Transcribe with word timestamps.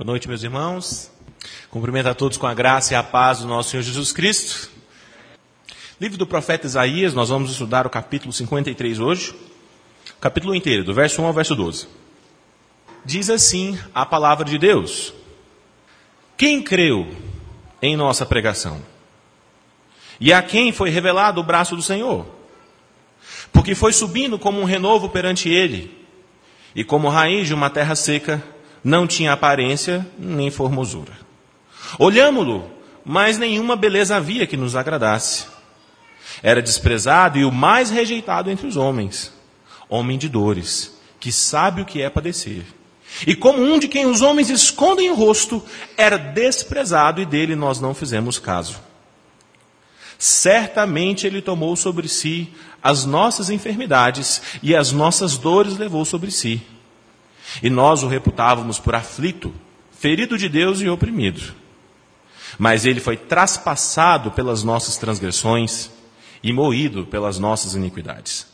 Boa 0.00 0.06
noite, 0.06 0.28
meus 0.28 0.42
irmãos. 0.42 1.12
Cumprimento 1.70 2.06
a 2.06 2.14
todos 2.14 2.38
com 2.38 2.46
a 2.46 2.54
graça 2.54 2.94
e 2.94 2.96
a 2.96 3.02
paz 3.02 3.40
do 3.40 3.46
nosso 3.46 3.68
Senhor 3.68 3.82
Jesus 3.82 4.12
Cristo. 4.12 4.70
Livro 6.00 6.16
do 6.16 6.26
profeta 6.26 6.66
Isaías, 6.66 7.12
nós 7.12 7.28
vamos 7.28 7.50
estudar 7.50 7.86
o 7.86 7.90
capítulo 7.90 8.32
53 8.32 8.98
hoje. 8.98 9.34
Capítulo 10.18 10.54
inteiro, 10.54 10.84
do 10.84 10.94
verso 10.94 11.20
1 11.20 11.26
ao 11.26 11.34
verso 11.34 11.54
12. 11.54 11.86
Diz 13.04 13.28
assim 13.28 13.78
a 13.94 14.06
palavra 14.06 14.46
de 14.46 14.56
Deus: 14.56 15.12
Quem 16.34 16.62
creu 16.62 17.14
em 17.82 17.94
nossa 17.94 18.24
pregação? 18.24 18.80
E 20.18 20.32
a 20.32 20.42
quem 20.42 20.72
foi 20.72 20.88
revelado 20.88 21.42
o 21.42 21.44
braço 21.44 21.76
do 21.76 21.82
Senhor? 21.82 22.26
Porque 23.52 23.74
foi 23.74 23.92
subindo 23.92 24.38
como 24.38 24.62
um 24.62 24.64
renovo 24.64 25.10
perante 25.10 25.50
ele, 25.50 25.94
e 26.74 26.84
como 26.84 27.10
raiz 27.10 27.46
de 27.46 27.52
uma 27.52 27.68
terra 27.68 27.94
seca, 27.94 28.42
não 28.82 29.06
tinha 29.06 29.32
aparência 29.32 30.06
nem 30.18 30.50
formosura. 30.50 31.12
Olhámo-lo, 31.98 32.70
mas 33.04 33.38
nenhuma 33.38 33.76
beleza 33.76 34.16
havia 34.16 34.46
que 34.46 34.56
nos 34.56 34.76
agradasse. 34.76 35.46
Era 36.42 36.62
desprezado 36.62 37.38
e 37.38 37.44
o 37.44 37.52
mais 37.52 37.90
rejeitado 37.90 38.50
entre 38.50 38.66
os 38.66 38.76
homens, 38.76 39.32
homem 39.88 40.16
de 40.16 40.28
dores, 40.28 40.98
que 41.18 41.30
sabe 41.30 41.82
o 41.82 41.84
que 41.84 42.00
é 42.00 42.08
padecer. 42.08 42.64
E 43.26 43.34
como 43.34 43.62
um 43.62 43.78
de 43.78 43.88
quem 43.88 44.06
os 44.06 44.22
homens 44.22 44.48
escondem 44.48 45.10
o 45.10 45.14
rosto, 45.14 45.62
era 45.96 46.16
desprezado 46.16 47.20
e 47.20 47.26
dele 47.26 47.56
nós 47.56 47.80
não 47.80 47.94
fizemos 47.94 48.38
caso. 48.38 48.80
Certamente 50.18 51.26
ele 51.26 51.42
tomou 51.42 51.74
sobre 51.76 52.06
si 52.06 52.52
as 52.82 53.04
nossas 53.04 53.50
enfermidades 53.50 54.40
e 54.62 54.76
as 54.76 54.92
nossas 54.92 55.36
dores 55.36 55.76
levou 55.76 56.04
sobre 56.04 56.30
si. 56.30 56.62
E 57.62 57.70
nós 57.70 58.02
o 58.02 58.08
reputávamos 58.08 58.78
por 58.78 58.94
aflito, 58.94 59.52
ferido 59.98 60.38
de 60.38 60.48
Deus 60.48 60.80
e 60.80 60.88
oprimido. 60.88 61.54
Mas 62.58 62.84
ele 62.84 63.00
foi 63.00 63.16
traspassado 63.16 64.30
pelas 64.30 64.62
nossas 64.62 64.96
transgressões 64.96 65.90
e 66.42 66.52
moído 66.52 67.06
pelas 67.06 67.38
nossas 67.38 67.74
iniquidades. 67.74 68.46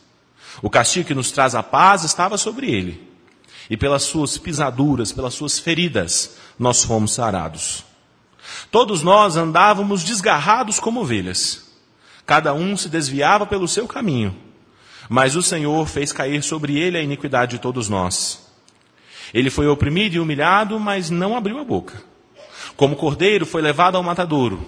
O 0.62 0.71
castigo 0.71 1.06
que 1.06 1.15
nos 1.15 1.31
traz 1.31 1.55
a 1.55 1.62
paz 1.62 2.05
estava 2.05 2.39
sobre 2.39 2.71
ele, 2.71 3.06
e 3.69 3.77
pelas 3.77 4.05
suas 4.05 4.39
pisaduras, 4.39 5.12
pelas 5.12 5.34
suas 5.34 5.59
feridas, 5.59 6.37
nós 6.59 6.84
fomos 6.84 7.12
sarados. 7.12 7.84
Todos 8.71 9.03
nós 9.03 9.37
andávamos 9.37 10.03
desgarrados 10.05 10.81
como 10.81 11.01
ovelhas, 11.01 11.67
cada 12.25 12.55
um 12.55 12.77
se 12.77 12.89
desviava 12.89 13.47
pelo 13.47 13.69
seu 13.69 13.87
caminho, 13.87 14.37
mas 15.09 15.37
o 15.37 15.43
Senhor 15.43 15.87
fez 15.87 16.12
cair 16.12 16.43
sobre 16.43 16.78
ele 16.78 16.97
a 16.97 17.03
iniquidade 17.03 17.53
de 17.53 17.59
todos 17.59 17.89
nós. 17.89 18.46
Ele 19.37 19.51
foi 19.51 19.69
oprimido 19.69 20.15
e 20.15 20.19
humilhado, 20.19 20.81
mas 20.81 21.11
não 21.11 21.37
abriu 21.37 21.59
a 21.59 21.65
boca. 21.65 22.03
Como 22.75 22.97
cordeiro 22.97 23.45
foi 23.45 23.61
levado 23.61 23.95
ao 23.98 24.03
matadouro, 24.03 24.67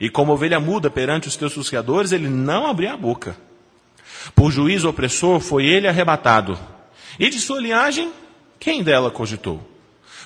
e 0.00 0.08
como 0.08 0.32
ovelha 0.32 0.58
muda 0.58 0.88
perante 0.88 1.28
os 1.28 1.36
teus 1.36 1.52
susciadores, 1.52 2.10
ele 2.10 2.26
não 2.26 2.66
abriu 2.66 2.90
a 2.90 2.96
boca. 2.96 3.36
Por 4.34 4.50
juízo 4.50 4.88
opressor 4.88 5.38
foi 5.40 5.66
ele 5.66 5.86
arrebatado. 5.86 6.58
E 7.18 7.28
de 7.28 7.38
sua 7.38 7.60
linhagem, 7.60 8.10
quem 8.58 8.82
dela 8.82 9.10
cogitou? 9.10 9.60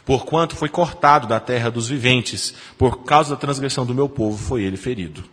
Porquanto 0.04 0.54
foi 0.54 0.68
cortado 0.68 1.26
da 1.26 1.40
terra 1.40 1.68
dos 1.68 1.88
viventes, 1.88 2.54
por 2.78 3.02
causa 3.02 3.30
da 3.30 3.40
transgressão 3.40 3.84
do 3.84 3.92
meu 3.92 4.08
povo 4.08 4.38
foi 4.38 4.62
ele 4.62 4.76
ferido. 4.76 5.24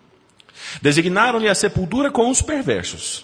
Designaram-lhe 0.81 1.47
a 1.47 1.53
sepultura 1.53 2.09
com 2.09 2.27
os 2.27 2.41
perversos. 2.41 3.23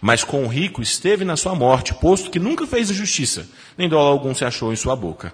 Mas 0.00 0.22
com 0.22 0.44
o 0.44 0.48
rico 0.48 0.80
esteve 0.80 1.24
na 1.24 1.36
sua 1.36 1.54
morte, 1.54 1.94
posto 1.94 2.30
que 2.30 2.38
nunca 2.38 2.66
fez 2.66 2.88
justiça, 2.88 3.48
nem 3.76 3.88
dólar 3.88 4.10
algum 4.10 4.34
se 4.34 4.44
achou 4.44 4.72
em 4.72 4.76
sua 4.76 4.94
boca. 4.94 5.32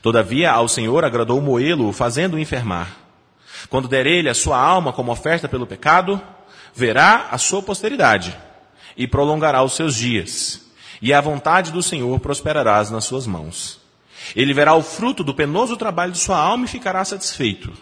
Todavia 0.00 0.50
ao 0.50 0.68
Senhor 0.68 1.04
agradou 1.04 1.40
moê-lo, 1.40 1.92
fazendo-o 1.92 2.38
enfermar. 2.38 2.96
Quando 3.68 3.88
der 3.88 4.06
ele 4.06 4.28
a 4.28 4.34
sua 4.34 4.58
alma 4.58 4.92
como 4.92 5.12
oferta 5.12 5.48
pelo 5.48 5.66
pecado, 5.66 6.20
verá 6.74 7.28
a 7.30 7.38
sua 7.38 7.62
posteridade 7.62 8.36
e 8.96 9.06
prolongará 9.06 9.62
os 9.62 9.74
seus 9.74 9.94
dias. 9.94 10.62
E 11.00 11.12
a 11.12 11.20
vontade 11.20 11.72
do 11.72 11.82
Senhor 11.82 12.18
prosperarás 12.20 12.90
nas 12.90 13.04
suas 13.04 13.26
mãos. 13.26 13.80
Ele 14.34 14.54
verá 14.54 14.74
o 14.74 14.82
fruto 14.82 15.22
do 15.22 15.34
penoso 15.34 15.76
trabalho 15.76 16.12
de 16.12 16.18
sua 16.18 16.38
alma 16.38 16.64
e 16.64 16.68
ficará 16.68 17.04
satisfeito. 17.04 17.72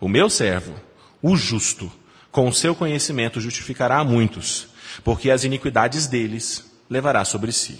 O 0.00 0.08
meu 0.08 0.30
servo, 0.30 0.74
o 1.22 1.36
justo, 1.36 1.90
com 2.30 2.48
o 2.48 2.52
seu 2.52 2.74
conhecimento 2.74 3.40
justificará 3.40 3.98
a 3.98 4.04
muitos 4.04 4.68
porque 5.06 5.30
as 5.30 5.44
iniquidades 5.44 6.08
deles 6.08 6.68
levará 6.90 7.24
sobre 7.24 7.52
si. 7.52 7.78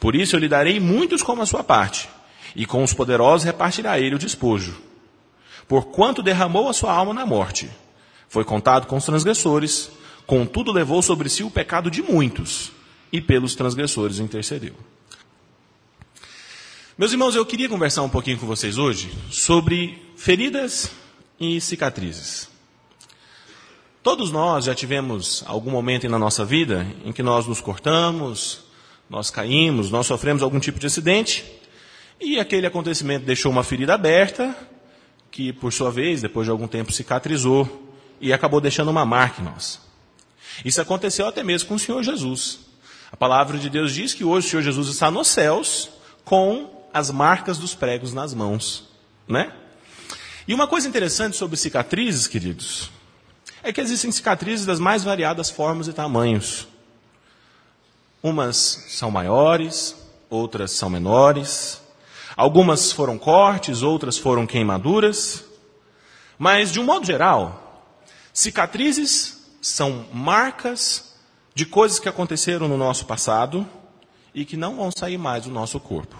Por 0.00 0.16
isso 0.16 0.34
eu 0.34 0.40
lhe 0.40 0.48
darei 0.48 0.80
muitos 0.80 1.22
como 1.22 1.42
a 1.42 1.46
sua 1.46 1.62
parte, 1.62 2.08
e 2.56 2.64
com 2.64 2.82
os 2.82 2.94
poderosos 2.94 3.44
repartirá 3.44 4.00
ele 4.00 4.14
o 4.14 4.18
despojo. 4.18 4.80
Porquanto 5.68 6.22
derramou 6.22 6.66
a 6.66 6.72
sua 6.72 6.90
alma 6.90 7.12
na 7.12 7.26
morte, 7.26 7.68
foi 8.30 8.44
contado 8.44 8.86
com 8.86 8.96
os 8.96 9.04
transgressores, 9.04 9.90
contudo 10.26 10.72
levou 10.72 11.02
sobre 11.02 11.28
si 11.28 11.42
o 11.42 11.50
pecado 11.50 11.90
de 11.90 12.00
muitos, 12.00 12.72
e 13.12 13.20
pelos 13.20 13.54
transgressores 13.54 14.18
intercedeu. 14.18 14.74
Meus 16.96 17.12
irmãos, 17.12 17.34
eu 17.34 17.44
queria 17.44 17.68
conversar 17.68 18.04
um 18.04 18.08
pouquinho 18.08 18.38
com 18.38 18.46
vocês 18.46 18.78
hoje 18.78 19.12
sobre 19.30 20.02
feridas 20.16 20.92
e 21.38 21.60
cicatrizes. 21.60 22.48
Todos 24.08 24.30
nós 24.30 24.64
já 24.64 24.74
tivemos 24.74 25.44
algum 25.46 25.70
momento 25.70 26.08
na 26.08 26.18
nossa 26.18 26.42
vida 26.42 26.86
em 27.04 27.12
que 27.12 27.22
nós 27.22 27.46
nos 27.46 27.60
cortamos, 27.60 28.60
nós 29.10 29.28
caímos, 29.28 29.90
nós 29.90 30.06
sofremos 30.06 30.42
algum 30.42 30.58
tipo 30.58 30.78
de 30.78 30.86
acidente 30.86 31.44
e 32.18 32.40
aquele 32.40 32.66
acontecimento 32.66 33.26
deixou 33.26 33.52
uma 33.52 33.62
ferida 33.62 33.92
aberta 33.92 34.56
que, 35.30 35.52
por 35.52 35.74
sua 35.74 35.90
vez, 35.90 36.22
depois 36.22 36.46
de 36.46 36.50
algum 36.50 36.66
tempo 36.66 36.90
cicatrizou 36.90 37.92
e 38.18 38.32
acabou 38.32 38.62
deixando 38.62 38.90
uma 38.90 39.04
marca 39.04 39.42
em 39.42 39.44
nós. 39.44 39.78
Isso 40.64 40.80
aconteceu 40.80 41.26
até 41.26 41.44
mesmo 41.44 41.68
com 41.68 41.74
o 41.74 41.78
Senhor 41.78 42.02
Jesus. 42.02 42.60
A 43.12 43.16
palavra 43.16 43.58
de 43.58 43.68
Deus 43.68 43.92
diz 43.92 44.14
que 44.14 44.24
hoje 44.24 44.46
o 44.46 44.50
Senhor 44.50 44.62
Jesus 44.62 44.88
está 44.88 45.10
nos 45.10 45.28
céus 45.28 45.90
com 46.24 46.82
as 46.94 47.10
marcas 47.10 47.58
dos 47.58 47.74
pregos 47.74 48.14
nas 48.14 48.32
mãos, 48.32 48.88
né? 49.28 49.52
E 50.48 50.54
uma 50.54 50.66
coisa 50.66 50.88
interessante 50.88 51.36
sobre 51.36 51.58
cicatrizes, 51.58 52.26
queridos, 52.26 52.90
é 53.62 53.72
que 53.72 53.80
existem 53.80 54.10
cicatrizes 54.10 54.66
das 54.66 54.78
mais 54.78 55.04
variadas 55.04 55.50
formas 55.50 55.88
e 55.88 55.92
tamanhos. 55.92 56.68
Umas 58.22 58.56
são 58.88 59.10
maiores, 59.10 59.96
outras 60.28 60.72
são 60.72 60.90
menores. 60.90 61.80
Algumas 62.36 62.92
foram 62.92 63.18
cortes, 63.18 63.82
outras 63.82 64.18
foram 64.18 64.46
queimaduras. 64.46 65.44
Mas, 66.38 66.72
de 66.72 66.78
um 66.78 66.84
modo 66.84 67.04
geral, 67.04 67.92
cicatrizes 68.32 69.38
são 69.60 70.06
marcas 70.12 71.14
de 71.54 71.66
coisas 71.66 71.98
que 71.98 72.08
aconteceram 72.08 72.68
no 72.68 72.76
nosso 72.76 73.06
passado 73.06 73.66
e 74.32 74.44
que 74.44 74.56
não 74.56 74.76
vão 74.76 74.90
sair 74.96 75.18
mais 75.18 75.44
do 75.44 75.50
nosso 75.50 75.80
corpo. 75.80 76.16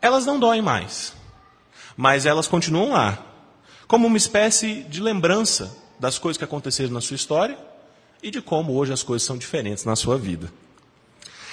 Elas 0.00 0.26
não 0.26 0.40
doem 0.40 0.60
mais, 0.60 1.12
mas 1.96 2.26
elas 2.26 2.48
continuam 2.48 2.90
lá, 2.90 3.18
como 3.86 4.08
uma 4.08 4.16
espécie 4.16 4.82
de 4.82 5.00
lembrança 5.00 5.81
das 6.02 6.18
coisas 6.18 6.36
que 6.36 6.42
aconteceram 6.42 6.90
na 6.90 7.00
sua 7.00 7.14
história 7.14 7.56
e 8.20 8.28
de 8.28 8.42
como 8.42 8.74
hoje 8.74 8.92
as 8.92 9.04
coisas 9.04 9.24
são 9.24 9.38
diferentes 9.38 9.84
na 9.84 9.94
sua 9.94 10.18
vida. 10.18 10.52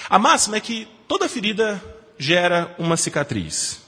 A 0.09 0.17
máxima 0.17 0.57
é 0.57 0.59
que 0.59 0.87
toda 1.07 1.29
ferida 1.29 1.79
gera 2.17 2.75
uma 2.79 2.97
cicatriz. 2.97 3.79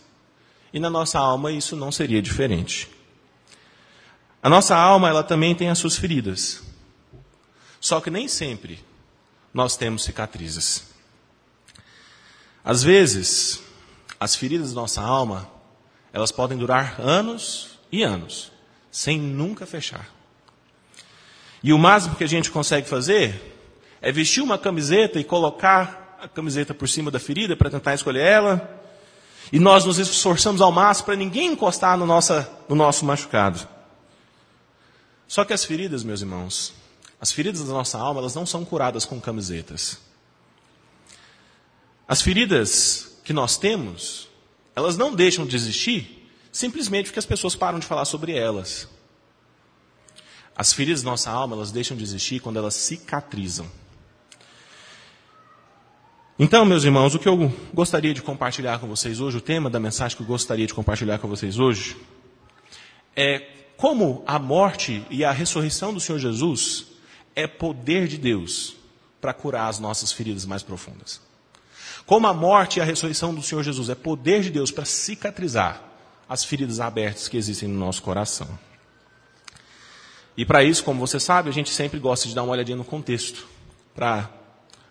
E 0.72 0.80
na 0.80 0.88
nossa 0.88 1.18
alma 1.18 1.52
isso 1.52 1.76
não 1.76 1.92
seria 1.92 2.22
diferente. 2.22 2.88
A 4.44 4.48
nossa 4.48 4.78
alma, 4.78 5.10
ela 5.10 5.24
também 5.24 5.56
tem 5.56 5.68
as 5.68 5.80
suas 5.80 5.98
feridas. 5.98 6.62
Só 7.80 8.00
que 8.00 8.12
nem 8.12 8.28
sempre 8.28 8.86
nós 9.52 9.76
temos 9.76 10.04
cicatrizes. 10.04 10.92
Às 12.64 12.84
vezes, 12.84 13.64
as 14.20 14.36
feridas 14.36 14.76
da 14.76 14.82
nossa 14.82 15.02
alma, 15.02 15.50
elas 16.14 16.32
podem 16.32 16.56
durar 16.56 17.02
anos 17.02 17.80
e 17.92 18.04
anos, 18.04 18.52
sem 18.92 19.20
nunca 19.20 19.66
fechar. 19.66 20.21
E 21.64 21.72
o 21.72 21.78
máximo 21.78 22.16
que 22.16 22.24
a 22.24 22.28
gente 22.28 22.50
consegue 22.50 22.88
fazer 22.88 23.56
é 24.02 24.12
vestir 24.12 24.42
uma 24.42 24.58
camiseta 24.58 25.20
e 25.20 25.24
colocar 25.24 26.18
a 26.20 26.28
camiseta 26.28 26.74
por 26.74 26.88
cima 26.88 27.12
da 27.12 27.20
ferida 27.20 27.56
para 27.56 27.70
tentar 27.70 27.94
escolher 27.94 28.26
ela. 28.26 28.80
E 29.52 29.60
nós 29.60 29.86
nos 29.86 29.98
esforçamos 29.98 30.62
ao 30.62 30.72
máximo 30.72 31.06
para 31.08 31.16
ninguém 31.16 31.52
encostar 31.52 31.98
no, 31.98 32.06
nossa, 32.06 32.50
no 32.68 32.76
nosso 32.76 33.06
machucado. 33.06 33.68
Só 35.28 35.46
que 35.46 35.54
as 35.54 35.64
feridas, 35.64 36.04
meus 36.04 36.22
irmãos, 36.22 36.74
as 37.20 37.32
feridas 37.32 37.66
da 37.66 37.74
nossa 37.74 37.98
alma, 37.98 38.20
elas 38.20 38.36
não 38.36 38.46
são 38.46 38.66
curadas 38.66 39.06
com 39.06 39.20
camisetas. 39.22 39.98
As 42.08 42.22
feridas 42.22 43.18
que 43.24 43.34
nós 43.34 43.58
temos, 43.58 44.28
elas 44.76 44.98
não 44.98 45.14
deixam 45.14 45.46
de 45.46 45.56
existir 45.56 46.22
simplesmente 46.52 47.06
porque 47.06 47.20
as 47.20 47.26
pessoas 47.26 47.56
param 47.56 47.80
de 47.80 47.86
falar 47.86 48.06
sobre 48.06 48.36
elas. 48.36 48.88
As 50.56 50.74
feridas 50.74 51.02
da 51.02 51.12
nossa 51.12 51.32
alma, 51.32 51.56
elas 51.56 51.72
deixam 51.72 51.96
de 51.96 52.04
existir 52.04 52.40
quando 52.40 52.58
elas 52.58 52.76
cicatrizam. 52.76 53.66
Então, 56.38 56.66
meus 56.66 56.84
irmãos, 56.84 57.14
o 57.14 57.20
que 57.20 57.30
eu 57.30 57.54
gostaria 57.74 58.14
de 58.14 58.22
compartilhar 58.22 58.80
com 58.80 58.88
vocês 58.88 59.20
hoje, 59.20 59.38
o 59.38 59.42
tema 59.42 59.70
da 59.70 59.80
mensagem 59.80 60.18
que 60.18 60.24
eu 60.24 60.28
gostaria 60.28 60.66
de 60.66 60.74
compartilhar 60.74 61.20
com 61.20 61.28
vocês 61.28 61.60
hoje, 61.60 61.96
é 63.16 63.48
como 63.78 64.24
a 64.26 64.40
morte 64.40 65.06
e 65.10 65.24
a 65.24 65.32
ressurreição 65.32 65.94
do 65.94 66.00
Senhor 66.00 66.20
Jesus 66.20 66.88
é 67.36 67.48
poder 67.48 68.08
de 68.08 68.18
Deus 68.18 68.76
para 69.20 69.34
curar 69.34 69.68
as 69.68 69.80
nossas 69.80 70.12
feridas 70.12 70.46
mais 70.46 70.64
profundas. 70.64 71.22
Como 72.06 72.28
a 72.28 72.34
morte 72.34 72.80
e 72.80 72.82
a 72.82 72.86
ressurreição 72.86 73.34
do 73.34 73.42
Senhor 73.42 73.64
Jesus 73.64 73.90
é 73.90 73.96
poder 73.96 74.42
de 74.42 74.50
Deus 74.50 74.72
para 74.72 74.86
cicatrizar 74.86 75.82
as 76.28 76.44
feridas 76.44 76.80
abertas 76.80 77.28
que 77.28 77.38
existem 77.38 77.70
no 77.70 77.78
nosso 77.78 78.02
coração. 78.02 78.48
E 80.36 80.46
para 80.46 80.64
isso, 80.64 80.84
como 80.84 81.00
você 81.00 81.20
sabe, 81.20 81.50
a 81.50 81.54
gente 81.54 81.70
sempre 81.70 82.00
gosta 82.00 82.28
de 82.28 82.36
dar 82.36 82.44
uma 82.44 82.54
olhadinha 82.54 82.78
no 82.78 82.86
contexto, 82.86 83.48
para 83.94 84.30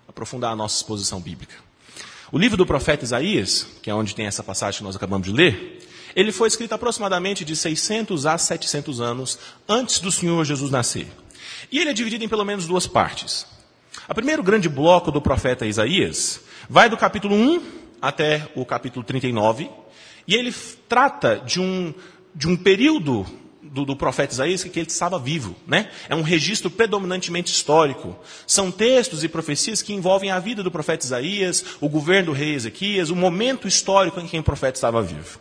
aprofundar 0.06 0.52
a 0.52 0.56
nossa 0.56 0.76
exposição 0.76 1.20
bíblica. 1.20 1.54
O 2.30 2.38
livro 2.38 2.56
do 2.56 2.66
profeta 2.66 3.04
Isaías, 3.04 3.66
que 3.82 3.90
é 3.90 3.94
onde 3.94 4.14
tem 4.14 4.26
essa 4.26 4.42
passagem 4.42 4.78
que 4.78 4.84
nós 4.84 4.94
acabamos 4.94 5.26
de 5.26 5.32
ler, 5.32 5.80
ele 6.14 6.32
foi 6.32 6.48
escrito 6.48 6.72
aproximadamente 6.72 7.44
de 7.44 7.56
600 7.56 8.26
a 8.26 8.36
700 8.36 9.00
anos 9.00 9.38
antes 9.68 10.00
do 10.00 10.12
Senhor 10.12 10.44
Jesus 10.44 10.70
nascer. 10.70 11.08
E 11.70 11.78
ele 11.78 11.90
é 11.90 11.92
dividido 11.92 12.24
em 12.24 12.28
pelo 12.28 12.44
menos 12.44 12.66
duas 12.66 12.86
partes. 12.86 13.46
O 14.08 14.14
primeiro 14.14 14.42
grande 14.42 14.68
bloco 14.68 15.10
do 15.10 15.20
profeta 15.20 15.66
Isaías 15.66 16.40
vai 16.68 16.88
do 16.88 16.96
capítulo 16.96 17.34
1 17.34 17.62
até 18.00 18.48
o 18.54 18.64
capítulo 18.64 19.04
39, 19.04 19.70
e 20.26 20.34
ele 20.34 20.54
trata 20.88 21.36
de 21.44 21.60
um, 21.60 21.92
de 22.34 22.48
um 22.48 22.56
período 22.56 23.26
do, 23.70 23.84
do, 23.84 23.96
profeta 23.96 24.32
Isaías 24.32 24.64
que 24.64 24.78
ele 24.78 24.88
estava 24.88 25.18
vivo. 25.18 25.54
Né? 25.66 25.88
É 26.08 26.14
um 26.14 26.22
registro 26.22 26.70
predominantemente 26.70 27.52
histórico. 27.52 28.16
São 28.46 28.70
textos 28.70 29.22
e 29.24 29.28
profecias 29.28 29.80
que 29.80 29.92
envolvem 29.92 30.30
a 30.30 30.38
vida 30.38 30.62
do 30.62 30.70
profeta 30.70 31.06
Isaías, 31.06 31.64
o 31.80 31.88
governo 31.88 32.26
do 32.26 32.32
rei 32.32 32.54
Ezequias, 32.54 33.10
o 33.10 33.16
momento 33.16 33.68
histórico 33.68 34.20
em 34.20 34.26
que 34.26 34.38
o 34.38 34.42
profeta 34.42 34.76
estava 34.76 35.00
vivo. 35.00 35.38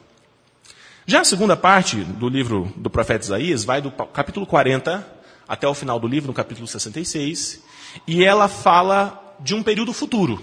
Já 1.05 1.21
a 1.21 1.25
segunda 1.25 1.57
parte 1.57 1.97
do 1.97 2.29
livro 2.29 2.71
do 2.77 2.89
profeta 2.89 3.25
Isaías 3.25 3.63
vai 3.63 3.81
do 3.81 3.89
capítulo 3.89 4.45
40 4.45 5.19
até 5.47 5.67
o 5.67 5.73
final 5.73 5.99
do 5.99 6.07
livro, 6.07 6.27
no 6.27 6.33
capítulo 6.33 6.67
66, 6.67 7.63
e 8.05 8.23
ela 8.23 8.47
fala 8.47 9.35
de 9.39 9.55
um 9.55 9.63
período 9.63 9.91
futuro, 9.91 10.39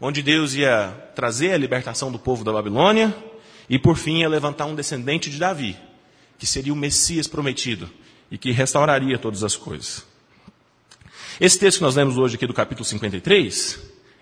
onde 0.00 0.22
Deus 0.22 0.54
ia 0.54 0.88
trazer 1.14 1.52
a 1.52 1.58
libertação 1.58 2.10
do 2.10 2.18
povo 2.18 2.42
da 2.42 2.50
Babilônia 2.50 3.14
e, 3.68 3.78
por 3.78 3.98
fim, 3.98 4.20
ia 4.20 4.28
levantar 4.30 4.64
um 4.64 4.74
descendente 4.74 5.28
de 5.28 5.38
Davi, 5.38 5.76
que 6.42 6.46
seria 6.48 6.72
o 6.72 6.76
Messias 6.76 7.28
prometido 7.28 7.88
e 8.28 8.36
que 8.36 8.50
restauraria 8.50 9.16
todas 9.16 9.44
as 9.44 9.54
coisas. 9.54 10.04
Esse 11.40 11.56
texto 11.56 11.78
que 11.78 11.84
nós 11.84 11.94
lemos 11.94 12.18
hoje 12.18 12.34
aqui 12.34 12.48
do 12.48 12.52
capítulo 12.52 12.84
53, 12.84 13.78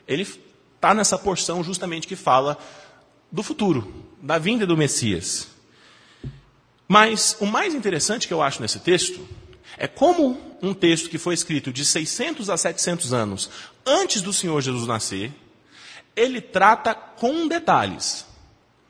ele 0.06 0.28
está 0.75 0.93
nessa 0.93 1.17
porção 1.17 1.64
justamente 1.64 2.06
que 2.06 2.14
fala 2.14 2.58
do 3.32 3.43
futuro, 3.43 4.05
da 4.20 4.37
vinda 4.37 4.67
do 4.67 4.76
Messias. 4.76 5.49
Mas 6.87 7.38
o 7.40 7.46
mais 7.46 7.75
interessante 7.75 8.28
que 8.28 8.34
eu 8.34 8.43
acho 8.43 8.61
nesse 8.61 8.81
texto 8.81 9.26
é 9.78 9.88
como 9.88 10.58
um 10.61 10.75
texto 10.75 11.08
que 11.08 11.17
foi 11.17 11.32
escrito 11.32 11.72
de 11.72 11.87
600 11.87 12.50
a 12.50 12.56
700 12.58 13.14
anos 13.14 13.49
antes 13.87 14.20
do 14.20 14.31
Senhor 14.31 14.61
Jesus 14.61 14.87
nascer, 14.87 15.32
ele 16.14 16.43
trata 16.43 16.94
com 16.94 17.49
detalhes 17.49 18.26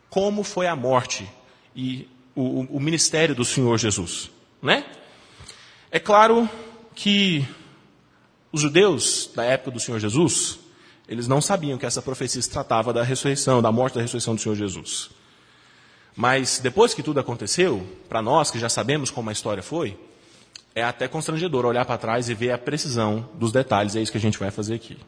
como 0.09 0.43
foi 0.43 0.67
a 0.67 0.75
morte 0.75 1.31
e 1.77 2.09
o, 2.41 2.77
o 2.77 2.81
ministério 2.81 3.35
do 3.35 3.45
Senhor 3.45 3.79
Jesus. 3.79 4.31
Né? 4.63 4.85
É 5.91 5.99
claro 5.99 6.49
que 6.95 7.47
os 8.53 8.61
judeus 8.61 9.31
da 9.35 9.45
época 9.45 9.71
do 9.71 9.81
Senhor 9.81 9.99
Jesus, 9.99 10.59
eles 11.09 11.29
não 11.29 11.41
sabiam 11.41 11.79
que 11.79 11.87
essa 11.87 12.03
profecia 12.03 12.41
se 12.41 12.51
tratava 12.51 12.93
da 12.93 13.03
ressurreição, 13.03 13.63
da 13.63 13.71
morte 13.71 13.95
da 13.95 14.03
ressurreição 14.03 14.35
do 14.35 14.41
Senhor 14.41 14.55
Jesus. 14.55 15.11
Mas 16.17 16.59
depois 16.59 16.95
que 16.95 17.03
tudo 17.03 17.21
aconteceu, 17.21 17.87
para 18.09 18.21
nós 18.21 18.51
que 18.51 18.59
já 18.59 18.69
sabemos 18.69 19.11
como 19.11 19.31
a 19.31 19.33
história 19.33 19.63
foi, 19.63 19.97
é 20.75 20.83
até 20.83 21.09
constrangedor 21.09 21.65
olhar 21.65 21.85
para 21.85 21.99
trás 21.99 22.29
e 22.29 22.35
ver 22.35 22.53
a 22.53 22.59
precisão 22.59 23.29
dos 23.35 23.53
detalhes, 23.53 23.97
é 23.97 24.03
isso 24.03 24.13
que 24.13 24.19
a 24.19 24.21
gente 24.21 24.39
vai 24.39 24.51
fazer 24.51 24.75
aqui. 24.75 24.99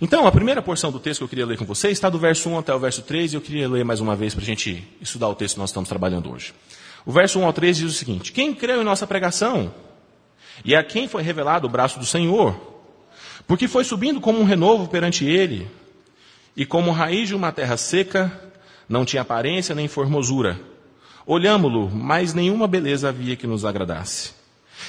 Então, 0.00 0.28
a 0.28 0.32
primeira 0.32 0.62
porção 0.62 0.92
do 0.92 1.00
texto 1.00 1.18
que 1.18 1.24
eu 1.24 1.28
queria 1.28 1.46
ler 1.46 1.58
com 1.58 1.64
vocês 1.64 1.94
está 1.94 2.08
do 2.08 2.20
verso 2.20 2.48
1 2.48 2.58
até 2.58 2.72
o 2.72 2.78
verso 2.78 3.02
3, 3.02 3.32
e 3.32 3.36
eu 3.36 3.40
queria 3.40 3.68
ler 3.68 3.84
mais 3.84 3.98
uma 3.98 4.14
vez 4.14 4.32
para 4.32 4.44
a 4.44 4.46
gente 4.46 4.86
estudar 5.00 5.28
o 5.28 5.34
texto 5.34 5.54
que 5.54 5.60
nós 5.60 5.70
estamos 5.70 5.88
trabalhando 5.88 6.30
hoje. 6.30 6.54
O 7.04 7.10
verso 7.10 7.40
1 7.40 7.44
ao 7.44 7.52
3 7.52 7.78
diz 7.78 7.90
o 7.90 7.94
seguinte: 7.94 8.30
Quem 8.30 8.54
creu 8.54 8.80
em 8.80 8.84
nossa 8.84 9.08
pregação? 9.08 9.74
E 10.64 10.76
a 10.76 10.84
quem 10.84 11.08
foi 11.08 11.22
revelado 11.22 11.66
o 11.66 11.70
braço 11.70 11.98
do 11.98 12.06
Senhor? 12.06 12.56
Porque 13.44 13.66
foi 13.66 13.82
subindo 13.82 14.20
como 14.20 14.38
um 14.38 14.44
renovo 14.44 14.86
perante 14.86 15.24
ele, 15.24 15.68
e 16.56 16.64
como 16.64 16.92
raiz 16.92 17.26
de 17.26 17.34
uma 17.34 17.50
terra 17.50 17.76
seca, 17.76 18.30
não 18.88 19.04
tinha 19.04 19.22
aparência 19.22 19.74
nem 19.74 19.88
formosura. 19.88 20.60
Olhámo-lo, 21.26 21.90
mas 21.90 22.34
nenhuma 22.34 22.68
beleza 22.68 23.08
havia 23.08 23.34
que 23.34 23.48
nos 23.48 23.64
agradasse. 23.64 24.30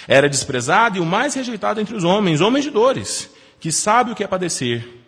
Era 0.07 0.29
desprezado 0.29 0.97
e 0.97 1.01
o 1.01 1.05
mais 1.05 1.33
rejeitado 1.33 1.81
entre 1.81 1.95
os 1.95 2.03
homens, 2.03 2.41
homens 2.41 2.63
de 2.63 2.69
dores, 2.69 3.27
que 3.59 3.71
sabe 3.71 4.11
o 4.11 4.15
que 4.15 4.23
é 4.23 4.27
padecer 4.27 4.98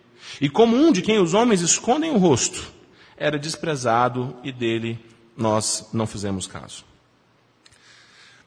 e 0.42 0.50
como 0.50 0.76
um 0.76 0.90
de 0.90 1.02
quem 1.02 1.20
os 1.20 1.34
homens 1.34 1.60
escondem 1.60 2.10
o 2.10 2.18
rosto, 2.18 2.72
era 3.16 3.38
desprezado 3.38 4.36
e 4.42 4.50
dele 4.50 4.98
nós 5.36 5.88
não 5.92 6.04
fizemos 6.04 6.48
caso. 6.48 6.84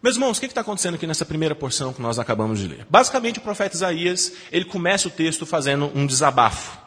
Meus 0.03 0.17
irmãos, 0.17 0.37
o 0.37 0.41
que 0.41 0.45
está 0.45 0.59
acontecendo 0.59 0.95
aqui 0.95 1.07
nessa 1.07 1.23
primeira 1.23 1.55
porção 1.55 1.93
que 1.93 2.01
nós 2.01 2.19
acabamos 2.19 2.59
de 2.59 2.67
ler? 2.67 2.85
Basicamente, 2.89 3.39
o 3.39 3.41
profeta 3.41 3.77
Isaías, 3.77 4.33
ele 4.51 4.65
começa 4.65 5.07
o 5.07 5.11
texto 5.11 5.45
fazendo 5.45 5.89
um 5.95 6.05
desabafo. 6.05 6.77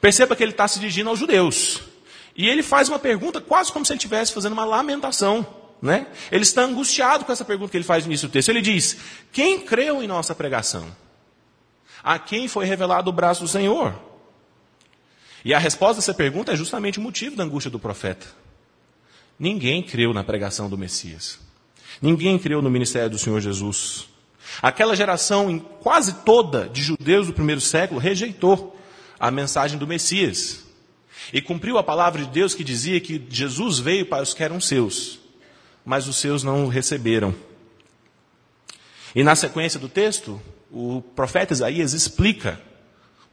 Perceba 0.00 0.34
que 0.34 0.42
ele 0.42 0.52
está 0.52 0.66
se 0.66 0.80
dirigindo 0.80 1.10
aos 1.10 1.18
judeus. 1.18 1.82
E 2.34 2.48
ele 2.48 2.62
faz 2.62 2.88
uma 2.88 2.98
pergunta 2.98 3.42
quase 3.42 3.70
como 3.70 3.84
se 3.84 3.92
ele 3.92 3.98
estivesse 3.98 4.32
fazendo 4.32 4.54
uma 4.54 4.64
lamentação. 4.64 5.46
Né? 5.82 6.06
Ele 6.32 6.44
está 6.44 6.62
angustiado 6.62 7.26
com 7.26 7.32
essa 7.32 7.44
pergunta 7.44 7.70
que 7.70 7.76
ele 7.76 7.84
faz 7.84 8.04
no 8.06 8.10
início 8.10 8.26
do 8.26 8.32
texto. 8.32 8.48
Ele 8.48 8.62
diz: 8.62 8.96
Quem 9.30 9.60
creu 9.60 10.02
em 10.02 10.06
nossa 10.06 10.34
pregação? 10.34 10.86
A 12.02 12.18
quem 12.18 12.48
foi 12.48 12.64
revelado 12.64 13.10
o 13.10 13.12
braço 13.12 13.42
do 13.42 13.48
Senhor? 13.48 14.08
E 15.44 15.54
a 15.54 15.58
resposta 15.58 15.96
dessa 15.96 16.14
pergunta 16.14 16.52
é 16.52 16.56
justamente 16.56 16.98
o 16.98 17.02
motivo 17.02 17.36
da 17.36 17.44
angústia 17.44 17.70
do 17.70 17.78
profeta. 17.78 18.26
Ninguém 19.38 19.82
creu 19.82 20.12
na 20.12 20.22
pregação 20.22 20.68
do 20.68 20.76
Messias. 20.76 21.38
Ninguém 22.00 22.38
creu 22.38 22.60
no 22.60 22.70
ministério 22.70 23.10
do 23.10 23.18
Senhor 23.18 23.40
Jesus. 23.40 24.08
Aquela 24.60 24.94
geração, 24.94 25.58
quase 25.58 26.12
toda, 26.24 26.68
de 26.68 26.82
judeus 26.82 27.26
do 27.26 27.32
primeiro 27.32 27.60
século, 27.60 28.00
rejeitou 28.00 28.76
a 29.18 29.30
mensagem 29.30 29.78
do 29.78 29.86
Messias. 29.86 30.64
E 31.32 31.40
cumpriu 31.40 31.78
a 31.78 31.82
palavra 31.82 32.22
de 32.24 32.30
Deus 32.30 32.54
que 32.54 32.64
dizia 32.64 33.00
que 33.00 33.24
Jesus 33.30 33.78
veio 33.78 34.06
para 34.06 34.22
os 34.22 34.34
que 34.34 34.42
eram 34.42 34.60
seus, 34.60 35.20
mas 35.84 36.08
os 36.08 36.16
seus 36.16 36.42
não 36.42 36.64
o 36.64 36.68
receberam. 36.68 37.34
E 39.14 39.22
na 39.22 39.34
sequência 39.34 39.78
do 39.78 39.88
texto, 39.88 40.40
o 40.70 41.02
profeta 41.14 41.52
Isaías 41.52 41.92
explica 41.92 42.60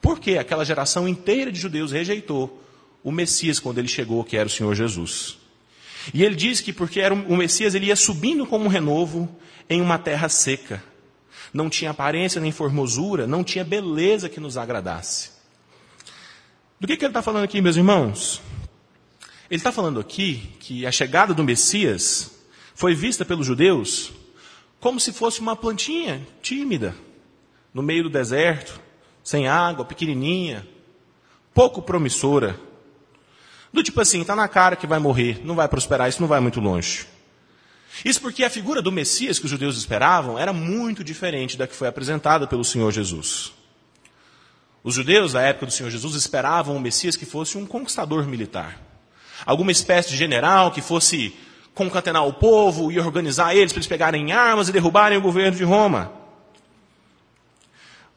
por 0.01 0.20
que 0.20 0.38
aquela 0.38 0.66
geração 0.66 1.08
inteira 1.08 1.51
de 1.51 1.60
judeus 1.60 1.92
rejeitou 1.92 2.63
o 3.04 3.12
Messias 3.12 3.60
quando 3.60 3.77
ele 3.77 3.88
chegou, 3.88 4.24
que 4.24 4.38
era 4.38 4.48
o 4.48 4.51
Senhor 4.51 4.74
Jesus. 4.75 5.38
E 6.13 6.24
ele 6.24 6.36
diz 6.36 6.62
que 6.62 6.72
porque 6.72 7.00
era 7.00 7.13
o 7.13 7.38
Messias, 7.38 7.75
ele 7.75 7.88
ia 7.88 7.96
subindo 7.96 8.46
como 8.46 8.66
um 8.66 8.70
renovo 8.70 9.30
em 9.70 9.82
uma 9.82 9.98
terra 9.98 10.30
seca. 10.30 10.84
Não 11.54 11.70
tinha 11.70 11.92
aparência 11.92 12.39
nem 12.42 12.51
formosura, 12.51 13.27
não 13.27 13.44
tinha 13.44 13.63
beleza 13.63 14.30
que 14.30 14.39
nos 14.39 14.58
agradasse. 14.58 15.32
Do 16.80 16.88
que, 16.88 16.96
que 16.96 17.04
ele 17.04 17.10
está 17.10 17.22
falando 17.22 17.44
aqui, 17.44 17.62
meus 17.62 17.75
irmãos? 17.75 18.42
Ele 19.50 19.60
está 19.60 19.72
falando 19.72 20.00
aqui 20.00 20.56
que 20.60 20.86
a 20.86 20.92
chegada 20.92 21.34
do 21.34 21.44
Messias 21.44 22.32
foi 22.75 22.94
vista 22.94 23.25
pelos 23.25 23.48
judeus 23.48 24.12
como 24.80 25.00
se 25.00 25.12
fosse 25.12 25.39
uma 25.39 25.56
plantinha 25.56 26.25
tímida 26.42 26.96
no 27.74 27.82
meio 27.82 28.04
do 28.04 28.10
deserto, 28.10 28.80
sem 29.27 29.46
água, 29.46 29.84
pequenininha, 29.84 30.65
pouco 31.53 31.81
promissora. 31.81 32.57
Do 33.74 33.84
tipo 33.84 34.00
assim, 34.00 34.22
está 34.22 34.34
na 34.34 34.48
cara 34.48 34.77
que 34.77 34.88
vai 34.88 35.00
morrer, 35.00 35.41
não 35.43 35.53
vai 35.53 35.67
prosperar, 35.67 36.07
isso 36.07 36.22
não 36.22 36.29
vai 36.29 36.39
muito 36.39 36.62
longe. 36.62 37.05
Isso 38.05 38.22
porque 38.22 38.46
a 38.46 38.50
figura 38.50 38.81
do 38.81 38.89
Messias 38.89 39.38
que 39.38 39.43
os 39.43 39.51
judeus 39.51 39.77
esperavam 39.77 40.39
era 40.39 40.53
muito 40.53 41.03
diferente 41.03 41.57
da 41.57 41.67
que 41.67 41.75
foi 41.75 41.89
apresentada 41.89 42.48
pelo 42.48 42.63
Senhor 42.63 42.89
Jesus. 42.89 43.51
Os 44.81 44.96
judeus 44.96 45.34
da 45.34 45.41
época 45.41 45.65
do 45.65 45.74
Senhor 45.74 45.89
Jesus 45.89 46.15
esperavam 46.15 46.77
um 46.77 46.79
Messias 46.79 47.17
que 47.17 47.25
fosse 47.25 47.57
um 47.57 47.65
conquistador 47.65 48.25
militar. 48.25 48.81
Alguma 49.46 49.74
espécie 49.74 50.12
de 50.12 50.15
general 50.15 50.72
que 50.72 50.81
fosse 50.81 51.36
concatenar 51.75 52.25
o 52.25 52.31
povo 52.31 52.93
e 52.93 52.98
organizar 52.98 53.53
eles 53.53 53.74
para 53.74 53.79
eles 53.79 53.88
pegarem 53.88 54.31
armas 54.31 54.69
e 54.69 54.72
derrubarem 54.72 55.17
o 55.17 55.22
governo 55.22 55.57
de 55.57 55.65
Roma. 55.65 56.26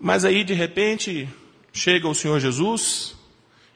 Mas 0.02 0.24
aí, 0.24 0.42
de 0.42 0.54
repente, 0.54 1.28
chega 1.74 2.08
o 2.08 2.14
Senhor 2.14 2.40
Jesus, 2.40 3.14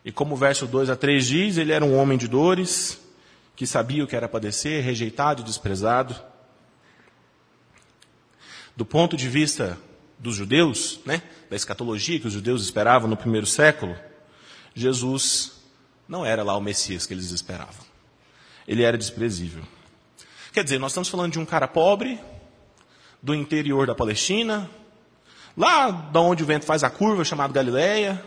e 0.02 0.10
como 0.10 0.34
o 0.34 0.38
verso 0.38 0.66
2 0.66 0.88
a 0.88 0.96
3 0.96 1.26
diz, 1.26 1.58
ele 1.58 1.70
era 1.70 1.84
um 1.84 1.94
homem 1.94 2.16
de 2.16 2.26
dores, 2.26 2.98
que 3.54 3.66
sabia 3.66 4.02
o 4.02 4.06
que 4.06 4.16
era 4.16 4.26
padecer, 4.26 4.82
rejeitado 4.82 5.42
e 5.42 5.44
desprezado. 5.44 6.16
Do 8.74 8.86
ponto 8.86 9.18
de 9.18 9.28
vista 9.28 9.78
dos 10.18 10.34
judeus, 10.34 10.98
né, 11.04 11.22
da 11.50 11.56
escatologia 11.56 12.18
que 12.18 12.26
os 12.26 12.32
judeus 12.32 12.62
esperavam 12.64 13.06
no 13.06 13.18
primeiro 13.18 13.46
século, 13.46 13.94
Jesus 14.74 15.62
não 16.08 16.24
era 16.24 16.42
lá 16.42 16.56
o 16.56 16.60
Messias 16.60 17.06
que 17.06 17.12
eles 17.12 17.30
esperavam. 17.30 17.84
Ele 18.66 18.82
era 18.82 18.96
desprezível. 18.96 19.62
Quer 20.54 20.64
dizer, 20.64 20.78
nós 20.78 20.92
estamos 20.92 21.10
falando 21.10 21.32
de 21.32 21.38
um 21.38 21.44
cara 21.44 21.68
pobre, 21.68 22.18
do 23.22 23.34
interior 23.34 23.86
da 23.86 23.94
Palestina, 23.94 24.70
lá 25.56 25.90
da 25.90 26.20
onde 26.20 26.42
o 26.42 26.46
vento 26.46 26.64
faz 26.64 26.84
a 26.84 26.90
curva, 26.90 27.24
chamado 27.24 27.52
Galileia, 27.52 28.24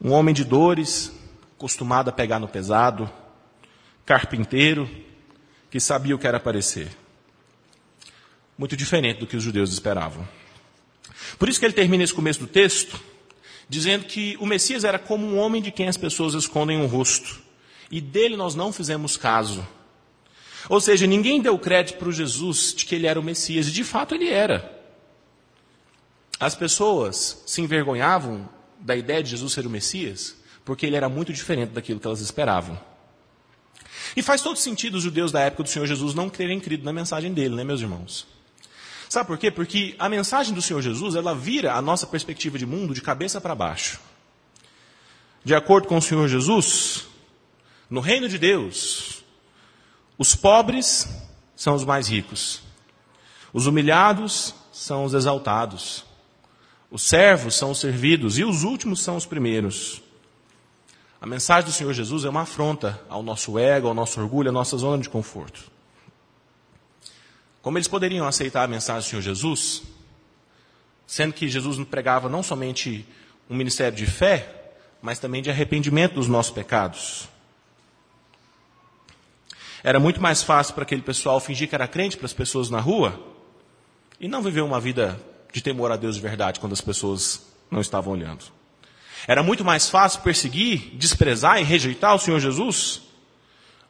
um 0.00 0.12
homem 0.12 0.34
de 0.34 0.44
dores, 0.44 1.12
acostumado 1.56 2.10
a 2.10 2.12
pegar 2.12 2.38
no 2.38 2.48
pesado, 2.48 3.10
carpinteiro, 4.04 4.88
que 5.70 5.80
sabia 5.80 6.14
o 6.14 6.18
que 6.18 6.26
era 6.26 6.36
aparecer. 6.36 6.88
Muito 8.56 8.76
diferente 8.76 9.20
do 9.20 9.26
que 9.26 9.36
os 9.36 9.42
judeus 9.42 9.72
esperavam. 9.72 10.26
Por 11.38 11.48
isso 11.48 11.58
que 11.58 11.66
ele 11.66 11.72
termina 11.72 12.04
esse 12.04 12.14
começo 12.14 12.40
do 12.40 12.46
texto 12.46 13.00
dizendo 13.68 14.04
que 14.04 14.36
o 14.40 14.46
Messias 14.46 14.84
era 14.84 14.98
como 14.98 15.26
um 15.26 15.38
homem 15.38 15.62
de 15.62 15.70
quem 15.70 15.88
as 15.88 15.96
pessoas 15.96 16.34
escondem 16.34 16.82
o 16.82 16.86
rosto. 16.86 17.40
E 17.90 18.00
dele 18.00 18.36
nós 18.36 18.54
não 18.54 18.72
fizemos 18.72 19.16
caso. 19.16 19.66
Ou 20.68 20.80
seja, 20.80 21.06
ninguém 21.06 21.40
deu 21.40 21.58
crédito 21.58 21.98
para 21.98 22.08
o 22.08 22.12
Jesus 22.12 22.74
de 22.74 22.86
que 22.86 22.94
ele 22.94 23.06
era 23.06 23.20
o 23.20 23.22
Messias, 23.22 23.68
e 23.68 23.72
de 23.72 23.84
fato 23.84 24.14
ele 24.14 24.28
era. 24.28 24.83
As 26.44 26.54
pessoas 26.54 27.42
se 27.46 27.62
envergonhavam 27.62 28.46
da 28.78 28.94
ideia 28.94 29.22
de 29.22 29.30
Jesus 29.30 29.54
ser 29.54 29.66
o 29.66 29.70
Messias, 29.70 30.36
porque 30.62 30.84
ele 30.84 30.94
era 30.94 31.08
muito 31.08 31.32
diferente 31.32 31.70
daquilo 31.70 31.98
que 31.98 32.06
elas 32.06 32.20
esperavam. 32.20 32.78
E 34.14 34.22
faz 34.22 34.42
todo 34.42 34.58
sentido 34.58 34.96
os 34.96 35.02
judeus 35.02 35.32
da 35.32 35.40
época 35.40 35.62
do 35.62 35.70
Senhor 35.70 35.86
Jesus 35.86 36.12
não 36.12 36.28
terem 36.28 36.60
crido 36.60 36.84
na 36.84 36.92
mensagem 36.92 37.32
dele, 37.32 37.54
né, 37.54 37.64
meus 37.64 37.80
irmãos? 37.80 38.26
Sabe 39.08 39.26
por 39.26 39.38
quê? 39.38 39.50
Porque 39.50 39.96
a 39.98 40.06
mensagem 40.06 40.52
do 40.52 40.60
Senhor 40.60 40.82
Jesus, 40.82 41.14
ela 41.14 41.34
vira 41.34 41.72
a 41.72 41.80
nossa 41.80 42.06
perspectiva 42.06 42.58
de 42.58 42.66
mundo 42.66 42.92
de 42.92 43.00
cabeça 43.00 43.40
para 43.40 43.54
baixo. 43.54 43.98
De 45.42 45.54
acordo 45.54 45.88
com 45.88 45.96
o 45.96 46.02
Senhor 46.02 46.28
Jesus, 46.28 47.06
no 47.88 48.00
reino 48.00 48.28
de 48.28 48.36
Deus, 48.36 49.24
os 50.18 50.36
pobres 50.36 51.08
são 51.56 51.74
os 51.74 51.86
mais 51.86 52.06
ricos, 52.06 52.60
os 53.50 53.66
humilhados 53.66 54.54
são 54.70 55.06
os 55.06 55.14
exaltados, 55.14 56.04
os 56.94 57.02
servos 57.02 57.56
são 57.56 57.72
os 57.72 57.80
servidos 57.80 58.38
e 58.38 58.44
os 58.44 58.62
últimos 58.62 59.02
são 59.02 59.16
os 59.16 59.26
primeiros. 59.26 60.00
A 61.20 61.26
mensagem 61.26 61.68
do 61.68 61.74
Senhor 61.74 61.92
Jesus 61.92 62.24
é 62.24 62.28
uma 62.28 62.42
afronta 62.42 63.02
ao 63.08 63.20
nosso 63.20 63.58
ego, 63.58 63.88
ao 63.88 63.94
nosso 63.94 64.20
orgulho, 64.20 64.50
à 64.50 64.52
nossa 64.52 64.76
zona 64.76 65.02
de 65.02 65.08
conforto. 65.08 65.72
Como 67.60 67.76
eles 67.76 67.88
poderiam 67.88 68.28
aceitar 68.28 68.62
a 68.62 68.68
mensagem 68.68 69.00
do 69.00 69.10
Senhor 69.10 69.22
Jesus, 69.22 69.82
sendo 71.04 71.32
que 71.32 71.48
Jesus 71.48 71.84
pregava 71.84 72.28
não 72.28 72.44
somente 72.44 73.04
um 73.50 73.56
ministério 73.56 73.98
de 73.98 74.06
fé, 74.06 74.76
mas 75.02 75.18
também 75.18 75.42
de 75.42 75.50
arrependimento 75.50 76.14
dos 76.14 76.28
nossos 76.28 76.52
pecados. 76.52 77.28
Era 79.82 79.98
muito 79.98 80.22
mais 80.22 80.44
fácil 80.44 80.74
para 80.74 80.84
aquele 80.84 81.02
pessoal 81.02 81.40
fingir 81.40 81.68
que 81.68 81.74
era 81.74 81.88
crente 81.88 82.16
para 82.16 82.26
as 82.26 82.32
pessoas 82.32 82.70
na 82.70 82.78
rua 82.78 83.20
e 84.20 84.28
não 84.28 84.40
viver 84.40 84.60
uma 84.60 84.78
vida 84.78 85.20
de 85.54 85.62
temor 85.62 85.92
a 85.92 85.96
Deus 85.96 86.16
de 86.16 86.20
verdade 86.20 86.58
quando 86.58 86.72
as 86.72 86.80
pessoas 86.80 87.46
não 87.70 87.80
estavam 87.80 88.12
olhando. 88.12 88.44
Era 89.26 89.40
muito 89.40 89.64
mais 89.64 89.88
fácil 89.88 90.20
perseguir, 90.20 90.96
desprezar 90.96 91.60
e 91.60 91.62
rejeitar 91.64 92.12
o 92.12 92.18
Senhor 92.18 92.40
Jesus 92.40 93.02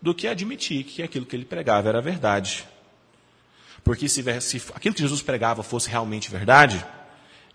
do 0.00 0.14
que 0.14 0.28
admitir 0.28 0.84
que 0.84 1.02
aquilo 1.02 1.24
que 1.24 1.34
ele 1.34 1.46
pregava 1.46 1.88
era 1.88 2.02
verdade. 2.02 2.66
Porque 3.82 4.06
se, 4.10 4.22
se 4.42 4.62
aquilo 4.74 4.94
que 4.94 5.00
Jesus 5.00 5.22
pregava 5.22 5.62
fosse 5.62 5.88
realmente 5.88 6.30
verdade, 6.30 6.84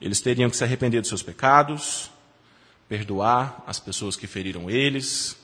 eles 0.02 0.20
teriam 0.20 0.50
que 0.50 0.58
se 0.58 0.64
arrepender 0.64 1.02
dos 1.02 1.08
seus 1.08 1.22
pecados, 1.22 2.10
perdoar 2.90 3.64
as 3.68 3.80
pessoas 3.80 4.16
que 4.16 4.26
feriram 4.26 4.72
eles, 4.72 5.38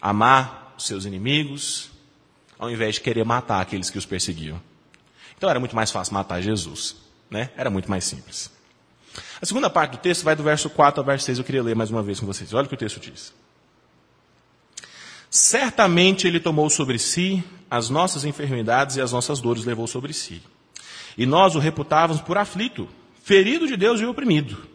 amar 0.00 0.74
os 0.78 0.86
seus 0.86 1.04
inimigos, 1.04 1.90
ao 2.58 2.70
invés 2.70 2.94
de 2.94 3.02
querer 3.02 3.24
matar 3.24 3.60
aqueles 3.60 3.90
que 3.90 3.98
os 3.98 4.06
perseguiam. 4.06 4.60
Então 5.36 5.50
era 5.50 5.60
muito 5.60 5.76
mais 5.76 5.90
fácil 5.90 6.14
matar 6.14 6.40
Jesus. 6.40 7.01
Né? 7.32 7.48
Era 7.56 7.70
muito 7.70 7.90
mais 7.90 8.04
simples. 8.04 8.50
A 9.40 9.46
segunda 9.46 9.70
parte 9.70 9.92
do 9.92 9.96
texto 9.96 10.22
vai 10.22 10.36
do 10.36 10.42
verso 10.42 10.68
4 10.68 11.00
ao 11.00 11.06
verso 11.06 11.24
6. 11.24 11.38
Eu 11.38 11.44
queria 11.44 11.62
ler 11.62 11.74
mais 11.74 11.90
uma 11.90 12.02
vez 12.02 12.20
com 12.20 12.26
vocês. 12.26 12.52
Olha 12.52 12.66
o 12.66 12.68
que 12.68 12.74
o 12.74 12.78
texto 12.78 13.00
diz. 13.00 13.32
Certamente 15.30 16.26
ele 16.26 16.38
tomou 16.38 16.68
sobre 16.68 16.98
si 16.98 17.42
as 17.70 17.88
nossas 17.88 18.26
enfermidades 18.26 18.96
e 18.96 19.00
as 19.00 19.12
nossas 19.12 19.40
dores 19.40 19.64
levou 19.64 19.86
sobre 19.86 20.12
si. 20.12 20.42
E 21.16 21.24
nós 21.24 21.54
o 21.54 21.58
reputávamos 21.58 22.20
por 22.20 22.36
aflito, 22.36 22.86
ferido 23.24 23.66
de 23.66 23.78
Deus 23.78 23.98
e 23.98 24.04
oprimido. 24.04 24.68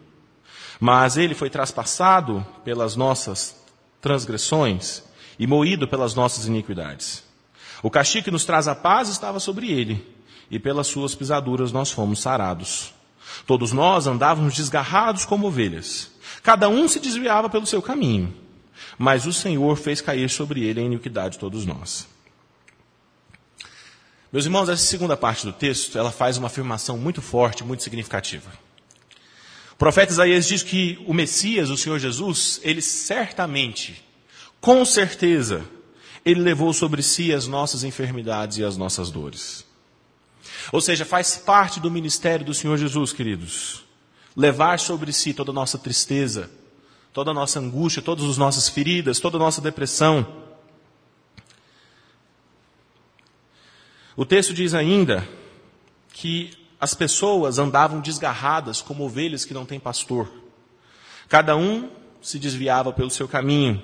Mas 0.80 1.16
ele 1.16 1.36
foi 1.36 1.48
traspassado 1.48 2.44
pelas 2.64 2.96
nossas 2.96 3.56
transgressões 4.00 5.04
e 5.38 5.46
moído 5.46 5.86
pelas 5.86 6.16
nossas 6.16 6.46
iniquidades. 6.46 7.22
O 7.84 7.90
castigo 7.90 8.24
que 8.24 8.30
nos 8.32 8.44
traz 8.44 8.66
a 8.66 8.74
paz 8.74 9.08
estava 9.08 9.38
sobre 9.38 9.70
ele 9.70 10.17
e 10.50 10.58
pelas 10.58 10.86
suas 10.86 11.14
pisaduras 11.14 11.72
nós 11.72 11.90
fomos 11.90 12.20
sarados. 12.20 12.92
Todos 13.46 13.72
nós 13.72 14.06
andávamos 14.06 14.54
desgarrados 14.54 15.24
como 15.24 15.46
ovelhas. 15.46 16.10
Cada 16.42 16.68
um 16.68 16.88
se 16.88 17.00
desviava 17.00 17.48
pelo 17.48 17.66
seu 17.66 17.82
caminho. 17.82 18.34
Mas 18.96 19.26
o 19.26 19.32
Senhor 19.32 19.76
fez 19.76 20.00
cair 20.00 20.28
sobre 20.30 20.64
ele 20.64 20.80
a 20.80 20.82
iniquidade 20.82 21.34
de 21.34 21.38
todos 21.38 21.66
nós. 21.66 22.06
Meus 24.32 24.44
irmãos, 24.44 24.68
essa 24.68 24.84
segunda 24.84 25.16
parte 25.16 25.46
do 25.46 25.52
texto, 25.52 25.96
ela 25.98 26.10
faz 26.10 26.36
uma 26.36 26.48
afirmação 26.48 26.98
muito 26.98 27.22
forte, 27.22 27.64
muito 27.64 27.82
significativa. 27.82 28.50
O 29.72 29.76
profeta 29.76 30.12
Isaías 30.12 30.46
diz 30.46 30.62
que 30.62 31.02
o 31.06 31.14
Messias, 31.14 31.70
o 31.70 31.76
Senhor 31.76 31.98
Jesus, 31.98 32.60
ele 32.62 32.82
certamente, 32.82 34.04
com 34.60 34.84
certeza, 34.84 35.64
ele 36.24 36.40
levou 36.40 36.72
sobre 36.74 37.02
si 37.02 37.32
as 37.32 37.46
nossas 37.46 37.84
enfermidades 37.84 38.58
e 38.58 38.64
as 38.64 38.76
nossas 38.76 39.10
dores. 39.10 39.64
Ou 40.72 40.80
seja, 40.80 41.04
faz 41.04 41.36
parte 41.36 41.80
do 41.80 41.90
ministério 41.90 42.44
do 42.44 42.54
Senhor 42.54 42.76
Jesus, 42.76 43.12
queridos. 43.12 43.84
Levar 44.36 44.78
sobre 44.78 45.12
si 45.12 45.34
toda 45.34 45.50
a 45.50 45.54
nossa 45.54 45.78
tristeza, 45.78 46.50
toda 47.12 47.30
a 47.30 47.34
nossa 47.34 47.58
angústia, 47.58 48.02
todas 48.02 48.24
as 48.24 48.36
nossas 48.36 48.68
feridas, 48.68 49.20
toda 49.20 49.36
a 49.36 49.40
nossa 49.40 49.60
depressão. 49.60 50.26
O 54.16 54.24
texto 54.24 54.52
diz 54.52 54.74
ainda 54.74 55.26
que 56.12 56.50
as 56.80 56.94
pessoas 56.94 57.58
andavam 57.58 58.00
desgarradas 58.00 58.80
como 58.80 59.04
ovelhas 59.04 59.44
que 59.44 59.54
não 59.54 59.66
têm 59.66 59.80
pastor. 59.80 60.30
Cada 61.28 61.56
um 61.56 61.90
se 62.20 62.38
desviava 62.38 62.92
pelo 62.92 63.10
seu 63.10 63.28
caminho, 63.28 63.82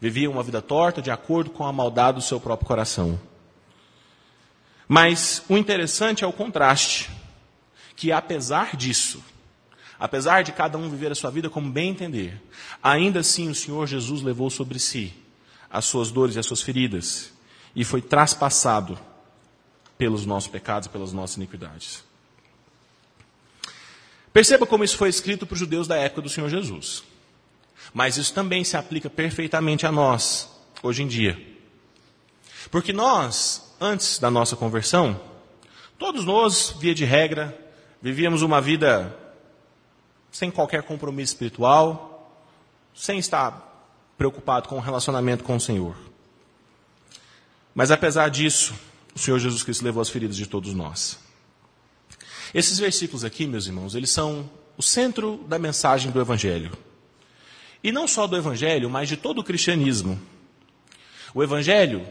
vivia 0.00 0.30
uma 0.30 0.42
vida 0.42 0.62
torta 0.62 1.02
de 1.02 1.10
acordo 1.10 1.50
com 1.50 1.64
a 1.64 1.72
maldade 1.72 2.16
do 2.18 2.24
seu 2.24 2.40
próprio 2.40 2.66
coração. 2.66 3.18
Mas 4.94 5.42
o 5.48 5.56
interessante 5.56 6.22
é 6.22 6.26
o 6.26 6.32
contraste, 6.34 7.08
que 7.96 8.12
apesar 8.12 8.76
disso, 8.76 9.24
apesar 9.98 10.42
de 10.44 10.52
cada 10.52 10.76
um 10.76 10.90
viver 10.90 11.10
a 11.10 11.14
sua 11.14 11.30
vida 11.30 11.48
como 11.48 11.72
bem 11.72 11.88
entender, 11.88 12.38
ainda 12.82 13.20
assim 13.20 13.48
o 13.48 13.54
Senhor 13.54 13.86
Jesus 13.86 14.20
levou 14.20 14.50
sobre 14.50 14.78
si 14.78 15.14
as 15.70 15.86
suas 15.86 16.10
dores 16.10 16.36
e 16.36 16.38
as 16.38 16.44
suas 16.44 16.60
feridas 16.60 17.32
e 17.74 17.84
foi 17.84 18.02
traspassado 18.02 18.98
pelos 19.96 20.26
nossos 20.26 20.50
pecados 20.50 20.88
pelas 20.88 21.10
nossas 21.10 21.38
iniquidades. 21.38 22.04
Perceba 24.30 24.66
como 24.66 24.84
isso 24.84 24.98
foi 24.98 25.08
escrito 25.08 25.46
para 25.46 25.54
os 25.54 25.60
judeus 25.60 25.88
da 25.88 25.96
época 25.96 26.20
do 26.20 26.28
Senhor 26.28 26.50
Jesus. 26.50 27.02
Mas 27.94 28.18
isso 28.18 28.34
também 28.34 28.62
se 28.62 28.76
aplica 28.76 29.08
perfeitamente 29.08 29.86
a 29.86 29.90
nós, 29.90 30.50
hoje 30.82 31.02
em 31.02 31.08
dia. 31.08 31.40
Porque 32.70 32.92
nós 32.92 33.71
antes 33.82 34.18
da 34.18 34.30
nossa 34.30 34.54
conversão, 34.56 35.20
todos 35.98 36.24
nós, 36.24 36.74
via 36.78 36.94
de 36.94 37.04
regra, 37.04 37.58
vivíamos 38.00 38.42
uma 38.42 38.60
vida 38.60 39.16
sem 40.30 40.50
qualquer 40.50 40.82
compromisso 40.82 41.34
espiritual, 41.34 42.40
sem 42.94 43.18
estar 43.18 43.68
preocupado 44.16 44.68
com 44.68 44.76
o 44.76 44.80
relacionamento 44.80 45.44
com 45.44 45.56
o 45.56 45.60
Senhor. 45.60 45.96
Mas 47.74 47.90
apesar 47.90 48.28
disso, 48.30 48.74
o 49.14 49.18
Senhor 49.18 49.38
Jesus 49.38 49.62
Cristo 49.62 49.84
levou 49.84 50.00
as 50.00 50.08
feridas 50.08 50.36
de 50.36 50.46
todos 50.46 50.72
nós. 50.74 51.18
Esses 52.54 52.78
versículos 52.78 53.24
aqui, 53.24 53.46
meus 53.46 53.66
irmãos, 53.66 53.94
eles 53.94 54.10
são 54.10 54.48
o 54.76 54.82
centro 54.82 55.44
da 55.48 55.58
mensagem 55.58 56.10
do 56.10 56.20
Evangelho. 56.20 56.72
E 57.82 57.90
não 57.90 58.06
só 58.06 58.26
do 58.26 58.36
Evangelho, 58.36 58.88
mas 58.88 59.08
de 59.08 59.16
todo 59.16 59.40
o 59.40 59.44
cristianismo. 59.44 60.20
O 61.34 61.42
Evangelho 61.42 62.06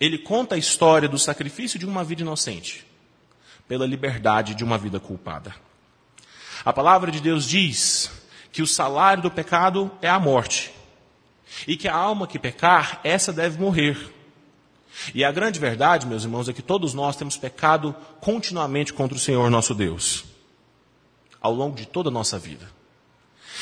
ele 0.00 0.16
conta 0.18 0.54
a 0.54 0.58
história 0.58 1.08
do 1.08 1.18
sacrifício 1.18 1.78
de 1.78 1.84
uma 1.84 2.02
vida 2.02 2.22
inocente 2.22 2.86
pela 3.68 3.86
liberdade 3.86 4.54
de 4.54 4.64
uma 4.64 4.78
vida 4.78 4.98
culpada. 4.98 5.54
A 6.64 6.72
palavra 6.72 7.12
de 7.12 7.20
Deus 7.20 7.46
diz 7.46 8.10
que 8.50 8.62
o 8.62 8.66
salário 8.66 9.22
do 9.22 9.30
pecado 9.30 9.90
é 10.02 10.08
a 10.08 10.18
morte 10.18 10.72
e 11.68 11.76
que 11.76 11.86
a 11.86 11.94
alma 11.94 12.26
que 12.26 12.38
pecar, 12.38 13.00
essa 13.04 13.32
deve 13.32 13.60
morrer. 13.60 14.12
E 15.14 15.22
a 15.22 15.30
grande 15.30 15.60
verdade, 15.60 16.06
meus 16.06 16.24
irmãos, 16.24 16.48
é 16.48 16.52
que 16.52 16.62
todos 16.62 16.94
nós 16.94 17.14
temos 17.14 17.36
pecado 17.36 17.94
continuamente 18.20 18.92
contra 18.92 19.16
o 19.16 19.20
Senhor 19.20 19.48
nosso 19.50 19.74
Deus, 19.74 20.24
ao 21.40 21.54
longo 21.54 21.76
de 21.76 21.86
toda 21.86 22.08
a 22.08 22.12
nossa 22.12 22.38
vida. 22.38 22.68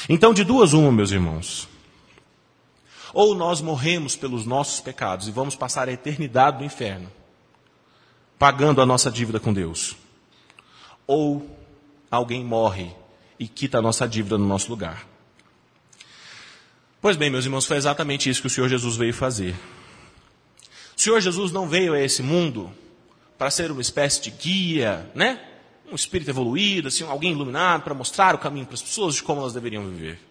Então, 0.09 0.33
de 0.33 0.45
duas 0.45 0.73
uma, 0.73 0.91
meus 0.91 1.11
irmãos. 1.11 1.69
Ou 3.13 3.35
nós 3.35 3.61
morremos 3.61 4.17
pelos 4.17 4.45
nossos 4.45 4.81
pecados 4.81 5.29
e 5.29 5.31
vamos 5.31 5.57
passar 5.57 5.89
a 5.89 5.93
eternidade 5.93 6.59
no 6.59 6.65
inferno, 6.65 7.11
pagando 8.39 8.81
a 8.81 8.87
nossa 8.87 9.11
dívida 9.11 9.41
com 9.41 9.53
Deus. 9.53 9.97
Ou 11.07 11.59
alguém 12.11 12.45
morre 12.45 12.93
e 13.39 13.47
quita 13.47 13.79
a 13.79 13.83
nossa 13.83 14.07
dívida 14.07 14.37
no 14.37 14.47
nosso 14.47 14.71
lugar. 14.71 15.07
Pois 17.01 17.17
bem, 17.17 17.31
meus 17.31 17.45
irmãos, 17.45 17.65
foi 17.65 17.77
exatamente 17.77 18.29
isso 18.29 18.41
que 18.41 18.49
o 18.49 18.51
Senhor 18.51 18.69
Jesus 18.69 18.97
veio 18.97 19.15
fazer. 19.15 19.55
O 20.97 21.01
Senhor 21.01 21.21
Jesus 21.21 21.53
não 21.53 21.69
veio 21.69 21.95
a 21.95 22.01
esse 22.01 22.23
mundo 22.23 22.73
para 23.39 23.51
ser 23.53 23.71
uma 23.71 23.81
espécie 23.81 24.21
de 24.21 24.31
guia, 24.31 25.09
né? 25.15 25.41
Um 25.91 25.95
espírito 25.95 26.31
evoluído, 26.31 26.89
assim, 26.89 27.05
alguém 27.05 27.31
iluminado 27.31 27.83
para 27.83 27.95
mostrar 27.95 28.35
o 28.35 28.39
caminho 28.39 28.67
para 28.67 28.75
as 28.75 28.83
pessoas 28.83 29.15
de 29.15 29.23
como 29.23 29.41
elas 29.41 29.55
deveriam 29.55 29.89
viver. 29.89 30.28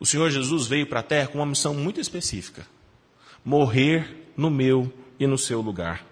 O 0.00 0.06
Senhor 0.06 0.30
Jesus 0.30 0.66
veio 0.66 0.86
para 0.86 1.00
a 1.00 1.02
terra 1.04 1.28
com 1.28 1.38
uma 1.38 1.46
missão 1.46 1.74
muito 1.74 2.00
específica: 2.00 2.66
morrer 3.44 4.32
no 4.36 4.50
meu 4.50 4.90
e 5.18 5.26
no 5.26 5.36
seu 5.36 5.60
lugar. 5.60 6.04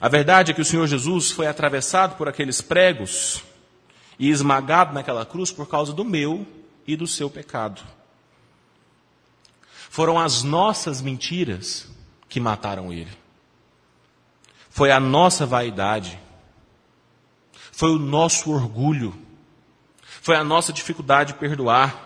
A 0.00 0.08
verdade 0.08 0.52
é 0.52 0.54
que 0.54 0.60
o 0.60 0.64
Senhor 0.64 0.86
Jesus 0.86 1.32
foi 1.32 1.48
atravessado 1.48 2.16
por 2.16 2.28
aqueles 2.28 2.60
pregos 2.60 3.42
e 4.18 4.30
esmagado 4.30 4.94
naquela 4.94 5.26
cruz 5.26 5.50
por 5.50 5.68
causa 5.68 5.92
do 5.92 6.04
meu 6.04 6.46
e 6.86 6.94
do 6.94 7.06
seu 7.06 7.28
pecado. 7.28 7.82
Foram 9.90 10.18
as 10.18 10.42
nossas 10.42 11.00
mentiras 11.00 11.88
que 12.28 12.38
mataram 12.38 12.92
ele. 12.92 13.10
Foi 14.68 14.90
a 14.90 14.98
nossa 14.98 15.46
vaidade. 15.46 16.18
Foi 17.72 17.90
o 17.90 17.98
nosso 17.98 18.50
orgulho. 18.50 19.14
Foi 20.24 20.36
a 20.36 20.42
nossa 20.42 20.72
dificuldade 20.72 21.34
de 21.34 21.38
perdoar. 21.38 22.02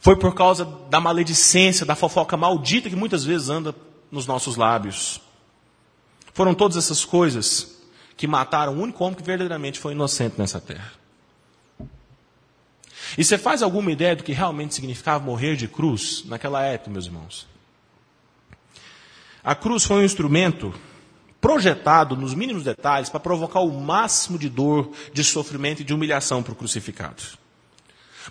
Foi 0.00 0.16
por 0.16 0.34
causa 0.34 0.64
da 0.88 0.98
maledicência, 0.98 1.84
da 1.84 1.94
fofoca 1.94 2.38
maldita 2.38 2.88
que 2.88 2.96
muitas 2.96 3.22
vezes 3.22 3.50
anda 3.50 3.74
nos 4.10 4.26
nossos 4.26 4.56
lábios. 4.56 5.20
Foram 6.32 6.54
todas 6.54 6.78
essas 6.78 7.04
coisas 7.04 7.82
que 8.16 8.26
mataram 8.26 8.78
o 8.78 8.80
único 8.80 9.04
homem 9.04 9.14
que 9.14 9.22
verdadeiramente 9.22 9.78
foi 9.78 9.92
inocente 9.92 10.36
nessa 10.38 10.58
terra. 10.58 10.90
E 13.18 13.22
você 13.22 13.36
faz 13.36 13.62
alguma 13.62 13.92
ideia 13.92 14.16
do 14.16 14.24
que 14.24 14.32
realmente 14.32 14.74
significava 14.74 15.22
morrer 15.22 15.56
de 15.56 15.68
cruz 15.68 16.24
naquela 16.24 16.62
época, 16.62 16.90
meus 16.90 17.04
irmãos? 17.04 17.46
A 19.44 19.54
cruz 19.54 19.84
foi 19.84 19.98
um 19.98 20.02
instrumento 20.02 20.72
projetado 21.44 22.16
nos 22.16 22.32
mínimos 22.32 22.64
detalhes 22.64 23.10
para 23.10 23.20
provocar 23.20 23.60
o 23.60 23.70
máximo 23.70 24.38
de 24.38 24.48
dor, 24.48 24.90
de 25.12 25.22
sofrimento 25.22 25.82
e 25.82 25.84
de 25.84 25.92
humilhação 25.92 26.42
para 26.42 26.54
o 26.54 26.56
crucificado. 26.56 27.22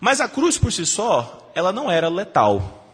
Mas 0.02 0.20
a 0.20 0.28
cruz 0.28 0.58
por 0.58 0.74
si 0.74 0.84
só, 0.84 1.52
ela 1.54 1.72
não 1.72 1.92
era 1.92 2.10
letal. 2.10 2.90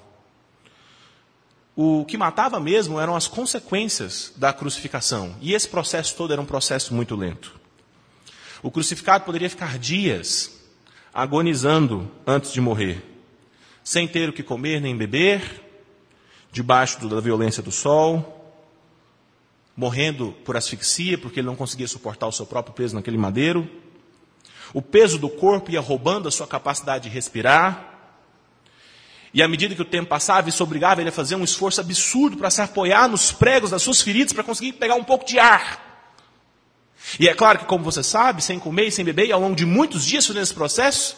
O 1.73 2.03
que 2.03 2.17
matava 2.17 2.59
mesmo 2.59 2.99
eram 2.99 3.15
as 3.15 3.29
consequências 3.29 4.33
da 4.35 4.51
crucificação. 4.51 5.37
E 5.39 5.53
esse 5.53 5.69
processo 5.69 6.13
todo 6.17 6.33
era 6.33 6.41
um 6.41 6.45
processo 6.45 6.93
muito 6.93 7.15
lento. 7.15 7.57
O 8.61 8.69
crucificado 8.69 9.23
poderia 9.23 9.49
ficar 9.49 9.79
dias 9.79 10.51
agonizando 11.13 12.11
antes 12.27 12.51
de 12.51 12.59
morrer, 12.59 13.01
sem 13.85 14.05
ter 14.05 14.27
o 14.27 14.33
que 14.33 14.43
comer 14.43 14.81
nem 14.81 14.97
beber, 14.97 15.63
debaixo 16.51 17.07
da 17.07 17.21
violência 17.21 17.63
do 17.63 17.71
sol, 17.71 18.35
morrendo 19.79 20.35
por 20.43 20.57
asfixia, 20.57 21.17
porque 21.17 21.39
ele 21.39 21.47
não 21.47 21.55
conseguia 21.55 21.87
suportar 21.87 22.27
o 22.27 22.33
seu 22.33 22.45
próprio 22.45 22.75
peso 22.75 22.95
naquele 22.95 23.17
madeiro. 23.17 23.65
O 24.73 24.81
peso 24.81 25.17
do 25.17 25.29
corpo 25.29 25.71
ia 25.71 25.79
roubando 25.79 26.27
a 26.27 26.31
sua 26.31 26.45
capacidade 26.45 27.07
de 27.07 27.09
respirar. 27.09 27.87
E 29.33 29.41
à 29.41 29.47
medida 29.47 29.73
que 29.73 29.81
o 29.81 29.85
tempo 29.85 30.09
passava, 30.09 30.49
isso 30.49 30.61
obrigava 30.61 30.99
ele 30.99 31.11
a 31.11 31.13
fazer 31.13 31.35
um 31.35 31.45
esforço 31.45 31.79
absurdo 31.79 32.35
para 32.35 32.49
se 32.49 32.61
apoiar 32.61 33.07
nos 33.07 33.31
pregos 33.31 33.71
das 33.71 33.81
suas 33.81 34.01
feridas 34.01 34.33
para 34.33 34.43
conseguir 34.43 34.73
pegar 34.73 34.95
um 34.95 35.03
pouco 35.05 35.25
de 35.25 35.39
ar. 35.39 36.11
E 37.17 37.29
é 37.29 37.33
claro 37.33 37.59
que, 37.59 37.65
como 37.65 37.81
você 37.81 38.03
sabe, 38.03 38.43
sem 38.43 38.59
comer 38.59 38.87
e 38.87 38.91
sem 38.91 39.05
beber, 39.05 39.27
e 39.27 39.31
ao 39.31 39.39
longo 39.39 39.55
de 39.55 39.65
muitos 39.65 40.05
dias 40.05 40.27
fazendo 40.27 40.43
esse 40.43 40.53
processo, 40.53 41.15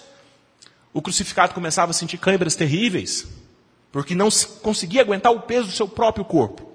o 0.93 1.01
crucificado 1.01 1.55
começava 1.55 1.89
a 1.89 1.93
sentir 1.95 2.19
câimbras 2.19 2.55
terríveis, 2.55 3.27
porque 3.91 4.13
não 4.13 4.29
conseguia 4.61 5.01
aguentar 5.01 5.31
o 5.31 5.41
peso 5.41 5.65
do 5.65 5.73
seu 5.73 5.87
próprio 5.87 6.23
corpo. 6.23 6.70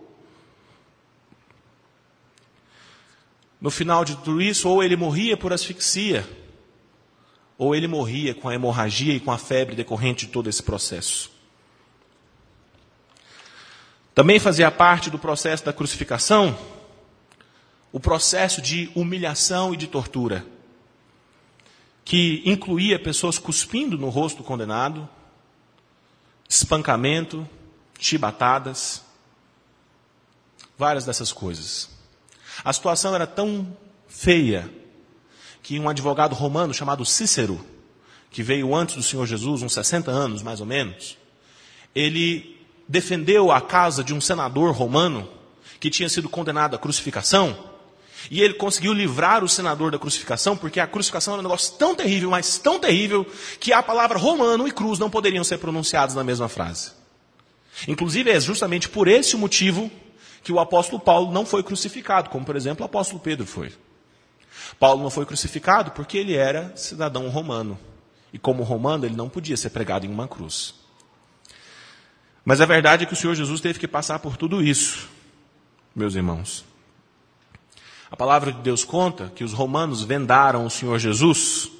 No 3.67 3.71
final 3.73 4.05
de 4.05 4.15
tudo 4.15 4.41
isso, 4.41 4.69
ou 4.69 4.81
ele 4.81 4.95
morria 4.95 5.37
por 5.37 5.53
asfixia, 5.53 6.25
ou 7.59 7.75
ele 7.75 7.89
morria 7.89 8.33
com 8.33 8.49
a 8.49 8.55
hemorragia 8.55 9.13
e 9.13 9.19
com 9.19 9.33
a 9.33 9.39
febre 9.39 9.75
decorrente 9.75 10.25
de 10.25 10.31
todo 10.31 10.49
esse 10.49 10.63
processo. 10.63 11.33
Também 14.15 14.39
fazia 14.39 14.71
parte 14.71 15.11
do 15.11 15.19
processo 15.19 15.65
da 15.65 15.73
crucificação 15.73 16.57
o 17.91 17.99
processo 17.99 18.63
de 18.63 18.89
humilhação 18.95 19.75
e 19.75 19.77
de 19.77 19.89
tortura, 19.89 20.47
que 22.05 22.43
incluía 22.47 23.01
pessoas 23.01 23.37
cuspindo 23.37 23.99
no 23.99 24.11
rosto 24.11 24.37
do 24.37 24.45
condenado, 24.45 25.09
espancamento, 26.49 27.45
chibatadas, 27.99 29.03
várias 30.79 31.05
dessas 31.05 31.33
coisas. 31.33 31.96
A 32.65 32.73
situação 32.73 33.15
era 33.15 33.27
tão 33.27 33.77
feia 34.09 34.71
que 35.63 35.79
um 35.79 35.89
advogado 35.89 36.35
romano 36.35 36.73
chamado 36.73 37.05
Cícero, 37.05 37.65
que 38.31 38.43
veio 38.43 38.75
antes 38.75 38.97
do 38.97 39.03
Senhor 39.03 39.27
Jesus, 39.27 39.63
uns 39.63 39.75
60 39.75 40.11
anos 40.11 40.43
mais 40.43 40.61
ou 40.61 40.67
menos, 40.67 41.19
ele 41.95 42.57
defendeu 42.89 43.51
a 43.51 43.61
casa 43.61 44.05
de 44.05 44.15
um 44.15 44.21
senador 44.21 44.73
romano 44.73 45.29
que 45.81 45.91
tinha 45.91 46.09
sido 46.09 46.29
condenado 46.29 46.77
à 46.77 46.79
crucificação, 46.79 47.57
e 48.31 48.41
ele 48.41 48.55
conseguiu 48.55 48.93
livrar 48.93 49.45
o 49.45 49.49
senador 49.49 49.91
da 49.91 49.99
crucificação, 49.99 50.57
porque 50.57 50.81
a 50.81 50.87
crucificação 50.87 51.35
era 51.35 51.41
um 51.41 51.43
negócio 51.43 51.75
tão 51.75 51.95
terrível, 51.95 52.31
mas 52.31 52.59
tão 52.59 52.79
terrível, 52.79 53.27
que 53.61 53.73
a 53.73 53.83
palavra 53.83 54.19
romano 54.19 54.67
e 54.67 54.73
cruz 54.73 54.99
não 54.99 55.11
poderiam 55.11 55.45
ser 55.45 55.59
pronunciados 55.59 56.15
na 56.15 56.25
mesma 56.25 56.49
frase. 56.49 56.93
Inclusive, 57.87 58.31
é 58.31 58.41
justamente 58.41 58.89
por 58.89 59.07
esse 59.07 59.37
motivo 59.37 59.91
que 60.47 60.53
o 60.53 60.61
apóstolo 60.61 61.01
Paulo 61.03 61.33
não 61.33 61.45
foi 61.45 61.61
crucificado, 61.61 62.31
como 62.31 62.47
por 62.47 62.55
exemplo 62.55 62.85
o 62.85 62.87
apóstolo 62.87 63.19
Pedro 63.19 63.45
foi. 63.45 63.73
Paulo 64.79 65.03
não 65.03 65.11
foi 65.11 65.27
crucificado 65.27 65.91
porque 65.91 66.17
ele 66.17 66.37
era 66.37 66.73
cidadão 66.77 67.29
romano. 67.29 67.77
E 68.33 68.39
como 68.39 68.63
romano, 68.63 69.05
ele 69.05 69.17
não 69.17 69.29
podia 69.29 69.57
ser 69.57 69.71
pregado 69.71 70.07
em 70.07 70.09
uma 70.09 70.29
cruz. 70.29 70.77
Mas 72.45 72.61
a 72.61 72.65
verdade 72.65 73.03
é 73.03 73.07
que 73.09 73.13
o 73.13 73.17
Senhor 73.17 73.35
Jesus 73.35 73.61
teve 73.61 73.81
que 73.81 73.89
passar 73.89 74.21
por 74.21 74.37
tudo 74.37 74.63
isso, 74.63 75.09
meus 75.93 76.15
irmãos. 76.15 76.65
A 78.09 78.17
palavra 78.17 78.53
de 78.53 78.61
Deus 78.61 78.85
conta 78.85 79.33
que 79.35 79.43
os 79.43 79.53
romanos 79.53 80.05
vendaram 80.05 80.65
o 80.65 80.71
Senhor 80.71 80.97
Jesus 81.01 81.73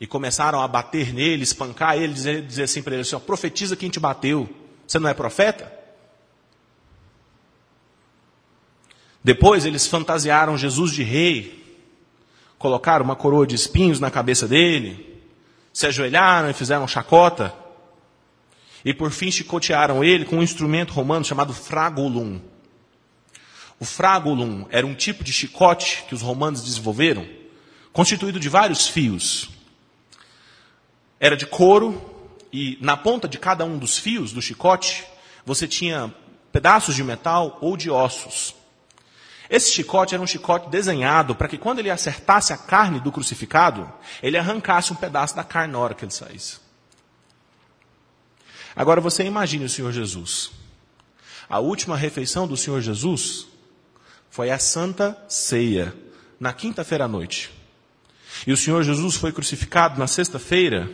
e 0.00 0.06
começaram 0.06 0.62
a 0.62 0.66
bater 0.66 1.12
nele, 1.12 1.42
espancar 1.42 1.98
ele, 1.98 2.14
dizer, 2.14 2.40
dizer 2.40 2.62
assim 2.62 2.82
para 2.82 2.94
ele: 2.94 3.02
assim, 3.02 3.18
profetiza 3.18 3.76
quem 3.76 3.90
te 3.90 4.00
bateu. 4.00 4.48
Você 4.86 4.98
não 4.98 5.10
é 5.10 5.12
profeta? 5.12 5.79
Depois 9.22 9.64
eles 9.64 9.86
fantasiaram 9.86 10.56
Jesus 10.56 10.92
de 10.92 11.02
rei 11.02 11.60
colocaram 12.60 13.02
uma 13.02 13.16
coroa 13.16 13.46
de 13.46 13.54
espinhos 13.54 13.98
na 13.98 14.10
cabeça 14.10 14.46
dele, 14.46 15.18
se 15.72 15.86
ajoelharam 15.86 16.50
e 16.50 16.52
fizeram 16.52 16.86
chacota, 16.86 17.54
e 18.84 18.92
por 18.92 19.10
fim 19.10 19.30
chicotearam 19.30 20.04
ele 20.04 20.26
com 20.26 20.36
um 20.36 20.42
instrumento 20.42 20.92
romano 20.92 21.24
chamado 21.24 21.54
fragulum. 21.54 22.38
O 23.78 23.84
fragulum 23.86 24.66
era 24.68 24.86
um 24.86 24.94
tipo 24.94 25.24
de 25.24 25.32
chicote 25.32 26.04
que 26.06 26.14
os 26.14 26.20
romanos 26.20 26.62
desenvolveram, 26.62 27.26
constituído 27.94 28.38
de 28.38 28.50
vários 28.50 28.86
fios. 28.86 29.48
Era 31.18 31.34
de 31.34 31.46
couro, 31.46 31.98
e 32.52 32.76
na 32.82 32.94
ponta 32.94 33.26
de 33.26 33.38
cada 33.38 33.64
um 33.64 33.78
dos 33.78 33.98
fios 33.98 34.34
do 34.34 34.42
chicote, 34.42 35.02
você 35.46 35.66
tinha 35.66 36.14
pedaços 36.52 36.94
de 36.94 37.02
metal 37.02 37.56
ou 37.62 37.74
de 37.74 37.90
ossos. 37.90 38.59
Esse 39.50 39.72
chicote 39.72 40.14
era 40.14 40.22
um 40.22 40.26
chicote 40.28 40.70
desenhado 40.70 41.34
para 41.34 41.48
que 41.48 41.58
quando 41.58 41.80
ele 41.80 41.90
acertasse 41.90 42.52
a 42.52 42.56
carne 42.56 43.00
do 43.00 43.10
crucificado, 43.10 43.92
ele 44.22 44.38
arrancasse 44.38 44.92
um 44.92 44.96
pedaço 44.96 45.34
da 45.34 45.42
carne 45.42 45.72
na 45.72 45.78
hora 45.80 45.92
que 45.92 46.04
ele 46.04 46.12
saísse. 46.12 46.60
Agora 48.76 49.00
você 49.00 49.24
imagine 49.24 49.64
o 49.64 49.68
Senhor 49.68 49.90
Jesus. 49.90 50.52
A 51.48 51.58
última 51.58 51.96
refeição 51.96 52.46
do 52.46 52.56
Senhor 52.56 52.80
Jesus 52.80 53.48
foi 54.30 54.52
a 54.52 54.58
Santa 54.60 55.20
Ceia, 55.28 55.92
na 56.38 56.52
quinta-feira 56.52 57.06
à 57.06 57.08
noite. 57.08 57.50
E 58.46 58.52
o 58.52 58.56
Senhor 58.56 58.84
Jesus 58.84 59.16
foi 59.16 59.32
crucificado 59.32 59.98
na 59.98 60.06
sexta-feira, 60.06 60.88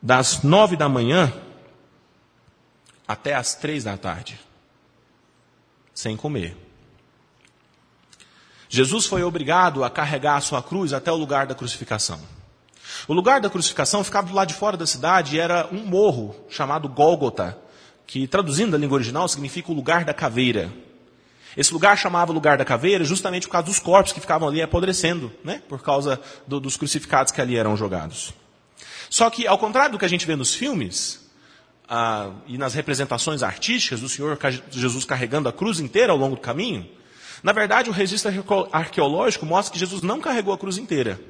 das 0.00 0.42
nove 0.42 0.74
da 0.74 0.88
manhã 0.88 1.30
até 3.06 3.34
as 3.34 3.54
três 3.54 3.84
da 3.84 3.98
tarde, 3.98 4.40
sem 5.94 6.16
comer. 6.16 6.63
Jesus 8.74 9.06
foi 9.06 9.22
obrigado 9.22 9.84
a 9.84 9.88
carregar 9.88 10.34
a 10.34 10.40
sua 10.40 10.60
cruz 10.60 10.92
até 10.92 11.12
o 11.12 11.14
lugar 11.14 11.46
da 11.46 11.54
crucificação. 11.54 12.18
O 13.06 13.12
lugar 13.12 13.40
da 13.40 13.48
crucificação 13.48 14.02
ficava 14.02 14.26
do 14.26 14.34
lado 14.34 14.48
de 14.48 14.54
fora 14.54 14.76
da 14.76 14.84
cidade 14.84 15.36
e 15.36 15.38
era 15.38 15.68
um 15.70 15.86
morro 15.86 16.34
chamado 16.50 16.88
Gólgota, 16.88 17.56
que 18.04 18.26
traduzindo 18.26 18.72
da 18.72 18.78
língua 18.78 18.96
original 18.96 19.28
significa 19.28 19.70
o 19.70 19.74
lugar 19.76 20.04
da 20.04 20.12
caveira. 20.12 20.72
Esse 21.56 21.72
lugar 21.72 21.96
chamava 21.96 22.32
lugar 22.32 22.58
da 22.58 22.64
caveira 22.64 23.04
justamente 23.04 23.46
por 23.46 23.52
causa 23.52 23.68
dos 23.68 23.78
corpos 23.78 24.12
que 24.12 24.18
ficavam 24.18 24.48
ali 24.48 24.60
apodrecendo, 24.60 25.30
né? 25.44 25.62
por 25.68 25.80
causa 25.80 26.20
do, 26.44 26.58
dos 26.58 26.76
crucificados 26.76 27.30
que 27.30 27.40
ali 27.40 27.56
eram 27.56 27.76
jogados. 27.76 28.34
Só 29.08 29.30
que, 29.30 29.46
ao 29.46 29.56
contrário 29.56 29.92
do 29.92 30.00
que 30.00 30.04
a 30.04 30.08
gente 30.08 30.26
vê 30.26 30.34
nos 30.34 30.52
filmes 30.52 31.30
ah, 31.88 32.32
e 32.48 32.58
nas 32.58 32.74
representações 32.74 33.44
artísticas 33.44 34.00
do 34.00 34.08
Senhor 34.08 34.36
Jesus 34.68 35.04
carregando 35.04 35.48
a 35.48 35.52
cruz 35.52 35.78
inteira 35.78 36.10
ao 36.10 36.18
longo 36.18 36.34
do 36.34 36.42
caminho, 36.42 36.90
na 37.44 37.52
verdade 37.52 37.90
o 37.90 37.92
registro 37.92 38.32
arqueológico 38.72 39.44
mostra 39.44 39.70
que 39.70 39.78
Jesus 39.78 40.00
não 40.00 40.18
carregou 40.18 40.54
a 40.54 40.58
cruz 40.58 40.78
inteira. 40.78 41.20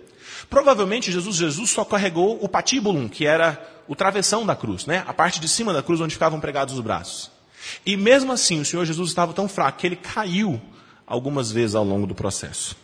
Provavelmente 0.48 1.10
Jesus, 1.10 1.34
Jesus 1.34 1.70
só 1.70 1.84
carregou 1.84 2.38
o 2.40 2.48
patíbulum, 2.48 3.08
que 3.08 3.26
era 3.26 3.60
o 3.88 3.96
travessão 3.96 4.46
da 4.46 4.54
cruz, 4.54 4.86
né? 4.86 5.02
a 5.08 5.12
parte 5.12 5.40
de 5.40 5.48
cima 5.48 5.72
da 5.72 5.82
cruz 5.82 6.00
onde 6.00 6.14
ficavam 6.14 6.38
pregados 6.38 6.74
os 6.74 6.80
braços. 6.80 7.32
E 7.84 7.96
mesmo 7.96 8.30
assim, 8.30 8.60
o 8.60 8.64
Senhor 8.64 8.84
Jesus 8.84 9.08
estava 9.08 9.32
tão 9.32 9.48
fraco 9.48 9.78
que 9.78 9.88
ele 9.88 9.96
caiu 9.96 10.62
algumas 11.04 11.50
vezes 11.50 11.74
ao 11.74 11.82
longo 11.82 12.06
do 12.06 12.14
processo. 12.14 12.76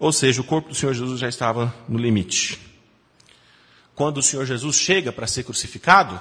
Ou 0.00 0.12
seja, 0.12 0.40
o 0.40 0.44
corpo 0.44 0.70
do 0.70 0.74
Senhor 0.74 0.94
Jesus 0.94 1.20
já 1.20 1.28
estava 1.28 1.72
no 1.88 1.96
limite. 1.96 2.58
Quando 3.94 4.16
o 4.18 4.22
Senhor 4.22 4.44
Jesus 4.44 4.74
chega 4.74 5.12
para 5.12 5.28
ser 5.28 5.44
crucificado, 5.44 6.20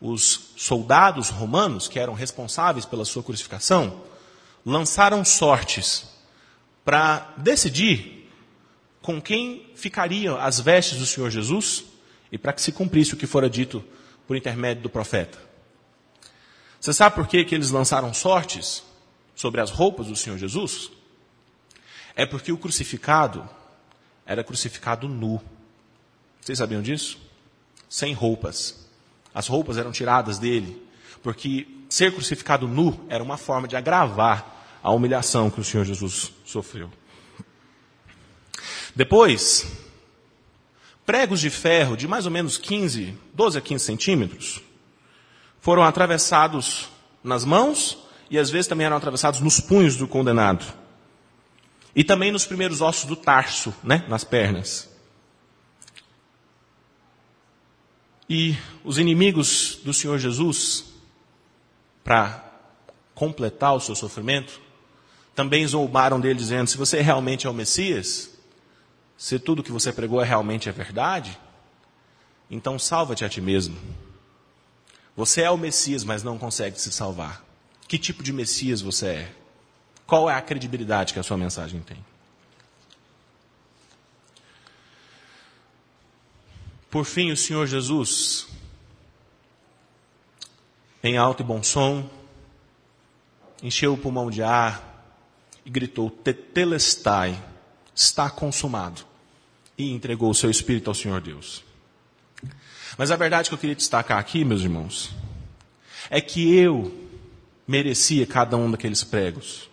os 0.00 0.52
soldados 0.56 1.28
romanos, 1.28 1.88
que 1.88 1.98
eram 1.98 2.14
responsáveis 2.14 2.84
pela 2.84 3.04
sua 3.04 3.22
crucificação, 3.22 4.02
lançaram 4.64 5.24
sortes 5.24 6.06
para 6.84 7.34
decidir 7.36 8.30
com 9.02 9.20
quem 9.20 9.70
ficariam 9.74 10.38
as 10.38 10.60
vestes 10.60 10.98
do 10.98 11.06
Senhor 11.06 11.30
Jesus 11.30 11.84
e 12.30 12.38
para 12.38 12.52
que 12.52 12.62
se 12.62 12.72
cumprisse 12.72 13.14
o 13.14 13.16
que 13.16 13.26
fora 13.26 13.48
dito 13.48 13.82
por 14.26 14.36
intermédio 14.36 14.82
do 14.82 14.90
profeta. 14.90 15.38
Você 16.80 16.92
sabe 16.92 17.16
por 17.16 17.26
que, 17.26 17.44
que 17.44 17.54
eles 17.54 17.70
lançaram 17.70 18.14
sortes 18.14 18.84
sobre 19.34 19.60
as 19.60 19.70
roupas 19.70 20.06
do 20.06 20.16
Senhor 20.16 20.38
Jesus? 20.38 20.90
É 22.14 22.24
porque 22.26 22.52
o 22.52 22.58
crucificado 22.58 23.48
era 24.24 24.44
crucificado 24.44 25.08
nu. 25.08 25.40
Vocês 26.40 26.58
sabiam 26.58 26.82
disso? 26.82 27.18
Sem 27.88 28.12
roupas. 28.12 28.87
As 29.34 29.46
roupas 29.46 29.78
eram 29.78 29.92
tiradas 29.92 30.38
dele, 30.38 30.82
porque 31.22 31.66
ser 31.88 32.12
crucificado 32.12 32.66
nu 32.66 32.98
era 33.08 33.22
uma 33.22 33.36
forma 33.36 33.68
de 33.68 33.76
agravar 33.76 34.78
a 34.82 34.90
humilhação 34.90 35.50
que 35.50 35.60
o 35.60 35.64
Senhor 35.64 35.84
Jesus 35.84 36.32
sofreu. 36.44 36.90
Depois, 38.94 39.66
pregos 41.06 41.40
de 41.40 41.50
ferro 41.50 41.96
de 41.96 42.08
mais 42.08 42.26
ou 42.26 42.30
menos 42.30 42.58
15, 42.58 43.16
12 43.34 43.58
a 43.58 43.60
15 43.60 43.84
centímetros, 43.84 44.60
foram 45.60 45.82
atravessados 45.82 46.88
nas 47.22 47.44
mãos 47.44 47.98
e 48.30 48.38
às 48.38 48.50
vezes 48.50 48.66
também 48.66 48.86
eram 48.86 48.96
atravessados 48.96 49.40
nos 49.40 49.60
punhos 49.60 49.96
do 49.96 50.06
condenado. 50.06 50.64
E 51.94 52.04
também 52.04 52.30
nos 52.30 52.46
primeiros 52.46 52.80
ossos 52.80 53.04
do 53.04 53.16
tarso, 53.16 53.74
né, 53.82 54.04
nas 54.08 54.22
pernas. 54.22 54.87
E 58.28 58.56
os 58.84 58.98
inimigos 58.98 59.78
do 59.82 59.94
Senhor 59.94 60.18
Jesus, 60.18 60.84
para 62.04 62.44
completar 63.14 63.74
o 63.74 63.80
seu 63.80 63.94
sofrimento, 63.94 64.60
também 65.34 65.66
zombaram 65.66 66.20
dele 66.20 66.38
dizendo: 66.38 66.68
se 66.68 66.76
você 66.76 67.00
realmente 67.00 67.46
é 67.46 67.50
o 67.50 67.54
Messias, 67.54 68.30
se 69.16 69.38
tudo 69.38 69.62
que 69.62 69.72
você 69.72 69.92
pregou 69.92 70.20
é 70.20 70.24
realmente 70.24 70.68
é 70.68 70.72
verdade, 70.72 71.38
então 72.50 72.78
salva-te 72.78 73.24
a 73.24 73.28
ti 73.28 73.40
mesmo. 73.40 73.76
Você 75.16 75.42
é 75.42 75.50
o 75.50 75.56
Messias, 75.56 76.04
mas 76.04 76.22
não 76.22 76.38
consegue 76.38 76.80
se 76.80 76.92
salvar. 76.92 77.44
Que 77.88 77.98
tipo 77.98 78.22
de 78.22 78.32
Messias 78.32 78.80
você 78.80 79.06
é? 79.06 79.32
Qual 80.06 80.30
é 80.30 80.34
a 80.34 80.40
credibilidade 80.40 81.12
que 81.12 81.18
a 81.18 81.22
sua 81.22 81.36
mensagem 81.36 81.80
tem? 81.80 81.98
Por 86.90 87.04
fim, 87.04 87.30
o 87.30 87.36
Senhor 87.36 87.66
Jesus, 87.66 88.48
em 91.02 91.16
alto 91.16 91.42
e 91.42 91.46
bom 91.46 91.62
som, 91.62 92.08
encheu 93.62 93.92
o 93.92 93.98
pulmão 93.98 94.30
de 94.30 94.42
ar 94.42 94.82
e 95.64 95.70
gritou: 95.70 96.10
Tetelestai, 96.10 97.42
está 97.94 98.30
consumado 98.30 99.02
e 99.76 99.92
entregou 99.92 100.30
o 100.30 100.34
seu 100.34 100.50
espírito 100.50 100.88
ao 100.88 100.94
Senhor 100.94 101.20
Deus. 101.20 101.62
Mas 102.96 103.10
a 103.10 103.16
verdade 103.16 103.48
que 103.48 103.54
eu 103.54 103.58
queria 103.58 103.76
destacar 103.76 104.18
aqui, 104.18 104.44
meus 104.44 104.62
irmãos, 104.62 105.14
é 106.08 106.20
que 106.20 106.54
eu 106.56 106.92
merecia 107.66 108.26
cada 108.26 108.56
um 108.56 108.70
daqueles 108.70 109.04
pregos, 109.04 109.68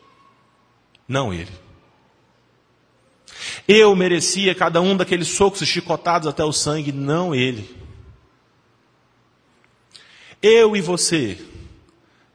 não 1.07 1.33
ele. 1.33 1.64
Eu 3.67 3.95
merecia 3.95 4.53
cada 4.53 4.79
um 4.81 4.95
daqueles 4.95 5.27
socos 5.27 5.67
chicotados 5.67 6.27
até 6.27 6.43
o 6.43 6.53
sangue, 6.53 6.91
não 6.91 7.33
ele. 7.33 7.75
Eu 10.41 10.75
e 10.75 10.81
você 10.81 11.43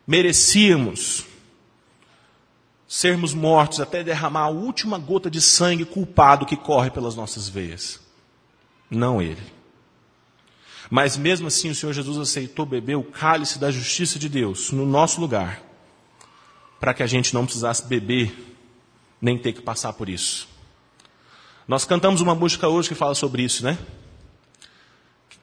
merecíamos 0.07 1.25
sermos 2.89 3.33
mortos 3.33 3.79
até 3.79 4.03
derramar 4.03 4.47
a 4.47 4.49
última 4.49 4.99
gota 4.99 5.31
de 5.31 5.41
sangue 5.41 5.85
culpado 5.85 6.45
que 6.45 6.57
corre 6.57 6.91
pelas 6.91 7.15
nossas 7.15 7.49
veias. 7.49 8.01
Não 8.91 9.23
ele. 9.23 9.41
Mas 10.91 11.17
mesmo 11.17 11.47
assim 11.47 11.71
o 11.71 11.75
Senhor 11.75 11.93
Jesus 11.93 12.19
aceitou 12.19 12.67
beber 12.67 12.97
o 12.97 13.05
cálice 13.05 13.61
da 13.61 13.71
justiça 13.71 14.19
de 14.19 14.29
Deus 14.29 14.73
no 14.73 14.85
nosso 14.85 15.21
lugar, 15.21 15.63
para 16.81 16.93
que 16.93 17.05
a 17.05 17.07
gente 17.07 17.33
não 17.33 17.45
precisasse 17.45 17.87
beber, 17.87 18.57
nem 19.23 19.39
ter 19.39 19.53
que 19.53 19.63
passar 19.63 19.93
por 19.93 20.09
isso. 20.09 20.49
Nós 21.67 21.85
cantamos 21.85 22.21
uma 22.21 22.35
música 22.35 22.69
hoje 22.69 22.89
que 22.89 22.95
fala 22.95 23.15
sobre 23.15 23.43
isso, 23.43 23.65
né? 23.65 23.79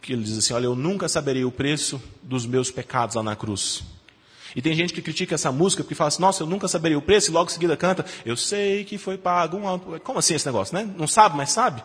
Que 0.02 0.14
ele 0.14 0.24
diz 0.24 0.38
assim: 0.38 0.54
Olha, 0.54 0.66
eu 0.66 0.76
nunca 0.76 1.08
saberei 1.08 1.44
o 1.44 1.52
preço 1.52 2.02
dos 2.22 2.46
meus 2.46 2.72
pecados 2.72 3.16
lá 3.16 3.24
na 3.24 3.36
cruz. 3.36 3.84
E 4.56 4.62
tem 4.62 4.74
gente 4.74 4.94
que 4.94 5.02
critica 5.02 5.36
essa 5.36 5.52
música 5.52 5.84
porque 5.84 5.96
fala 5.96 6.08
assim, 6.08 6.22
nossa, 6.22 6.42
eu 6.42 6.48
nunca 6.48 6.68
saberia 6.68 6.98
o 6.98 7.02
preço, 7.02 7.30
e 7.30 7.34
logo 7.34 7.50
em 7.50 7.54
seguida 7.54 7.78
canta, 7.78 8.06
eu 8.26 8.36
sei 8.36 8.84
que 8.84 8.98
foi 8.98 9.18
pago 9.18 9.58
um 9.58 10.00
Como 10.00 10.20
assim 10.20 10.34
esse 10.34 10.46
negócio, 10.46 10.74
né? 10.74 10.90
Não 10.98 11.08
sabe, 11.08 11.38
mas 11.38 11.52
sabe? 11.52 11.84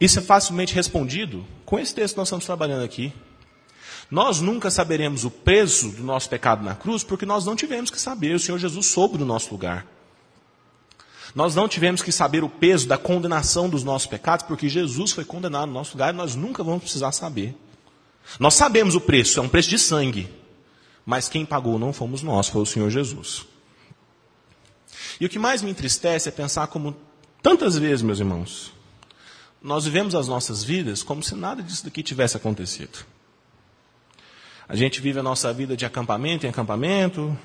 Isso 0.00 0.18
é 0.18 0.22
facilmente 0.22 0.74
respondido 0.74 1.44
com 1.64 1.78
esse 1.78 1.94
texto 1.94 2.14
que 2.14 2.18
nós 2.18 2.28
estamos 2.28 2.44
trabalhando 2.44 2.84
aqui. 2.84 3.12
Nós 4.10 4.40
nunca 4.40 4.70
saberemos 4.70 5.24
o 5.24 5.30
peso 5.30 5.90
do 5.90 6.02
nosso 6.02 6.28
pecado 6.28 6.62
na 6.62 6.74
cruz 6.74 7.02
porque 7.02 7.24
nós 7.24 7.46
não 7.46 7.56
tivemos 7.56 7.90
que 7.90 8.00
saber, 8.00 8.34
o 8.34 8.38
Senhor 8.38 8.58
Jesus 8.58 8.86
soube 8.86 9.16
do 9.16 9.24
nosso 9.24 9.50
lugar. 9.50 9.86
Nós 11.34 11.54
não 11.54 11.66
tivemos 11.66 12.00
que 12.00 12.12
saber 12.12 12.44
o 12.44 12.48
peso 12.48 12.86
da 12.86 12.96
condenação 12.96 13.68
dos 13.68 13.82
nossos 13.82 14.06
pecados 14.06 14.46
porque 14.46 14.68
Jesus 14.68 15.12
foi 15.12 15.24
condenado 15.24 15.66
no 15.66 15.74
nosso 15.74 15.92
lugar 15.92 16.14
e 16.14 16.16
nós 16.16 16.34
nunca 16.34 16.62
vamos 16.62 16.82
precisar 16.82 17.10
saber. 17.12 17.56
Nós 18.38 18.54
sabemos 18.54 18.94
o 18.94 19.00
preço, 19.00 19.40
é 19.40 19.42
um 19.42 19.48
preço 19.48 19.68
de 19.68 19.78
sangue. 19.78 20.28
Mas 21.04 21.28
quem 21.28 21.44
pagou 21.44 21.78
não 21.78 21.92
fomos 21.92 22.22
nós, 22.22 22.48
foi 22.48 22.62
o 22.62 22.66
Senhor 22.66 22.88
Jesus. 22.88 23.46
E 25.20 25.26
o 25.26 25.28
que 25.28 25.38
mais 25.38 25.60
me 25.60 25.70
entristece 25.70 26.28
é 26.28 26.32
pensar 26.32 26.68
como 26.68 26.96
tantas 27.42 27.76
vezes, 27.76 28.02
meus 28.02 28.20
irmãos, 28.20 28.72
nós 29.62 29.84
vivemos 29.84 30.14
as 30.14 30.28
nossas 30.28 30.62
vidas 30.62 31.02
como 31.02 31.22
se 31.22 31.34
nada 31.34 31.62
disso 31.62 31.84
daqui 31.84 32.02
tivesse 32.02 32.36
acontecido. 32.36 33.04
A 34.68 34.74
gente 34.76 35.00
vive 35.00 35.18
a 35.18 35.22
nossa 35.22 35.52
vida 35.52 35.76
de 35.76 35.84
acampamento 35.84 36.46
em 36.46 36.48
acampamento, 36.48 37.36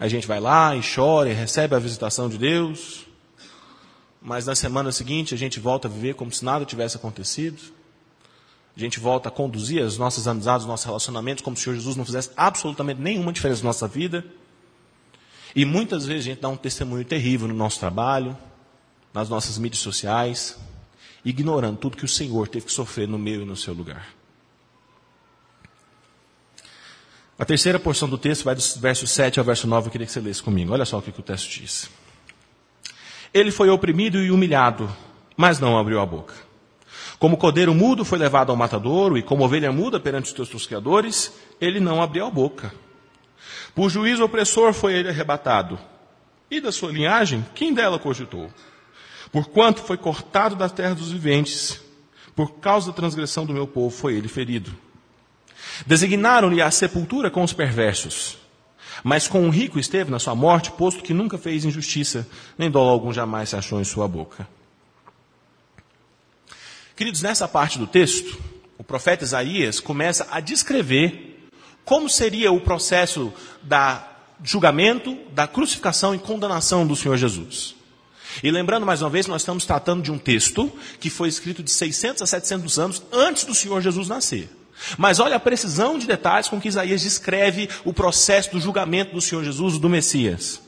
a 0.00 0.08
gente 0.08 0.26
vai 0.26 0.40
lá 0.40 0.74
e 0.74 0.80
chora 0.82 1.28
e 1.28 1.34
recebe 1.34 1.76
a 1.76 1.78
visitação 1.78 2.26
de 2.26 2.38
Deus, 2.38 3.06
mas 4.20 4.46
na 4.46 4.54
semana 4.54 4.90
seguinte 4.90 5.34
a 5.34 5.36
gente 5.36 5.60
volta 5.60 5.88
a 5.88 5.90
viver 5.90 6.14
como 6.14 6.32
se 6.32 6.42
nada 6.42 6.64
tivesse 6.64 6.96
acontecido. 6.96 7.60
A 8.74 8.80
gente 8.80 8.98
volta 8.98 9.28
a 9.28 9.32
conduzir 9.32 9.82
as 9.82 9.98
nossas 9.98 10.26
amizades, 10.26 10.62
os 10.64 10.68
nossos 10.68 10.86
relacionamentos, 10.86 11.44
como 11.44 11.54
se 11.54 11.60
o 11.60 11.64
Senhor 11.64 11.76
Jesus 11.76 11.96
não 11.96 12.06
fizesse 12.06 12.30
absolutamente 12.34 12.98
nenhuma 12.98 13.30
diferença 13.30 13.60
na 13.62 13.68
nossa 13.68 13.86
vida. 13.86 14.24
E 15.54 15.66
muitas 15.66 16.06
vezes 16.06 16.24
a 16.24 16.28
gente 16.30 16.40
dá 16.40 16.48
um 16.48 16.56
testemunho 16.56 17.04
terrível 17.04 17.46
no 17.46 17.54
nosso 17.54 17.78
trabalho, 17.78 18.38
nas 19.12 19.28
nossas 19.28 19.58
mídias 19.58 19.82
sociais, 19.82 20.56
ignorando 21.22 21.76
tudo 21.76 21.98
que 21.98 22.06
o 22.06 22.08
Senhor 22.08 22.48
teve 22.48 22.64
que 22.64 22.72
sofrer 22.72 23.06
no 23.06 23.18
meu 23.18 23.42
e 23.42 23.44
no 23.44 23.56
seu 23.56 23.74
lugar. 23.74 24.19
A 27.40 27.44
terceira 27.46 27.80
porção 27.80 28.06
do 28.06 28.18
texto 28.18 28.44
vai 28.44 28.54
do 28.54 28.62
verso 28.76 29.06
7 29.06 29.38
ao 29.38 29.44
verso 29.46 29.66
9, 29.66 29.86
eu 29.86 29.90
queria 29.90 30.06
que 30.06 30.12
você 30.12 30.20
lesse 30.20 30.42
comigo. 30.42 30.74
Olha 30.74 30.84
só 30.84 30.98
o 30.98 31.02
que, 31.02 31.08
o 31.08 31.22
texto 31.22 31.48
diz. 31.48 31.90
Ele 33.32 33.50
foi 33.50 33.70
oprimido 33.70 34.22
e 34.22 34.30
humilhado, 34.30 34.94
mas 35.38 35.58
não 35.58 35.78
abriu 35.78 36.00
a 36.00 36.04
boca. 36.04 36.34
Como 37.18 37.38
cordeiro 37.38 37.72
mudo 37.72 38.04
foi 38.04 38.18
levado 38.18 38.50
ao 38.50 38.56
matadouro, 38.56 39.16
e 39.16 39.22
como 39.22 39.42
ovelha 39.42 39.72
muda 39.72 39.98
perante 39.98 40.26
os 40.26 40.32
teus 40.34 40.50
tosqueadores, 40.50 41.32
ele 41.58 41.80
não 41.80 42.02
abriu 42.02 42.26
a 42.26 42.30
boca. 42.30 42.74
Por 43.74 43.88
juízo 43.88 44.22
opressor 44.22 44.74
foi 44.74 44.92
ele 44.92 45.08
arrebatado. 45.08 45.78
E 46.50 46.60
da 46.60 46.70
sua 46.70 46.92
linhagem, 46.92 47.42
quem 47.54 47.72
dela 47.72 47.98
cogitou? 47.98 48.50
Porquanto 49.32 49.80
foi 49.80 49.96
cortado 49.96 50.56
da 50.56 50.68
terra 50.68 50.94
dos 50.94 51.10
viventes, 51.10 51.80
por 52.36 52.56
causa 52.56 52.88
da 52.88 52.92
transgressão 52.92 53.46
do 53.46 53.54
meu 53.54 53.66
povo 53.66 53.88
foi 53.88 54.14
ele 54.14 54.28
ferido. 54.28 54.89
Designaram-lhe 55.86 56.60
a 56.60 56.70
sepultura 56.70 57.30
com 57.30 57.42
os 57.42 57.52
perversos, 57.52 58.38
mas 59.02 59.26
com 59.26 59.46
o 59.46 59.50
rico 59.50 59.78
esteve 59.78 60.10
na 60.10 60.18
sua 60.18 60.34
morte, 60.34 60.70
posto 60.72 61.02
que 61.02 61.14
nunca 61.14 61.38
fez 61.38 61.64
injustiça, 61.64 62.26
nem 62.58 62.70
dolo 62.70 62.90
algum 62.90 63.12
jamais 63.12 63.48
se 63.50 63.56
achou 63.56 63.80
em 63.80 63.84
sua 63.84 64.06
boca. 64.06 64.46
Queridos, 66.94 67.22
nessa 67.22 67.48
parte 67.48 67.78
do 67.78 67.86
texto, 67.86 68.38
o 68.76 68.84
profeta 68.84 69.24
Isaías 69.24 69.80
começa 69.80 70.26
a 70.30 70.40
descrever 70.40 71.48
como 71.84 72.08
seria 72.08 72.52
o 72.52 72.60
processo 72.60 73.32
da 73.62 74.06
julgamento, 74.42 75.16
da 75.32 75.46
crucificação 75.46 76.14
e 76.14 76.18
condenação 76.18 76.86
do 76.86 76.96
Senhor 76.96 77.16
Jesus. 77.16 77.74
E 78.42 78.50
lembrando 78.50 78.86
mais 78.86 79.02
uma 79.02 79.10
vez, 79.10 79.26
nós 79.26 79.42
estamos 79.42 79.64
tratando 79.64 80.02
de 80.02 80.12
um 80.12 80.18
texto 80.18 80.70
que 80.98 81.10
foi 81.10 81.28
escrito 81.28 81.62
de 81.62 81.70
600 81.70 82.22
a 82.22 82.26
700 82.26 82.78
anos 82.78 83.02
antes 83.12 83.44
do 83.44 83.54
Senhor 83.54 83.80
Jesus 83.80 84.08
nascer. 84.08 84.48
Mas 84.96 85.20
olha 85.20 85.36
a 85.36 85.40
precisão 85.40 85.98
de 85.98 86.06
detalhes 86.06 86.48
com 86.48 86.60
que 86.60 86.68
Isaías 86.68 87.02
descreve 87.02 87.68
o 87.84 87.92
processo 87.92 88.50
do 88.52 88.60
julgamento 88.60 89.14
do 89.14 89.20
Senhor 89.20 89.44
Jesus, 89.44 89.78
do 89.78 89.88
Messias. 89.88 90.60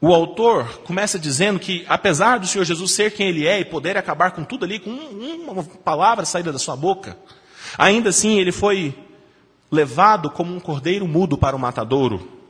O 0.00 0.14
autor 0.14 0.80
começa 0.84 1.18
dizendo 1.18 1.60
que, 1.60 1.84
apesar 1.86 2.38
do 2.38 2.46
Senhor 2.46 2.64
Jesus 2.64 2.92
ser 2.92 3.12
quem 3.12 3.28
ele 3.28 3.46
é 3.46 3.60
e 3.60 3.64
poder 3.64 3.98
acabar 3.98 4.30
com 4.30 4.42
tudo 4.42 4.64
ali, 4.64 4.80
com 4.80 4.90
uma 4.90 5.62
palavra 5.62 6.24
saída 6.24 6.50
da 6.50 6.58
sua 6.58 6.74
boca, 6.74 7.18
ainda 7.76 8.08
assim 8.08 8.38
ele 8.38 8.50
foi 8.50 8.94
levado 9.70 10.30
como 10.30 10.54
um 10.54 10.58
cordeiro 10.58 11.06
mudo 11.06 11.36
para 11.36 11.54
o 11.54 11.58
matadouro. 11.58 12.40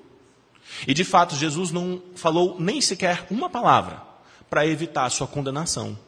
E 0.86 0.94
de 0.94 1.04
fato, 1.04 1.34
Jesus 1.34 1.72
não 1.72 2.00
falou 2.14 2.56
nem 2.58 2.80
sequer 2.80 3.26
uma 3.30 3.50
palavra 3.50 4.00
para 4.48 4.66
evitar 4.66 5.04
a 5.04 5.10
sua 5.10 5.26
condenação. 5.26 5.98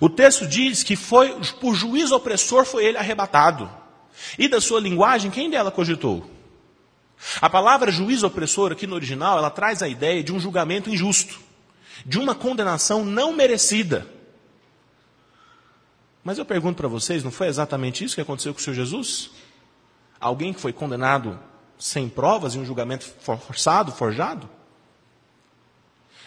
O 0.00 0.08
texto 0.08 0.46
diz 0.46 0.82
que 0.82 0.96
foi 0.96 1.30
por 1.60 1.74
juízo 1.74 2.14
opressor 2.14 2.64
foi 2.64 2.84
ele 2.84 2.98
arrebatado. 2.98 3.70
E 4.38 4.48
da 4.48 4.60
sua 4.60 4.80
linguagem, 4.80 5.30
quem 5.30 5.50
dela 5.50 5.70
cogitou? 5.70 6.28
A 7.40 7.48
palavra 7.48 7.90
juízo 7.90 8.26
opressor 8.26 8.72
aqui 8.72 8.86
no 8.86 8.94
original, 8.94 9.38
ela 9.38 9.50
traz 9.50 9.82
a 9.82 9.88
ideia 9.88 10.22
de 10.22 10.32
um 10.32 10.40
julgamento 10.40 10.90
injusto, 10.90 11.38
de 12.04 12.18
uma 12.18 12.34
condenação 12.34 13.04
não 13.04 13.32
merecida. 13.32 14.06
Mas 16.22 16.38
eu 16.38 16.44
pergunto 16.44 16.76
para 16.76 16.88
vocês, 16.88 17.22
não 17.22 17.30
foi 17.30 17.46
exatamente 17.46 18.04
isso 18.04 18.14
que 18.14 18.20
aconteceu 18.20 18.52
com 18.52 18.60
o 18.60 18.62
Senhor 18.62 18.74
Jesus? 18.74 19.30
Alguém 20.20 20.52
que 20.52 20.60
foi 20.60 20.72
condenado 20.72 21.38
sem 21.78 22.08
provas 22.08 22.54
em 22.54 22.60
um 22.60 22.64
julgamento 22.64 23.06
forçado, 23.20 23.92
forjado? 23.92 24.48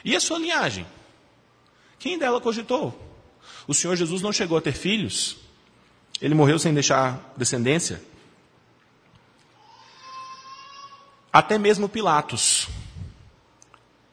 E 0.03 0.15
a 0.15 0.19
sua 0.19 0.39
linhagem? 0.39 0.85
Quem 1.97 2.17
dela 2.17 2.39
cogitou? 2.39 3.08
O 3.69 3.73
Senhor 3.75 3.95
Jesus 3.95 4.23
não 4.23 4.33
chegou 4.33 4.57
a 4.57 4.61
ter 4.61 4.71
filhos. 4.71 5.37
Ele 6.19 6.33
morreu 6.33 6.57
sem 6.57 6.73
deixar 6.73 7.31
descendência. 7.37 8.01
Até 11.31 11.59
mesmo 11.59 11.87
Pilatos, 11.87 12.67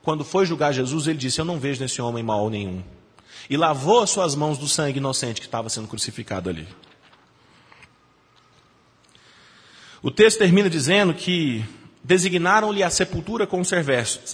quando 0.02 0.26
foi 0.26 0.44
julgar 0.44 0.74
Jesus, 0.74 1.06
ele 1.06 1.16
disse: 1.16 1.40
Eu 1.40 1.44
não 1.46 1.58
vejo 1.58 1.80
nesse 1.80 2.02
homem 2.02 2.22
mal 2.22 2.50
nenhum. 2.50 2.84
E 3.48 3.56
lavou 3.56 4.02
as 4.02 4.10
suas 4.10 4.34
mãos 4.34 4.58
do 4.58 4.68
sangue 4.68 4.98
inocente 4.98 5.40
que 5.40 5.46
estava 5.46 5.70
sendo 5.70 5.88
crucificado 5.88 6.50
ali. 6.50 6.68
O 10.02 10.10
texto 10.10 10.36
termina 10.36 10.68
dizendo 10.68 11.14
que 11.14 11.64
designaram-lhe 12.04 12.82
a 12.82 12.90
sepultura 12.90 13.46
com 13.46 13.58
os 13.58 13.70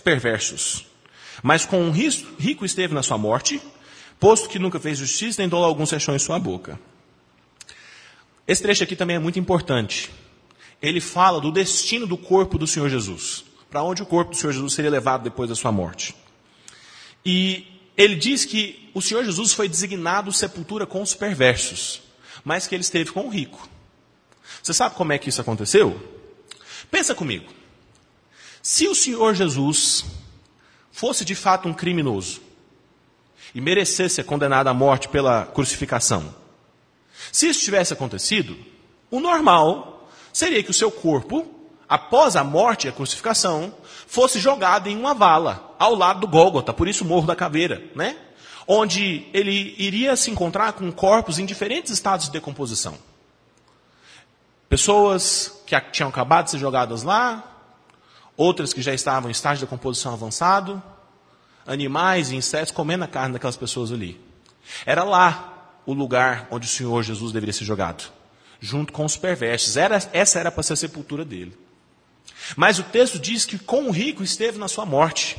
perversos, 0.02 0.84
mas 1.44 1.64
com 1.64 1.80
um 1.80 1.92
rico 1.92 2.64
esteve 2.64 2.92
na 2.92 3.04
sua 3.04 3.16
morte, 3.16 3.62
posto 4.22 4.48
que 4.48 4.58
nunca 4.58 4.78
fez 4.78 4.98
justiça, 4.98 5.42
nem 5.42 5.48
dolo 5.48 5.64
algum 5.64 5.84
se 5.84 5.96
em 5.96 6.18
sua 6.18 6.38
boca. 6.38 6.78
Esse 8.46 8.62
trecho 8.62 8.84
aqui 8.84 8.94
também 8.94 9.16
é 9.16 9.18
muito 9.18 9.38
importante 9.38 10.10
ele 10.82 11.00
fala 11.00 11.40
do 11.40 11.52
destino 11.52 12.06
do 12.08 12.18
corpo 12.18 12.58
do 12.58 12.66
Senhor 12.66 12.90
Jesus. 12.90 13.44
Para 13.70 13.84
onde 13.84 14.02
o 14.02 14.06
corpo 14.06 14.32
do 14.32 14.36
Senhor 14.36 14.52
Jesus 14.52 14.74
seria 14.74 14.90
levado 14.90 15.22
depois 15.22 15.48
da 15.48 15.54
sua 15.54 15.70
morte. 15.70 16.14
E 17.24 17.64
ele 17.96 18.16
diz 18.16 18.44
que 18.44 18.90
o 18.92 19.00
Senhor 19.00 19.24
Jesus 19.24 19.52
foi 19.52 19.68
designado 19.68 20.32
sepultura 20.32 20.84
com 20.84 21.00
os 21.00 21.14
perversos, 21.14 22.02
mas 22.44 22.66
que 22.66 22.74
ele 22.74 22.82
esteve 22.82 23.12
com 23.12 23.26
o 23.26 23.30
rico. 23.30 23.68
Você 24.60 24.74
sabe 24.74 24.96
como 24.96 25.12
é 25.12 25.18
que 25.18 25.28
isso 25.28 25.40
aconteceu? 25.40 25.98
Pensa 26.90 27.14
comigo. 27.14 27.50
Se 28.60 28.88
o 28.88 28.94
Senhor 28.94 29.34
Jesus 29.34 30.04
fosse 30.90 31.24
de 31.24 31.34
fato 31.34 31.68
um 31.68 31.72
criminoso 31.72 32.40
e 33.54 33.60
merecesse 33.60 34.16
ser 34.16 34.24
condenado 34.24 34.68
à 34.68 34.74
morte 34.74 35.08
pela 35.08 35.46
crucificação, 35.46 36.34
se 37.30 37.48
isso 37.48 37.60
tivesse 37.60 37.92
acontecido, 37.92 38.56
o 39.10 39.20
normal 39.20 40.08
seria 40.32 40.62
que 40.62 40.70
o 40.70 40.74
seu 40.74 40.90
corpo, 40.90 41.46
após 41.88 42.34
a 42.34 42.42
morte 42.42 42.86
e 42.86 42.90
a 42.90 42.92
crucificação, 42.92 43.74
fosse 44.06 44.40
jogado 44.40 44.88
em 44.88 44.96
uma 44.96 45.14
vala, 45.14 45.74
ao 45.78 45.94
lado 45.94 46.20
do 46.20 46.28
Gólgota, 46.28 46.72
por 46.72 46.88
isso 46.88 47.04
Morro 47.04 47.26
da 47.26 47.36
Caveira, 47.36 47.82
né? 47.94 48.16
Onde 48.66 49.26
ele 49.32 49.74
iria 49.78 50.16
se 50.16 50.30
encontrar 50.30 50.72
com 50.72 50.90
corpos 50.92 51.38
em 51.38 51.44
diferentes 51.44 51.92
estados 51.92 52.26
de 52.26 52.32
decomposição. 52.32 52.96
Pessoas 54.68 55.62
que 55.66 55.78
tinham 55.90 56.08
acabado 56.08 56.44
de 56.44 56.52
ser 56.52 56.58
jogadas 56.58 57.02
lá, 57.02 57.44
outras 58.36 58.72
que 58.72 58.80
já 58.80 58.94
estavam 58.94 59.28
em 59.28 59.32
estágio 59.32 59.58
de 59.58 59.64
decomposição 59.64 60.12
avançado, 60.14 60.82
animais 61.66 62.30
e 62.30 62.36
insetos 62.36 62.70
comendo 62.70 63.04
a 63.04 63.08
carne 63.08 63.34
daquelas 63.34 63.56
pessoas 63.56 63.92
ali. 63.92 64.20
Era 64.86 65.04
lá 65.04 65.80
o 65.86 65.92
lugar 65.92 66.48
onde 66.50 66.66
o 66.66 66.70
Senhor 66.70 67.02
Jesus 67.02 67.32
deveria 67.32 67.52
ser 67.52 67.64
jogado 67.64 68.04
junto 68.62 68.92
com 68.92 69.04
os 69.04 69.16
perversos. 69.16 69.76
Era, 69.76 70.00
essa 70.12 70.38
era 70.38 70.50
para 70.50 70.62
ser 70.62 70.74
a 70.74 70.76
sepultura 70.76 71.24
dele. 71.24 71.52
Mas 72.56 72.78
o 72.78 72.84
texto 72.84 73.18
diz 73.18 73.44
que 73.44 73.58
com 73.58 73.88
o 73.88 73.90
rico 73.90 74.22
esteve 74.22 74.56
na 74.56 74.68
sua 74.68 74.86
morte. 74.86 75.36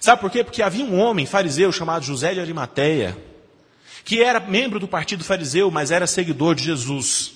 Sabe 0.00 0.20
por 0.20 0.30
quê? 0.30 0.44
Porque 0.44 0.62
havia 0.62 0.84
um 0.84 1.00
homem 1.00 1.24
fariseu 1.24 1.72
chamado 1.72 2.04
José 2.04 2.34
de 2.34 2.40
Arimateia, 2.40 3.16
que 4.04 4.22
era 4.22 4.38
membro 4.38 4.78
do 4.78 4.86
partido 4.86 5.24
fariseu, 5.24 5.70
mas 5.70 5.90
era 5.90 6.06
seguidor 6.06 6.54
de 6.54 6.64
Jesus. 6.64 7.32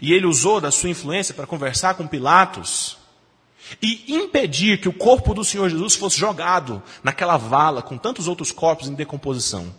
E 0.00 0.12
ele 0.12 0.26
usou 0.26 0.60
da 0.60 0.70
sua 0.70 0.90
influência 0.90 1.34
para 1.34 1.46
conversar 1.46 1.94
com 1.94 2.06
Pilatos 2.06 2.98
e 3.80 4.14
impedir 4.14 4.80
que 4.80 4.88
o 4.88 4.92
corpo 4.92 5.34
do 5.34 5.44
Senhor 5.44 5.68
Jesus 5.68 5.94
fosse 5.94 6.18
jogado 6.18 6.82
naquela 7.02 7.36
vala 7.36 7.82
com 7.82 7.96
tantos 7.96 8.26
outros 8.26 8.50
corpos 8.50 8.88
em 8.88 8.94
decomposição. 8.94 9.74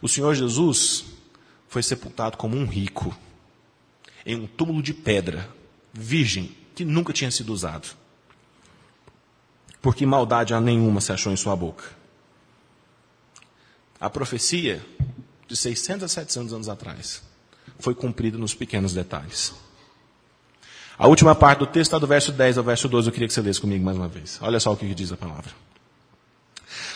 O 0.00 0.08
Senhor 0.08 0.34
Jesus 0.34 1.04
foi 1.68 1.82
sepultado 1.82 2.36
como 2.36 2.56
um 2.56 2.66
rico 2.66 3.16
em 4.26 4.36
um 4.36 4.46
túmulo 4.46 4.82
de 4.82 4.92
pedra, 4.92 5.48
virgem, 5.92 6.56
que 6.74 6.84
nunca 6.84 7.12
tinha 7.12 7.30
sido 7.30 7.52
usado. 7.52 7.88
Porque 9.80 10.06
maldade 10.06 10.54
nenhuma 10.60 11.00
se 11.00 11.12
achou 11.12 11.32
em 11.32 11.36
sua 11.36 11.56
boca. 11.56 11.84
A 14.00 14.10
profecia 14.10 14.84
de 15.46 15.56
600 15.56 16.04
a 16.04 16.08
700 16.08 16.52
anos 16.52 16.68
atrás 16.68 17.22
foi 17.78 17.94
cumprida 17.94 18.38
nos 18.38 18.54
pequenos 18.54 18.94
detalhes. 18.94 19.54
A 21.02 21.08
última 21.08 21.34
parte 21.34 21.58
do 21.58 21.66
texto 21.66 21.88
está 21.88 21.98
do 21.98 22.06
verso 22.06 22.30
10 22.30 22.58
ao 22.58 22.62
verso 22.62 22.88
12. 22.88 23.08
Eu 23.08 23.12
queria 23.12 23.26
que 23.26 23.34
você 23.34 23.40
lesse 23.40 23.60
comigo 23.60 23.84
mais 23.84 23.96
uma 23.96 24.06
vez. 24.06 24.38
Olha 24.40 24.60
só 24.60 24.72
o 24.72 24.76
que 24.76 24.86
diz 24.94 25.10
a 25.10 25.16
palavra. 25.16 25.50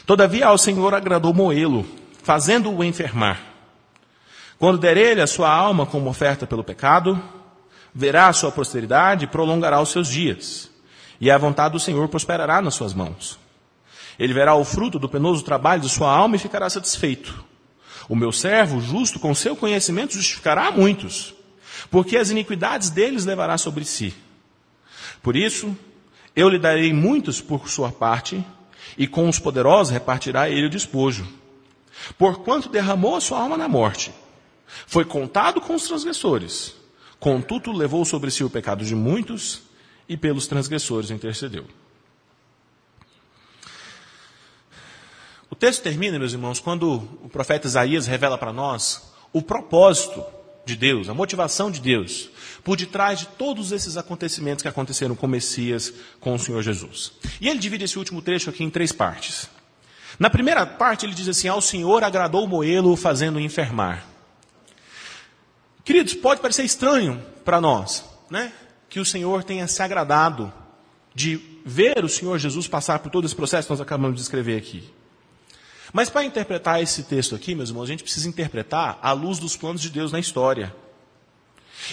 Todavia 0.07 0.47
ao 0.47 0.57
Senhor 0.57 0.95
agradou 0.95 1.35
Moelo, 1.35 1.85
fazendo-o 2.23 2.85
enfermar. 2.85 3.43
Quando 4.61 4.79
der 4.79 4.97
ele 4.97 5.21
a 5.21 5.27
sua 5.27 5.53
alma 5.53 5.85
como 5.85 6.09
oferta 6.09 6.47
pelo 6.47 6.63
pecado, 6.63 7.21
verá 7.93 8.29
a 8.29 8.33
sua 8.33 8.53
posteridade 8.53 9.25
e 9.25 9.27
prolongará 9.27 9.81
os 9.81 9.89
seus 9.89 10.07
dias. 10.07 10.71
E 11.21 11.29
a 11.29 11.37
vontade 11.37 11.73
do 11.73 11.81
Senhor 11.81 12.07
prosperará 12.07 12.63
nas 12.63 12.75
suas 12.75 12.95
mãos. 12.95 13.41
Ele 14.21 14.33
verá 14.33 14.55
o 14.55 14.65
fruto 14.65 15.01
do 15.01 15.09
penoso 15.09 15.43
trabalho 15.43 15.83
de 15.83 15.89
sua 15.89 16.13
alma 16.17 16.37
e 16.37 16.39
ficará 16.39 16.71
satisfeito. 16.71 17.45
O 18.09 18.15
meu 18.15 18.31
servo, 18.31 18.81
justo 18.81 19.19
com 19.19 19.35
seu 19.35 19.57
conhecimento, 19.57 20.15
justificará 20.15 20.71
muitos, 20.71 21.35
porque 21.91 22.17
as 22.17 22.31
iniquidades 22.31 22.91
deles 22.91 23.25
levará 23.25 23.59
sobre 23.59 23.85
si. 23.85 24.15
Por 25.23 25.37
isso, 25.37 25.77
eu 26.35 26.49
lhe 26.49 26.59
darei 26.59 26.93
muitos 26.93 27.41
por 27.41 27.69
sua 27.69 27.91
parte, 27.91 28.45
e 28.97 29.07
com 29.07 29.29
os 29.29 29.39
poderosos 29.39 29.93
repartirá 29.93 30.49
ele 30.49 30.67
o 30.67 30.71
despojo. 30.71 31.27
Porquanto 32.19 32.69
derramou 32.69 33.17
a 33.17 33.21
sua 33.21 33.41
alma 33.41 33.57
na 33.57 33.69
morte, 33.69 34.13
foi 34.87 35.05
contado 35.05 35.61
com 35.61 35.75
os 35.75 35.87
transgressores. 35.87 36.75
Contudo, 37.19 37.73
levou 37.73 38.05
sobre 38.05 38.31
si 38.31 38.45
o 38.45 38.51
pecado 38.51 38.85
de 38.85 38.95
muitos 38.95 39.63
e 40.09 40.17
pelos 40.17 40.47
transgressores 40.47 41.11
intercedeu. 41.11 41.67
O 45.49 45.55
texto 45.55 45.83
termina, 45.83 46.19
meus 46.19 46.33
irmãos, 46.33 46.61
quando 46.61 46.97
o 47.23 47.29
profeta 47.29 47.67
Isaías 47.67 48.07
revela 48.07 48.37
para 48.37 48.53
nós 48.53 49.11
o 49.33 49.41
propósito 49.41 50.23
de 50.67 50.75
Deus, 50.75 51.09
a 51.09 51.15
motivação 51.15 51.71
de 51.71 51.81
Deus, 51.81 52.29
por 52.65 52.77
detrás 52.77 53.21
de 53.21 53.27
todos 53.27 53.71
esses 53.71 53.97
acontecimentos 53.97 54.63
que 54.63 54.69
aconteceram 54.69 55.15
com 55.15 55.27
o 55.27 55.31
Messias, 55.31 55.95
com 56.19 56.35
o 56.35 56.39
Senhor 56.39 56.61
Jesus. 56.61 57.13
E 57.41 57.49
ele 57.49 57.61
divide 57.61 57.85
esse 57.85 57.97
último 57.97 58.21
trecho 58.21 58.51
aqui 58.51 58.65
em 58.65 58.69
três 58.69 58.91
partes. 58.91 59.49
Na 60.19 60.29
primeira 60.29 60.67
parte, 60.67 61.07
ele 61.07 61.15
diz 61.15 61.29
assim: 61.29 61.47
Ao 61.47 61.61
Senhor 61.61 62.03
agradou 62.03 62.49
Moelo, 62.49 62.97
fazendo 62.97 63.39
enfermar. 63.39 64.05
Queridos, 65.85 66.15
pode 66.15 66.41
parecer 66.41 66.65
estranho 66.65 67.25
para 67.45 67.61
nós, 67.61 68.05
né? 68.29 68.53
Que 68.89 68.99
o 68.99 69.05
Senhor 69.05 69.45
tenha 69.45 69.69
se 69.69 69.81
agradado 69.81 70.53
de 71.15 71.41
ver 71.65 72.05
o 72.05 72.09
Senhor 72.09 72.39
Jesus 72.39 72.67
passar 72.67 72.99
por 72.99 73.11
todo 73.11 73.25
esse 73.25 73.37
processo 73.37 73.69
que 73.69 73.73
nós 73.73 73.81
acabamos 73.81 74.17
de 74.17 74.23
escrever 74.23 74.59
aqui. 74.59 74.83
Mas 75.93 76.11
para 76.11 76.25
interpretar 76.25 76.83
esse 76.83 77.05
texto 77.05 77.35
aqui, 77.35 77.55
meus 77.55 77.71
irmãos, 77.71 77.85
a 77.85 77.89
gente 77.89 78.03
precisa 78.03 78.29
interpretar 78.29 78.99
à 79.03 79.13
luz 79.13 79.39
dos 79.39 79.57
planos 79.57 79.81
de 79.81 79.91
Deus 79.91 80.13
na 80.13 80.19
história. 80.19 80.75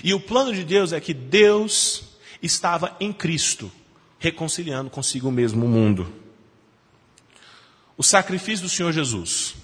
E 0.03 0.13
o 0.13 0.19
plano 0.19 0.53
de 0.53 0.63
Deus 0.63 0.93
é 0.93 0.99
que 0.99 1.13
Deus 1.13 2.03
estava 2.41 2.95
em 2.99 3.13
Cristo, 3.13 3.71
reconciliando 4.17 4.89
consigo 4.89 5.31
mesmo 5.31 5.65
o 5.65 5.69
mundo. 5.69 6.11
O 7.97 8.03
sacrifício 8.03 8.65
do 8.65 8.69
Senhor 8.69 8.91
Jesus 8.91 9.55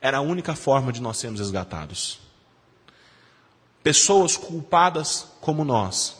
era 0.00 0.18
a 0.18 0.22
única 0.22 0.54
forma 0.54 0.92
de 0.92 1.02
nós 1.02 1.18
sermos 1.18 1.40
resgatados. 1.40 2.18
Pessoas 3.82 4.36
culpadas 4.36 5.26
como 5.40 5.64
nós 5.64 6.16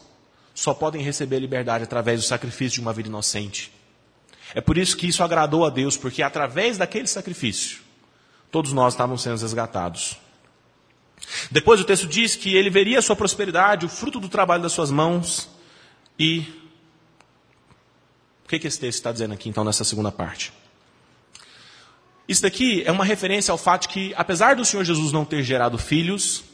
só 0.54 0.74
podem 0.74 1.02
receber 1.02 1.38
liberdade 1.38 1.84
através 1.84 2.20
do 2.20 2.26
sacrifício 2.26 2.74
de 2.74 2.80
uma 2.80 2.92
vida 2.92 3.08
inocente. 3.08 3.71
É 4.54 4.60
por 4.60 4.76
isso 4.76 4.96
que 4.96 5.06
isso 5.06 5.22
agradou 5.22 5.64
a 5.64 5.70
Deus, 5.70 5.96
porque 5.96 6.22
através 6.22 6.76
daquele 6.78 7.06
sacrifício, 7.06 7.80
todos 8.50 8.72
nós 8.72 8.94
estávamos 8.94 9.22
sendo 9.22 9.40
resgatados. 9.40 10.16
Depois 11.50 11.80
o 11.80 11.84
texto 11.84 12.06
diz 12.06 12.36
que 12.36 12.54
ele 12.54 12.68
veria 12.68 12.98
a 12.98 13.02
sua 13.02 13.16
prosperidade, 13.16 13.86
o 13.86 13.88
fruto 13.88 14.20
do 14.20 14.28
trabalho 14.28 14.62
das 14.62 14.72
suas 14.72 14.90
mãos, 14.90 15.48
e. 16.18 16.40
O 18.44 18.48
que, 18.48 18.58
que 18.58 18.66
esse 18.66 18.78
texto 18.78 18.98
está 18.98 19.12
dizendo 19.12 19.32
aqui, 19.32 19.48
então, 19.48 19.64
nessa 19.64 19.84
segunda 19.84 20.12
parte? 20.12 20.52
Isso 22.28 22.42
daqui 22.42 22.82
é 22.84 22.92
uma 22.92 23.04
referência 23.04 23.50
ao 23.50 23.58
fato 23.58 23.88
que, 23.88 24.12
apesar 24.16 24.56
do 24.56 24.64
Senhor 24.64 24.84
Jesus 24.84 25.10
não 25.10 25.24
ter 25.24 25.42
gerado 25.42 25.78
filhos, 25.78 26.44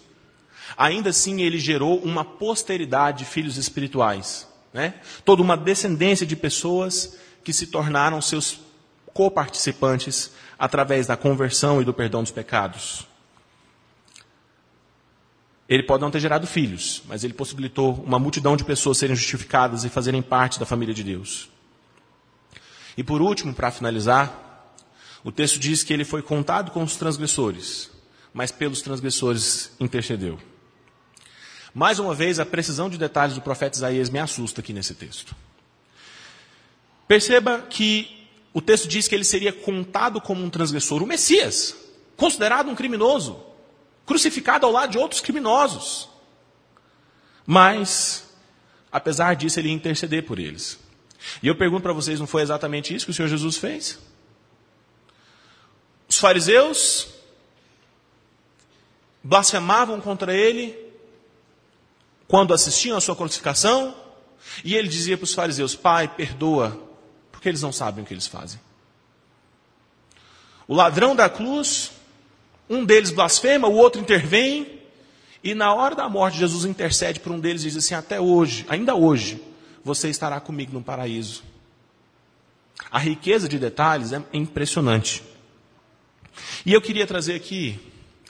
ainda 0.76 1.10
assim 1.10 1.42
ele 1.42 1.58
gerou 1.58 1.98
uma 1.98 2.24
posteridade 2.24 3.18
de 3.18 3.24
filhos 3.24 3.56
espirituais. 3.56 4.46
Né? 4.72 4.94
Toda 5.24 5.42
uma 5.42 5.56
descendência 5.56 6.26
de 6.26 6.36
pessoas 6.36 7.18
que 7.48 7.52
se 7.54 7.68
tornaram 7.68 8.20
seus 8.20 8.60
coparticipantes 9.14 10.32
através 10.58 11.06
da 11.06 11.16
conversão 11.16 11.80
e 11.80 11.84
do 11.84 11.94
perdão 11.94 12.22
dos 12.22 12.30
pecados. 12.30 13.08
Ele 15.66 15.82
pode 15.82 16.02
não 16.02 16.10
ter 16.10 16.20
gerado 16.20 16.46
filhos, 16.46 17.02
mas 17.08 17.24
ele 17.24 17.32
possibilitou 17.32 17.94
uma 18.06 18.18
multidão 18.18 18.54
de 18.54 18.64
pessoas 18.64 18.98
serem 18.98 19.16
justificadas 19.16 19.82
e 19.82 19.88
fazerem 19.88 20.20
parte 20.20 20.60
da 20.60 20.66
família 20.66 20.92
de 20.92 21.02
Deus. 21.02 21.48
E 22.98 23.02
por 23.02 23.22
último, 23.22 23.54
para 23.54 23.70
finalizar, 23.70 24.74
o 25.24 25.32
texto 25.32 25.58
diz 25.58 25.82
que 25.82 25.94
ele 25.94 26.04
foi 26.04 26.20
contado 26.20 26.70
com 26.70 26.82
os 26.82 26.96
transgressores, 26.96 27.90
mas 28.30 28.52
pelos 28.52 28.82
transgressores 28.82 29.72
intercedeu. 29.80 30.38
Mais 31.72 31.98
uma 31.98 32.14
vez, 32.14 32.38
a 32.38 32.44
precisão 32.44 32.90
de 32.90 32.98
detalhes 32.98 33.36
do 33.36 33.40
profeta 33.40 33.78
Isaías 33.78 34.10
me 34.10 34.18
assusta 34.18 34.60
aqui 34.60 34.74
nesse 34.74 34.94
texto. 34.94 35.34
Perceba 37.08 37.62
que 37.62 38.28
o 38.52 38.60
texto 38.60 38.86
diz 38.86 39.08
que 39.08 39.14
ele 39.14 39.24
seria 39.24 39.52
contado 39.52 40.20
como 40.20 40.44
um 40.44 40.50
transgressor, 40.50 41.02
o 41.02 41.06
Messias, 41.06 41.74
considerado 42.16 42.68
um 42.68 42.74
criminoso, 42.74 43.42
crucificado 44.04 44.66
ao 44.66 44.72
lado 44.72 44.92
de 44.92 44.98
outros 44.98 45.22
criminosos. 45.22 46.08
Mas, 47.46 48.28
apesar 48.92 49.34
disso, 49.34 49.58
ele 49.58 49.68
ia 49.68 49.74
interceder 49.74 50.26
por 50.26 50.38
eles. 50.38 50.78
E 51.42 51.48
eu 51.48 51.56
pergunto 51.56 51.82
para 51.82 51.94
vocês, 51.94 52.20
não 52.20 52.26
foi 52.26 52.42
exatamente 52.42 52.94
isso 52.94 53.06
que 53.06 53.10
o 53.10 53.14
Senhor 53.14 53.28
Jesus 53.28 53.56
fez? 53.56 53.98
Os 56.06 56.18
fariseus 56.18 57.08
blasfemavam 59.22 60.00
contra 60.00 60.34
ele 60.34 60.76
quando 62.26 62.52
assistiam 62.52 62.98
à 62.98 63.00
sua 63.00 63.16
crucificação, 63.16 63.96
e 64.62 64.74
ele 64.74 64.88
dizia 64.88 65.16
para 65.16 65.24
os 65.24 65.34
fariseus: 65.34 65.74
Pai, 65.74 66.08
perdoa 66.08 66.87
porque 67.48 67.52
eles 67.52 67.62
não 67.62 67.72
sabem 67.72 68.04
o 68.04 68.06
que 68.06 68.12
eles 68.12 68.26
fazem. 68.26 68.60
O 70.66 70.74
ladrão 70.74 71.16
da 71.16 71.30
cruz, 71.30 71.92
um 72.68 72.84
deles 72.84 73.10
blasfema, 73.10 73.66
o 73.66 73.74
outro 73.74 74.00
intervém, 74.00 74.80
e 75.42 75.54
na 75.54 75.72
hora 75.72 75.94
da 75.94 76.08
morte, 76.08 76.36
Jesus 76.36 76.66
intercede 76.66 77.20
por 77.20 77.32
um 77.32 77.40
deles 77.40 77.62
e 77.62 77.68
diz 77.68 77.76
assim: 77.76 77.94
Até 77.94 78.20
hoje, 78.20 78.66
ainda 78.68 78.94
hoje, 78.94 79.42
você 79.82 80.10
estará 80.10 80.38
comigo 80.40 80.72
no 80.72 80.82
paraíso. 80.82 81.42
A 82.90 82.98
riqueza 82.98 83.48
de 83.48 83.58
detalhes 83.58 84.12
é 84.12 84.22
impressionante. 84.32 85.22
E 86.66 86.72
eu 86.72 86.82
queria 86.82 87.06
trazer 87.06 87.34
aqui 87.34 87.80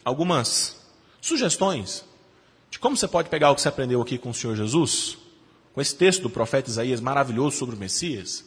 algumas 0.04 0.80
sugestões 1.20 2.04
de 2.70 2.78
como 2.78 2.96
você 2.96 3.08
pode 3.08 3.28
pegar 3.28 3.50
o 3.50 3.54
que 3.54 3.62
você 3.62 3.68
aprendeu 3.68 4.00
aqui 4.00 4.16
com 4.16 4.30
o 4.30 4.34
Senhor 4.34 4.54
Jesus, 4.54 5.18
com 5.74 5.80
esse 5.80 5.94
texto 5.96 6.22
do 6.22 6.30
profeta 6.30 6.70
Isaías 6.70 7.00
maravilhoso 7.00 7.56
sobre 7.56 7.74
o 7.74 7.78
Messias, 7.78 8.44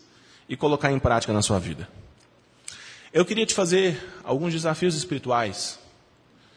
e 0.48 0.56
colocar 0.56 0.92
em 0.92 1.00
prática 1.00 1.34
na 1.34 1.42
sua 1.42 1.60
vida. 1.60 1.88
Eu 3.14 3.26
queria 3.26 3.46
te 3.46 3.54
fazer 3.54 4.02
alguns 4.24 4.54
desafios 4.54 4.96
espirituais 4.96 5.80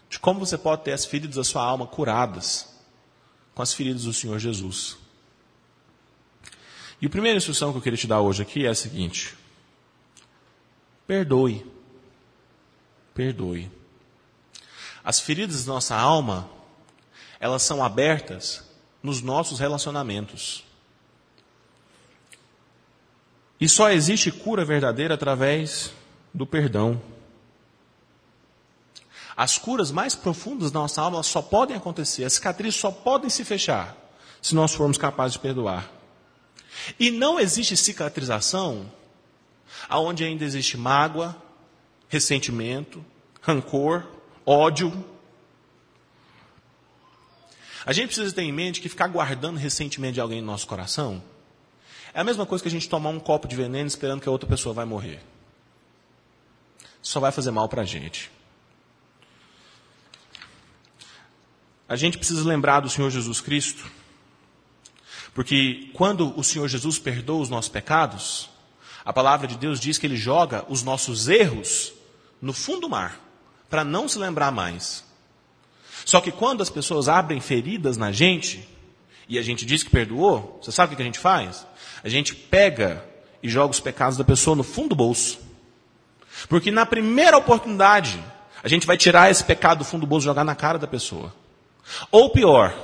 de 0.09 0.19
como 0.19 0.39
você 0.39 0.57
pode 0.57 0.85
ter 0.85 0.93
as 0.93 1.05
feridas 1.05 1.37
da 1.37 1.45
sua 1.45 1.65
alma 1.65 1.87
curadas 1.87 2.73
com 3.55 3.63
as 3.63 3.73
feridas 3.73 4.05
do 4.05 4.13
Senhor 4.13 4.39
Jesus. 4.39 4.97
E 7.01 7.07
a 7.07 7.11
primeira 7.11 7.37
instrução 7.37 7.73
que 7.73 7.79
eu 7.79 7.83
queria 7.83 7.97
te 7.97 8.07
dar 8.07 8.21
hoje 8.21 8.43
aqui 8.43 8.67
é 8.67 8.69
a 8.69 8.75
seguinte: 8.75 9.37
perdoe. 11.07 11.67
Perdoe. 13.15 13.71
As 15.03 15.21
feridas 15.21 15.65
da 15.65 15.73
nossa 15.73 15.97
alma, 15.97 16.49
elas 17.39 17.63
são 17.63 17.85
abertas 17.85 18.65
nos 19.03 19.21
nossos 19.21 19.59
relacionamentos. 19.59 20.65
E 23.61 23.69
só 23.69 23.91
existe 23.91 24.31
cura 24.31 24.65
verdadeira 24.65 25.15
através 25.15 25.93
do 26.33 26.47
perdão. 26.47 27.01
As 29.37 29.59
curas 29.59 29.91
mais 29.91 30.15
profundas 30.15 30.71
da 30.71 30.81
nossa 30.81 31.01
alma 31.03 31.23
só 31.23 31.43
podem 31.43 31.77
acontecer, 31.77 32.25
as 32.25 32.35
cicatrizes 32.35 32.79
só 32.79 32.91
podem 32.91 33.31
se 33.31 33.45
fechar 33.45 33.97
se 34.41 34.55
nós 34.55 34.75
formos 34.75 34.99
capazes 34.99 35.35
de 35.35 35.39
perdoar. 35.39 35.91
E 36.99 37.11
não 37.11 37.41
existe 37.41 37.77
cicatrização 37.77 38.91
aonde 39.89 40.25
ainda 40.25 40.45
existe 40.45 40.77
mágoa, 40.77 41.37
ressentimento, 42.09 43.05
rancor, 43.41 44.05
ódio. 44.45 44.93
A 47.87 47.93
gente 47.93 48.09
precisa 48.09 48.35
ter 48.35 48.43
em 48.43 48.53
mente 48.53 48.81
que 48.81 48.89
ficar 48.89 49.09
guardando 49.09 49.57
ressentimento 49.57 50.15
de 50.15 50.21
alguém 50.21 50.41
no 50.41 50.47
nosso 50.47 50.67
coração 50.67 51.23
é 52.15 52.21
a 52.21 52.25
mesma 52.25 52.47
coisa 52.47 52.63
que 52.63 52.69
a 52.69 52.71
gente 52.71 52.89
tomar 52.89 53.11
um 53.11 53.19
copo 53.19 53.49
de 53.49 53.57
veneno 53.57 53.89
esperando 53.89 54.21
que 54.21 54.29
a 54.29 54.33
outra 54.33 54.49
pessoa 54.49 54.73
vai 54.73 54.85
morrer. 54.85 55.21
Só 57.03 57.19
vai 57.19 57.33
fazer 57.33 57.51
mal 57.51 57.69
para 57.69 57.83
a 57.83 57.85
gente. 57.85 58.31
A 61.89 61.97
gente 61.97 62.17
precisa 62.17 62.49
lembrar 62.49 62.81
do 62.81 62.89
Senhor 62.89 63.11
Jesus 63.11 63.41
Cristo, 63.41 63.91
porque 65.35 65.91
quando 65.93 66.39
o 66.39 66.45
Senhor 66.45 66.69
Jesus 66.69 66.99
perdoa 66.99 67.43
os 67.43 67.51
nossos 67.51 67.69
pecados, 67.69 68.49
a 69.05 69.13
palavra 69.13 69.47
de 69.47 69.59
Deus 69.59 69.81
diz 69.81 69.99
que 69.99 70.07
ele 70.07 70.17
joga 70.17 70.65
os 70.69 70.83
nossos 70.83 71.29
erros 71.29 71.93
no 72.41 72.53
fundo 72.53 72.83
do 72.83 72.89
mar, 72.89 73.21
para 73.69 73.85
não 73.85 74.09
se 74.09 74.19
lembrar 74.19 74.53
mais. 74.53 75.05
Só 76.05 76.21
que 76.21 76.31
quando 76.31 76.63
as 76.63 76.71
pessoas 76.71 77.09
abrem 77.09 77.41
feridas 77.41 77.97
na 77.97 78.13
gente, 78.13 78.69
e 79.29 79.39
a 79.39 79.43
gente 79.43 79.65
diz 79.65 79.83
que 79.83 79.91
perdoou, 79.91 80.59
você 80.63 80.71
sabe 80.71 80.93
o 80.93 80.97
que 80.97 81.03
a 81.03 81.07
gente 81.07 81.19
faz? 81.19 81.67
A 82.03 82.09
gente 82.09 82.35
pega 82.35 83.05
e 83.43 83.49
joga 83.49 83.71
os 83.71 83.81
pecados 83.81 84.17
da 84.19 84.25
pessoa 84.25 84.55
no 84.57 84.63
fundo 84.63 84.91
do 84.91 84.95
bolso. 84.97 85.39
Porque 86.49 86.71
na 86.71 86.85
primeira 86.85 87.37
oportunidade, 87.37 88.23
a 88.63 88.69
gente 88.69 88.87
vai 88.87 88.97
tirar 88.97 89.31
esse 89.31 89.45
pecado 89.45 89.79
do 89.79 89.85
fundo 89.85 90.03
do 90.03 90.07
bolso 90.07 90.25
e 90.25 90.31
jogar 90.31 90.45
na 90.45 90.55
cara 90.55 90.79
da 90.79 90.87
pessoa. 90.87 91.35
Ou 92.11 92.31
pior, 92.31 92.75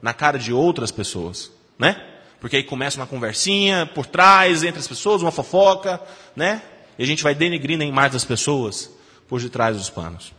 na 0.00 0.12
cara 0.12 0.38
de 0.38 0.52
outras 0.52 0.90
pessoas, 0.90 1.50
né? 1.78 2.04
Porque 2.40 2.56
aí 2.56 2.62
começa 2.62 3.00
uma 3.00 3.06
conversinha 3.06 3.86
por 3.86 4.06
trás 4.06 4.62
entre 4.62 4.78
as 4.78 4.86
pessoas, 4.86 5.22
uma 5.22 5.32
fofoca, 5.32 6.00
né? 6.34 6.62
E 6.98 7.02
a 7.02 7.06
gente 7.06 7.22
vai 7.22 7.34
denegrindo 7.34 7.82
a 7.82 7.86
imagem 7.86 8.12
das 8.12 8.24
pessoas 8.24 8.90
por 9.28 9.40
detrás 9.40 9.76
dos 9.76 9.90
panos. 9.90 10.32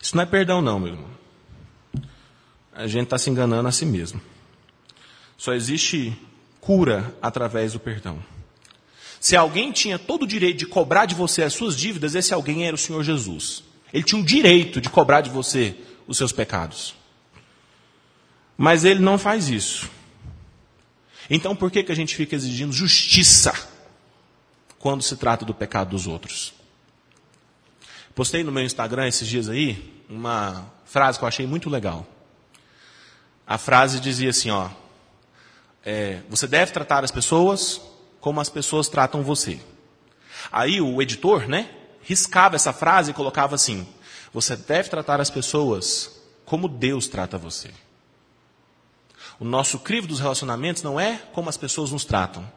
Isso 0.00 0.16
não 0.16 0.22
é 0.22 0.26
perdão, 0.26 0.60
não, 0.60 0.80
meu 0.80 0.94
irmão. 0.94 1.21
A 2.72 2.86
gente 2.86 3.04
está 3.04 3.18
se 3.18 3.28
enganando 3.28 3.68
a 3.68 3.72
si 3.72 3.84
mesmo. 3.84 4.20
Só 5.36 5.52
existe 5.52 6.16
cura 6.60 7.14
através 7.20 7.72
do 7.72 7.80
perdão. 7.80 8.22
Se 9.20 9.36
alguém 9.36 9.70
tinha 9.70 9.98
todo 9.98 10.22
o 10.22 10.26
direito 10.26 10.58
de 10.58 10.66
cobrar 10.66 11.06
de 11.06 11.14
você 11.14 11.42
as 11.42 11.52
suas 11.52 11.76
dívidas, 11.76 12.14
esse 12.14 12.32
alguém 12.32 12.66
era 12.66 12.74
o 12.74 12.78
Senhor 12.78 13.02
Jesus. 13.04 13.62
Ele 13.92 14.02
tinha 14.02 14.20
o 14.20 14.24
direito 14.24 14.80
de 14.80 14.88
cobrar 14.88 15.20
de 15.20 15.30
você 15.30 15.76
os 16.06 16.16
seus 16.16 16.32
pecados. 16.32 16.94
Mas 18.56 18.84
ele 18.84 19.00
não 19.00 19.18
faz 19.18 19.48
isso. 19.48 19.90
Então 21.28 21.54
por 21.54 21.70
que, 21.70 21.82
que 21.82 21.92
a 21.92 21.94
gente 21.94 22.16
fica 22.16 22.34
exigindo 22.34 22.72
justiça 22.72 23.52
quando 24.78 25.02
se 25.02 25.16
trata 25.16 25.44
do 25.44 25.54
pecado 25.54 25.90
dos 25.90 26.06
outros? 26.06 26.52
Postei 28.14 28.42
no 28.44 28.52
meu 28.52 28.64
Instagram 28.64 29.06
esses 29.06 29.26
dias 29.26 29.48
aí 29.48 30.02
uma 30.08 30.70
frase 30.84 31.18
que 31.18 31.24
eu 31.24 31.28
achei 31.28 31.46
muito 31.46 31.70
legal. 31.70 32.06
A 33.46 33.58
frase 33.58 34.00
dizia 34.00 34.30
assim, 34.30 34.50
ó, 34.50 34.70
é, 35.84 36.20
você 36.28 36.46
deve 36.46 36.72
tratar 36.72 37.04
as 37.04 37.10
pessoas 37.10 37.80
como 38.20 38.40
as 38.40 38.48
pessoas 38.48 38.88
tratam 38.88 39.22
você. 39.22 39.60
Aí 40.50 40.80
o 40.80 41.02
editor, 41.02 41.48
né, 41.48 41.70
riscava 42.02 42.56
essa 42.56 42.72
frase 42.72 43.10
e 43.10 43.14
colocava 43.14 43.54
assim: 43.54 43.86
você 44.32 44.56
deve 44.56 44.88
tratar 44.88 45.20
as 45.20 45.30
pessoas 45.30 46.20
como 46.44 46.68
Deus 46.68 47.08
trata 47.08 47.36
você. 47.36 47.70
O 49.40 49.44
nosso 49.44 49.80
crivo 49.80 50.06
dos 50.06 50.20
relacionamentos 50.20 50.82
não 50.82 51.00
é 51.00 51.16
como 51.32 51.48
as 51.48 51.56
pessoas 51.56 51.90
nos 51.90 52.04
tratam. 52.04 52.48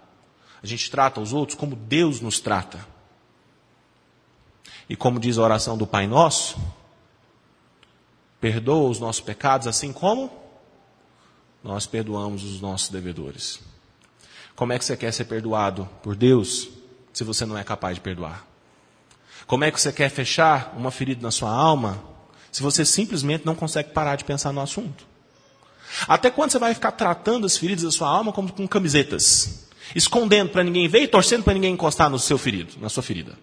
A 0.61 0.67
gente 0.67 0.89
trata 0.89 1.19
os 1.19 1.33
outros 1.33 1.57
como 1.57 1.75
Deus 1.75 2.21
nos 2.21 2.39
trata. 2.39 2.85
E 4.87 4.95
como 4.95 5.19
diz 5.19 5.37
a 5.37 5.41
oração 5.41 5.77
do 5.77 5.87
Pai 5.87 6.05
Nosso, 6.05 6.57
perdoa 8.39 8.89
os 8.89 8.99
nossos 8.99 9.21
pecados 9.21 9.65
assim 9.65 9.91
como 9.91 10.44
nós 11.65 11.87
perdoamos 11.87 12.43
os 12.43 12.61
nossos 12.61 12.89
devedores. 12.89 13.59
Como 14.55 14.71
é 14.71 14.77
que 14.77 14.85
você 14.85 14.95
quer 14.95 15.11
ser 15.11 15.25
perdoado 15.25 15.89
por 16.03 16.15
Deus 16.15 16.69
se 17.11 17.23
você 17.23 17.43
não 17.43 17.57
é 17.57 17.63
capaz 17.63 17.95
de 17.95 18.01
perdoar? 18.01 18.45
Como 19.47 19.63
é 19.63 19.71
que 19.71 19.81
você 19.81 19.91
quer 19.91 20.09
fechar 20.09 20.75
uma 20.77 20.91
ferida 20.91 21.23
na 21.23 21.31
sua 21.31 21.49
alma 21.49 22.03
se 22.51 22.61
você 22.61 22.85
simplesmente 22.85 23.47
não 23.47 23.55
consegue 23.55 23.89
parar 23.89 24.15
de 24.15 24.23
pensar 24.23 24.53
no 24.53 24.61
assunto? 24.61 25.07
Até 26.07 26.29
quando 26.29 26.51
você 26.51 26.59
vai 26.59 26.71
ficar 26.75 26.91
tratando 26.91 27.47
as 27.47 27.57
feridas 27.57 27.83
da 27.83 27.91
sua 27.91 28.09
alma 28.09 28.31
como 28.31 28.53
com 28.53 28.67
camisetas? 28.67 29.67
Escondendo 29.95 30.51
para 30.51 30.63
ninguém 30.63 30.87
ver 30.87 31.01
e 31.01 31.07
torcendo 31.07 31.43
para 31.43 31.55
ninguém 31.55 31.73
encostar 31.73 32.11
no 32.11 32.19
seu 32.19 32.37
ferido, 32.37 32.75
na 32.79 32.89
sua 32.89 33.01
ferida. 33.01 33.35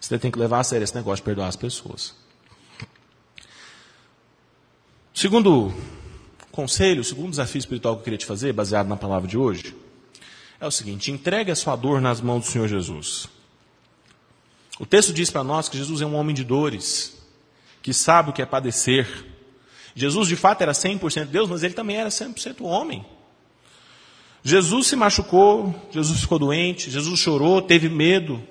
Você 0.00 0.18
tem 0.18 0.30
que 0.30 0.38
levar 0.40 0.58
a 0.58 0.64
sério 0.64 0.82
esse 0.82 0.94
negócio 0.94 1.18
de 1.18 1.22
perdoar 1.22 1.46
as 1.46 1.56
pessoas. 1.56 2.14
Segundo 5.14 5.72
conselho, 6.56 7.02
o 7.02 7.04
segundo 7.04 7.30
desafio 7.30 7.58
espiritual 7.58 7.94
que 7.94 8.00
eu 8.00 8.04
queria 8.04 8.18
te 8.18 8.26
fazer, 8.26 8.52
baseado 8.52 8.88
na 8.88 8.96
palavra 8.96 9.28
de 9.28 9.36
hoje, 9.36 9.76
é 10.58 10.66
o 10.66 10.70
seguinte: 10.70 11.12
entregue 11.12 11.52
a 11.52 11.54
sua 11.54 11.76
dor 11.76 12.00
nas 12.00 12.20
mãos 12.20 12.46
do 12.46 12.50
Senhor 12.50 12.66
Jesus. 12.66 13.28
O 14.80 14.86
texto 14.86 15.12
diz 15.12 15.30
para 15.30 15.44
nós 15.44 15.68
que 15.68 15.76
Jesus 15.76 16.00
é 16.00 16.06
um 16.06 16.14
homem 16.14 16.34
de 16.34 16.42
dores, 16.42 17.16
que 17.82 17.92
sabe 17.92 18.30
o 18.30 18.32
que 18.32 18.42
é 18.42 18.46
padecer. 18.46 19.06
Jesus 19.94 20.28
de 20.28 20.36
fato 20.36 20.62
era 20.62 20.72
100% 20.72 21.26
Deus, 21.26 21.48
mas 21.48 21.62
ele 21.62 21.74
também 21.74 21.96
era 21.96 22.08
100% 22.08 22.62
homem. 22.62 23.04
Jesus 24.42 24.88
se 24.88 24.96
machucou, 24.96 25.74
Jesus 25.90 26.20
ficou 26.20 26.38
doente, 26.38 26.90
Jesus 26.90 27.18
chorou, 27.18 27.60
teve 27.60 27.88
medo, 27.88 28.42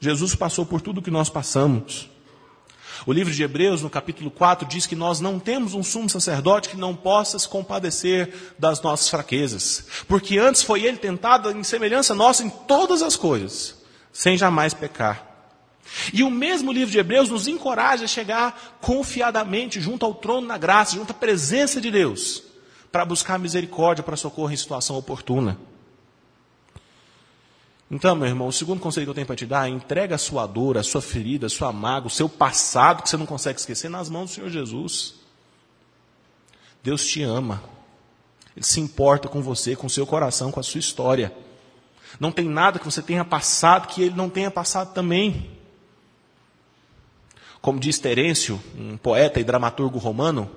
Jesus 0.00 0.34
passou 0.34 0.66
por 0.66 0.80
tudo 0.80 0.98
o 0.98 1.02
que 1.02 1.10
nós 1.10 1.30
passamos. 1.30 2.11
O 3.04 3.12
livro 3.12 3.32
de 3.32 3.42
Hebreus, 3.42 3.82
no 3.82 3.90
capítulo 3.90 4.30
4, 4.30 4.66
diz 4.68 4.86
que 4.86 4.94
nós 4.94 5.18
não 5.18 5.40
temos 5.40 5.74
um 5.74 5.82
sumo 5.82 6.08
sacerdote 6.08 6.68
que 6.68 6.76
não 6.76 6.94
possa 6.94 7.38
se 7.38 7.48
compadecer 7.48 8.54
das 8.58 8.80
nossas 8.80 9.08
fraquezas. 9.08 9.86
Porque 10.06 10.38
antes 10.38 10.62
foi 10.62 10.84
ele 10.84 10.96
tentado 10.96 11.50
em 11.50 11.64
semelhança 11.64 12.14
nossa 12.14 12.44
em 12.44 12.50
todas 12.50 13.02
as 13.02 13.16
coisas, 13.16 13.76
sem 14.12 14.36
jamais 14.36 14.72
pecar. 14.72 15.26
E 16.12 16.22
o 16.22 16.30
mesmo 16.30 16.72
livro 16.72 16.92
de 16.92 16.98
Hebreus 16.98 17.28
nos 17.28 17.48
encoraja 17.48 18.04
a 18.04 18.08
chegar 18.08 18.78
confiadamente 18.80 19.80
junto 19.80 20.06
ao 20.06 20.14
trono 20.14 20.46
da 20.46 20.56
graça, 20.56 20.94
junto 20.94 21.10
à 21.10 21.14
presença 21.14 21.80
de 21.80 21.90
Deus, 21.90 22.42
para 22.92 23.04
buscar 23.04 23.38
misericórdia, 23.38 24.04
para 24.04 24.16
socorrer 24.16 24.54
em 24.54 24.56
situação 24.56 24.96
oportuna. 24.96 25.58
Então, 27.92 28.16
meu 28.16 28.26
irmão, 28.26 28.48
o 28.48 28.52
segundo 28.52 28.80
conselho 28.80 29.04
que 29.04 29.10
eu 29.10 29.14
tenho 29.14 29.26
para 29.26 29.36
te 29.36 29.44
dar 29.44 29.68
é 29.68 29.70
entrega 29.70 30.14
a 30.14 30.18
sua 30.18 30.46
dor, 30.46 30.78
a 30.78 30.82
sua 30.82 31.02
ferida, 31.02 31.46
a 31.46 31.50
sua 31.50 31.70
mágoa, 31.70 32.06
o 32.06 32.10
seu 32.10 32.26
passado 32.26 33.02
que 33.02 33.10
você 33.10 33.18
não 33.18 33.26
consegue 33.26 33.60
esquecer 33.60 33.90
nas 33.90 34.08
mãos 34.08 34.30
do 34.30 34.34
Senhor 34.34 34.48
Jesus. 34.48 35.16
Deus 36.82 37.06
te 37.06 37.22
ama. 37.22 37.62
Ele 38.56 38.64
se 38.64 38.80
importa 38.80 39.28
com 39.28 39.42
você, 39.42 39.76
com 39.76 39.88
o 39.88 39.90
seu 39.90 40.06
coração, 40.06 40.50
com 40.50 40.58
a 40.58 40.62
sua 40.62 40.80
história. 40.80 41.34
Não 42.18 42.32
tem 42.32 42.48
nada 42.48 42.78
que 42.78 42.84
você 42.86 43.02
tenha 43.02 43.26
passado 43.26 43.88
que 43.88 44.02
ele 44.02 44.16
não 44.16 44.30
tenha 44.30 44.50
passado 44.50 44.94
também. 44.94 45.50
Como 47.60 47.78
diz 47.78 47.98
Terêncio, 47.98 48.58
um 48.74 48.96
poeta 48.96 49.38
e 49.38 49.44
dramaturgo 49.44 49.98
romano, 49.98 50.50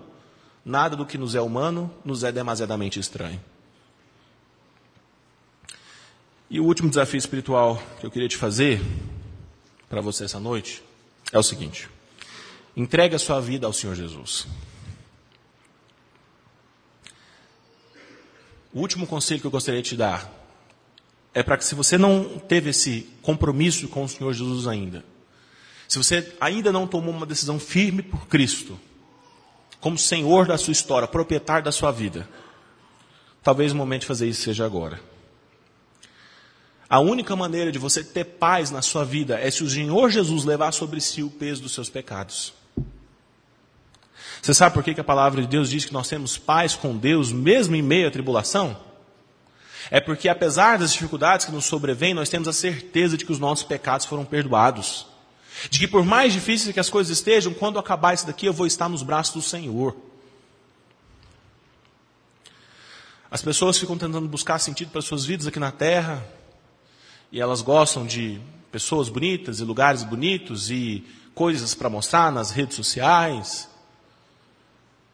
nada 0.63 0.95
do 0.95 1.05
que 1.05 1.17
nos 1.17 1.36
é 1.36 1.41
humano 1.41 1.91
nos 2.05 2.23
é 2.23 2.31
demasiadamente 2.31 2.97
estranho. 2.97 3.41
E 6.50 6.60
o 6.60 6.64
último 6.64 6.89
desafio 6.89 7.18
espiritual 7.18 7.82
que 8.00 8.06
eu 8.06 8.12
queria 8.12 8.30
te 8.30 8.38
fazer 8.38 8.80
para 9.89 10.00
você 10.00 10.26
essa 10.26 10.39
noite 10.39 10.84
é 11.32 11.39
o 11.39 11.43
seguinte: 11.43 11.89
entregue 12.76 13.16
a 13.16 13.20
sua 13.20 13.39
vida 13.39 13.66
ao 13.66 13.74
Senhor 13.74 13.96
Jesus. 13.96 14.48
O 18.72 18.80
último 18.80 19.08
conselho 19.08 19.39
que 19.39 19.48
eu 19.48 19.52
gostaria 19.52 19.82
de 19.82 19.89
te 19.89 19.96
dar 19.96 20.30
é 21.34 21.41
para 21.41 21.58
que, 21.58 21.66
se 21.66 21.74
você 21.74 21.98
não 21.98 22.38
teve 22.39 22.70
esse 22.70 23.10
compromisso 23.22 23.88
com 23.88 24.04
o 24.04 24.10
Senhor 24.10 24.32
Jesus 24.34 24.68
ainda, 24.68 25.04
se 25.88 25.98
você 25.98 26.34
ainda 26.39 26.72
não 26.72 26.86
tomou 26.86 27.14
uma 27.14 27.26
decisão 27.26 27.60
firme 27.60 28.02
por 28.02 28.28
Cristo, 28.28 28.80
como 29.80 29.98
Senhor 29.98 30.46
da 30.46 30.58
sua 30.58 30.74
história, 30.74 31.08
proprietário 31.08 31.66
da 31.66 31.72
sua 31.72 31.91
vida, 31.91 32.28
talvez 33.41 33.72
o 33.72 33.76
momento 33.76 34.02
de 34.02 34.08
fazer 34.08 34.28
isso 34.28 34.43
seja 34.43 34.66
agora. 34.66 35.00
A 36.89 36.99
única 36.99 37.36
maneira 37.36 37.71
de 37.71 37.79
você 37.79 38.03
ter 38.03 38.23
paz 38.25 38.69
na 38.69 38.81
sua 38.81 39.03
vida 39.03 39.39
é 39.39 39.49
se 39.49 39.63
o 39.63 39.69
Senhor 39.69 40.09
Jesus 40.11 40.43
levar 40.43 40.71
sobre 40.71 41.01
si 41.01 41.23
o 41.23 41.29
peso 41.29 41.63
dos 41.63 41.73
seus 41.73 41.89
pecados. 41.89 42.53
Você 44.41 44.53
sabe 44.53 44.75
por 44.75 44.83
que, 44.83 44.99
a 44.99 45.03
palavra 45.03 45.41
de 45.41 45.47
Deus 45.47 45.69
diz 45.69 45.86
que 45.86 45.93
nós 45.93 46.07
temos 46.07 46.38
paz 46.38 46.75
com 46.75 46.95
Deus 46.95 47.31
mesmo 47.31 47.75
em 47.75 47.81
meio 47.81 48.07
à 48.07 48.11
tribulação? 48.11 48.79
É 49.89 49.99
porque 49.99 50.29
apesar 50.29 50.77
das 50.77 50.93
dificuldades 50.93 51.45
que 51.45 51.51
nos 51.51 51.65
sobrevêm, 51.65 52.13
nós 52.13 52.29
temos 52.29 52.47
a 52.47 52.53
certeza 52.53 53.17
de 53.17 53.25
que 53.25 53.31
os 53.31 53.39
nossos 53.39 53.65
pecados 53.65 54.05
foram 54.05 54.23
perdoados. 54.23 55.07
De 55.69 55.79
que 55.79 55.88
por 55.88 56.05
mais 56.05 56.33
difíceis 56.33 56.71
que 56.71 56.79
as 56.79 56.89
coisas 56.89 57.17
estejam, 57.17 57.53
quando 57.53 57.79
acabar 57.79 58.13
isso 58.13 58.27
daqui, 58.27 58.45
eu 58.45 58.53
vou 58.53 58.67
estar 58.67 58.88
nos 58.88 59.01
braços 59.01 59.33
do 59.33 59.41
Senhor. 59.41 59.95
As 63.31 63.41
pessoas 63.41 63.77
ficam 63.77 63.97
tentando 63.97 64.27
buscar 64.27 64.59
sentido 64.59 64.91
para 64.91 65.01
suas 65.01 65.25
vidas 65.25 65.47
aqui 65.47 65.59
na 65.59 65.71
terra, 65.71 66.23
e 67.32 67.41
elas 67.41 67.61
gostam 67.61 68.05
de 68.05 68.39
pessoas 68.71 69.09
bonitas 69.09 69.59
e 69.59 69.63
lugares 69.63 70.03
bonitos 70.03 70.69
e 70.69 71.03
coisas 71.34 71.73
para 71.73 71.89
mostrar 71.89 72.32
nas 72.32 72.51
redes 72.51 72.76
sociais. 72.76 73.69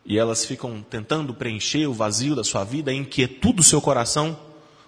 E 0.06 0.18
elas 0.18 0.46
ficam 0.46 0.82
tentando 0.82 1.34
preencher 1.34 1.88
o 1.88 1.94
vazio 1.94 2.36
da 2.36 2.44
sua 2.44 2.64
vida, 2.64 2.92
a 2.92 2.94
inquietude 2.94 3.58
do 3.58 3.64
seu 3.64 3.82
coração 3.82 4.38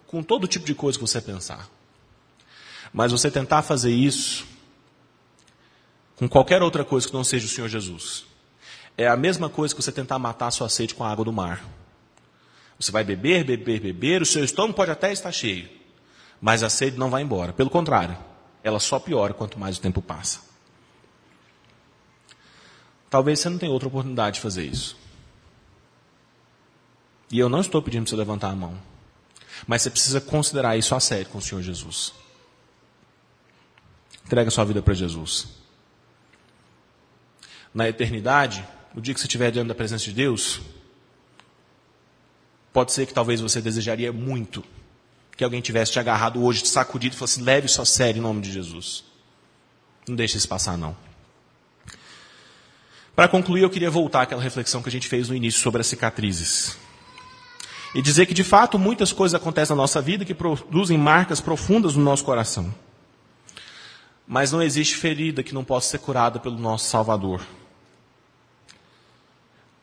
com 0.07 0.21
todo 0.23 0.47
tipo 0.47 0.65
de 0.65 0.75
coisa 0.75 0.97
que 0.97 1.05
você 1.05 1.21
pensar. 1.21 1.67
Mas 2.91 3.11
você 3.11 3.31
tentar 3.31 3.63
fazer 3.63 3.91
isso 3.91 4.45
com 6.15 6.29
qualquer 6.29 6.61
outra 6.61 6.85
coisa 6.85 7.07
que 7.07 7.13
não 7.13 7.23
seja 7.23 7.45
o 7.47 7.49
Senhor 7.49 7.67
Jesus, 7.67 8.25
é 8.97 9.07
a 9.07 9.17
mesma 9.17 9.49
coisa 9.49 9.73
que 9.73 9.81
você 9.81 9.91
tentar 9.91 10.19
matar 10.19 10.47
a 10.47 10.51
sua 10.51 10.69
sede 10.69 10.93
com 10.93 11.03
a 11.03 11.11
água 11.11 11.25
do 11.25 11.33
mar. 11.33 11.65
Você 12.79 12.91
vai 12.91 13.03
beber, 13.03 13.43
beber, 13.43 13.79
beber, 13.79 14.21
o 14.21 14.25
seu 14.25 14.43
estômago 14.43 14.75
pode 14.75 14.91
até 14.91 15.11
estar 15.11 15.31
cheio, 15.31 15.67
mas 16.43 16.61
a 16.61 16.69
sede 16.69 16.97
não 16.97 17.09
vai 17.09 17.21
embora. 17.21 17.53
Pelo 17.53 17.69
contrário, 17.69 18.17
ela 18.61 18.77
só 18.77 18.99
piora 18.99 19.33
quanto 19.33 19.57
mais 19.57 19.77
o 19.77 19.81
tempo 19.81 20.01
passa. 20.01 20.41
Talvez 23.09 23.39
você 23.39 23.47
não 23.47 23.57
tenha 23.57 23.71
outra 23.71 23.87
oportunidade 23.87 24.35
de 24.35 24.41
fazer 24.41 24.65
isso. 24.65 24.97
E 27.31 27.39
eu 27.39 27.47
não 27.47 27.61
estou 27.61 27.81
pedindo 27.81 28.03
para 28.03 28.09
você 28.09 28.15
levantar 28.17 28.49
a 28.49 28.55
mão. 28.57 28.77
Mas 29.65 29.83
você 29.83 29.89
precisa 29.89 30.19
considerar 30.19 30.75
isso 30.75 30.93
a 30.93 30.99
sério 30.99 31.27
com 31.27 31.37
o 31.37 31.41
Senhor 31.41 31.61
Jesus. 31.61 32.13
Entrega 34.25 34.51
sua 34.51 34.65
vida 34.65 34.81
para 34.81 34.93
Jesus. 34.93 35.47
Na 37.73 37.87
eternidade, 37.87 38.67
no 38.93 39.01
dia 39.01 39.13
que 39.13 39.19
você 39.21 39.27
estiver 39.27 39.49
diante 39.49 39.69
da 39.69 39.75
presença 39.75 40.03
de 40.03 40.11
Deus, 40.11 40.59
pode 42.73 42.91
ser 42.91 43.05
que 43.05 43.13
talvez 43.13 43.39
você 43.39 43.61
desejaria 43.61 44.11
muito 44.11 44.61
que 45.35 45.43
alguém 45.43 45.61
tivesse 45.61 45.91
te 45.91 45.99
agarrado 45.99 46.43
hoje, 46.43 46.61
te 46.61 46.69
sacudido 46.69 47.15
e 47.15 47.17
falasse, 47.17 47.41
leve 47.41 47.65
isso 47.65 47.81
a 47.81 47.85
sério 47.85 48.19
em 48.19 48.21
nome 48.21 48.41
de 48.41 48.51
Jesus. 48.51 49.03
Não 50.07 50.15
deixe 50.15 50.37
isso 50.37 50.47
passar, 50.47 50.77
não. 50.77 50.95
Para 53.15 53.27
concluir, 53.27 53.61
eu 53.61 53.69
queria 53.69 53.89
voltar 53.89 54.23
àquela 54.23 54.41
reflexão 54.41 54.81
que 54.81 54.89
a 54.89 54.91
gente 54.91 55.07
fez 55.07 55.29
no 55.29 55.35
início 55.35 55.61
sobre 55.61 55.81
as 55.81 55.87
cicatrizes. 55.87 56.77
E 57.95 58.01
dizer 58.01 58.25
que, 58.25 58.33
de 58.33 58.43
fato, 58.43 58.79
muitas 58.79 59.13
coisas 59.13 59.39
acontecem 59.39 59.75
na 59.75 59.81
nossa 59.81 60.01
vida 60.01 60.25
que 60.25 60.33
produzem 60.33 60.97
marcas 60.97 61.39
profundas 61.39 61.95
no 61.95 62.03
nosso 62.03 62.23
coração. 62.23 62.73
Mas 64.27 64.51
não 64.51 64.61
existe 64.61 64.95
ferida 64.95 65.43
que 65.43 65.53
não 65.53 65.63
possa 65.63 65.89
ser 65.89 65.99
curada 65.99 66.39
pelo 66.39 66.57
nosso 66.57 66.89
Salvador. 66.89 67.45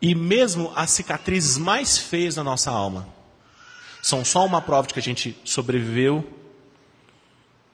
E 0.03 0.15
mesmo 0.15 0.73
as 0.75 0.91
cicatrizes 0.91 1.57
mais 1.57 1.99
feias 1.99 2.37
na 2.37 2.43
nossa 2.43 2.71
alma 2.71 3.20
são 4.03 4.25
só 4.25 4.45
uma 4.45 4.61
prova 4.61 4.89
de 4.89 4.95
que 4.95 5.01
a 5.01 5.03
gente 5.03 5.37
sobreviveu 5.45 6.25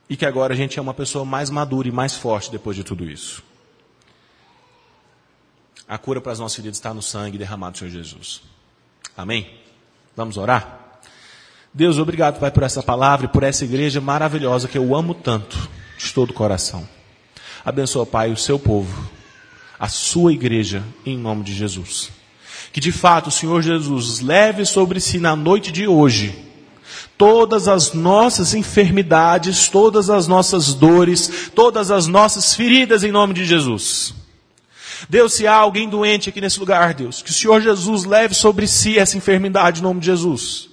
e 0.08 0.16
que 0.16 0.26
agora 0.26 0.54
a 0.54 0.56
gente 0.56 0.78
é 0.78 0.82
uma 0.82 0.94
pessoa 0.94 1.24
mais 1.24 1.50
madura 1.50 1.88
e 1.88 1.92
mais 1.92 2.14
forte 2.14 2.50
depois 2.50 2.76
de 2.76 2.84
tudo 2.84 3.08
isso. 3.08 3.42
A 5.88 5.98
cura 5.98 6.20
para 6.20 6.32
as 6.32 6.38
nossas 6.38 6.56
feridas 6.56 6.78
está 6.78 6.92
no 6.92 7.02
sangue 7.02 7.38
derramado 7.38 7.72
do 7.72 7.78
Senhor 7.78 7.90
Jesus. 7.90 8.42
Amém? 9.16 9.48
Vamos 10.16 10.36
orar? 10.36 11.00
Deus, 11.72 11.98
obrigado, 11.98 12.40
Pai, 12.40 12.50
por 12.50 12.62
essa 12.62 12.82
palavra 12.82 13.26
e 13.26 13.28
por 13.28 13.42
essa 13.42 13.64
igreja 13.64 14.00
maravilhosa 14.00 14.66
que 14.66 14.78
eu 14.78 14.96
amo 14.96 15.14
tanto, 15.14 15.68
de 15.98 16.12
todo 16.12 16.30
o 16.30 16.34
coração. 16.34 16.88
Abençoa, 17.64 18.06
Pai, 18.06 18.32
o 18.32 18.36
seu 18.36 18.58
povo, 18.58 19.10
a 19.78 19.88
sua 19.88 20.32
igreja, 20.32 20.82
em 21.04 21.18
nome 21.18 21.44
de 21.44 21.54
Jesus. 21.54 22.10
Que 22.76 22.80
de 22.80 22.92
fato 22.92 23.28
o 23.28 23.30
Senhor 23.30 23.62
Jesus 23.62 24.20
leve 24.20 24.66
sobre 24.66 25.00
si 25.00 25.18
na 25.18 25.34
noite 25.34 25.72
de 25.72 25.88
hoje 25.88 26.44
todas 27.16 27.68
as 27.68 27.94
nossas 27.94 28.52
enfermidades, 28.52 29.70
todas 29.70 30.10
as 30.10 30.28
nossas 30.28 30.74
dores, 30.74 31.50
todas 31.54 31.90
as 31.90 32.06
nossas 32.06 32.54
feridas 32.54 33.02
em 33.02 33.10
nome 33.10 33.32
de 33.32 33.46
Jesus. 33.46 34.12
Deus, 35.08 35.32
se 35.32 35.46
há 35.46 35.54
alguém 35.54 35.88
doente 35.88 36.28
aqui 36.28 36.38
nesse 36.38 36.60
lugar, 36.60 36.92
Deus, 36.92 37.22
que 37.22 37.30
o 37.30 37.32
Senhor 37.32 37.62
Jesus 37.62 38.04
leve 38.04 38.34
sobre 38.34 38.68
si 38.68 38.98
essa 38.98 39.16
enfermidade 39.16 39.80
em 39.80 39.82
nome 39.82 40.00
de 40.00 40.06
Jesus. 40.08 40.68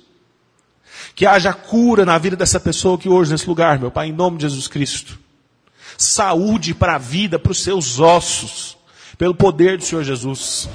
Que 1.15 1.25
haja 1.25 1.53
cura 1.53 2.05
na 2.05 2.17
vida 2.17 2.35
dessa 2.35 2.59
pessoa 2.59 2.97
que 2.97 3.07
hoje 3.07 3.31
nesse 3.31 3.47
lugar, 3.47 3.79
meu 3.79 3.89
Pai, 3.89 4.09
em 4.09 4.11
nome 4.11 4.35
de 4.35 4.43
Jesus 4.43 4.67
Cristo. 4.67 5.17
Saúde 5.97 6.73
para 6.73 6.95
a 6.95 6.97
vida, 6.97 7.39
para 7.39 7.53
os 7.53 7.63
seus 7.63 7.97
ossos, 7.97 8.75
pelo 9.17 9.33
poder 9.33 9.77
do 9.77 9.85
Senhor 9.85 10.03
Jesus. 10.03 10.67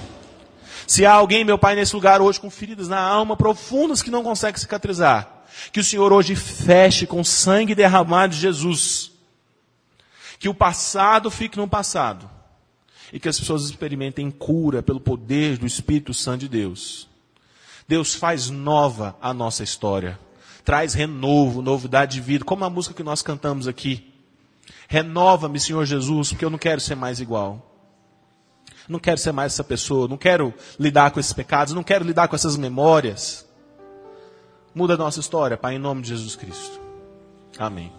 Se 0.88 1.04
há 1.04 1.12
alguém, 1.12 1.44
meu 1.44 1.58
Pai, 1.58 1.74
nesse 1.74 1.94
lugar 1.94 2.22
hoje 2.22 2.40
com 2.40 2.48
feridas 2.48 2.88
na 2.88 2.98
alma 2.98 3.36
profundas 3.36 4.00
que 4.00 4.10
não 4.10 4.24
consegue 4.24 4.58
cicatrizar, 4.58 5.44
que 5.70 5.80
o 5.80 5.84
Senhor 5.84 6.10
hoje 6.14 6.34
feche 6.34 7.06
com 7.06 7.22
sangue 7.22 7.74
derramado 7.74 8.34
de 8.34 8.40
Jesus. 8.40 9.12
Que 10.38 10.48
o 10.48 10.54
passado 10.54 11.30
fique 11.30 11.58
no 11.58 11.68
passado. 11.68 12.28
E 13.12 13.20
que 13.20 13.28
as 13.28 13.38
pessoas 13.38 13.64
experimentem 13.64 14.30
cura 14.30 14.82
pelo 14.82 14.98
poder 14.98 15.58
do 15.58 15.66
Espírito 15.66 16.14
Santo 16.14 16.40
de 16.40 16.48
Deus. 16.48 17.06
Deus 17.86 18.14
faz 18.14 18.48
nova 18.48 19.14
a 19.20 19.34
nossa 19.34 19.62
história. 19.62 20.18
Traz 20.64 20.94
renovo, 20.94 21.60
novidade 21.60 22.14
de 22.14 22.22
vida, 22.22 22.46
como 22.46 22.64
a 22.64 22.70
música 22.70 22.94
que 22.94 23.02
nós 23.02 23.20
cantamos 23.20 23.68
aqui. 23.68 24.10
Renova-me, 24.88 25.60
Senhor 25.60 25.84
Jesus, 25.84 26.30
porque 26.30 26.46
eu 26.46 26.50
não 26.50 26.58
quero 26.58 26.80
ser 26.80 26.94
mais 26.94 27.20
igual. 27.20 27.67
Não 28.88 28.98
quero 28.98 29.18
ser 29.18 29.32
mais 29.32 29.52
essa 29.52 29.64
pessoa, 29.64 30.08
não 30.08 30.16
quero 30.16 30.54
lidar 30.78 31.10
com 31.10 31.20
esses 31.20 31.32
pecados, 31.32 31.74
não 31.74 31.82
quero 31.82 32.04
lidar 32.04 32.28
com 32.28 32.34
essas 32.34 32.56
memórias. 32.56 33.46
Muda 34.74 34.94
a 34.94 34.96
nossa 34.96 35.20
história, 35.20 35.56
Pai, 35.56 35.74
em 35.74 35.78
nome 35.78 36.02
de 36.02 36.08
Jesus 36.08 36.36
Cristo. 36.36 36.80
Amém. 37.58 37.97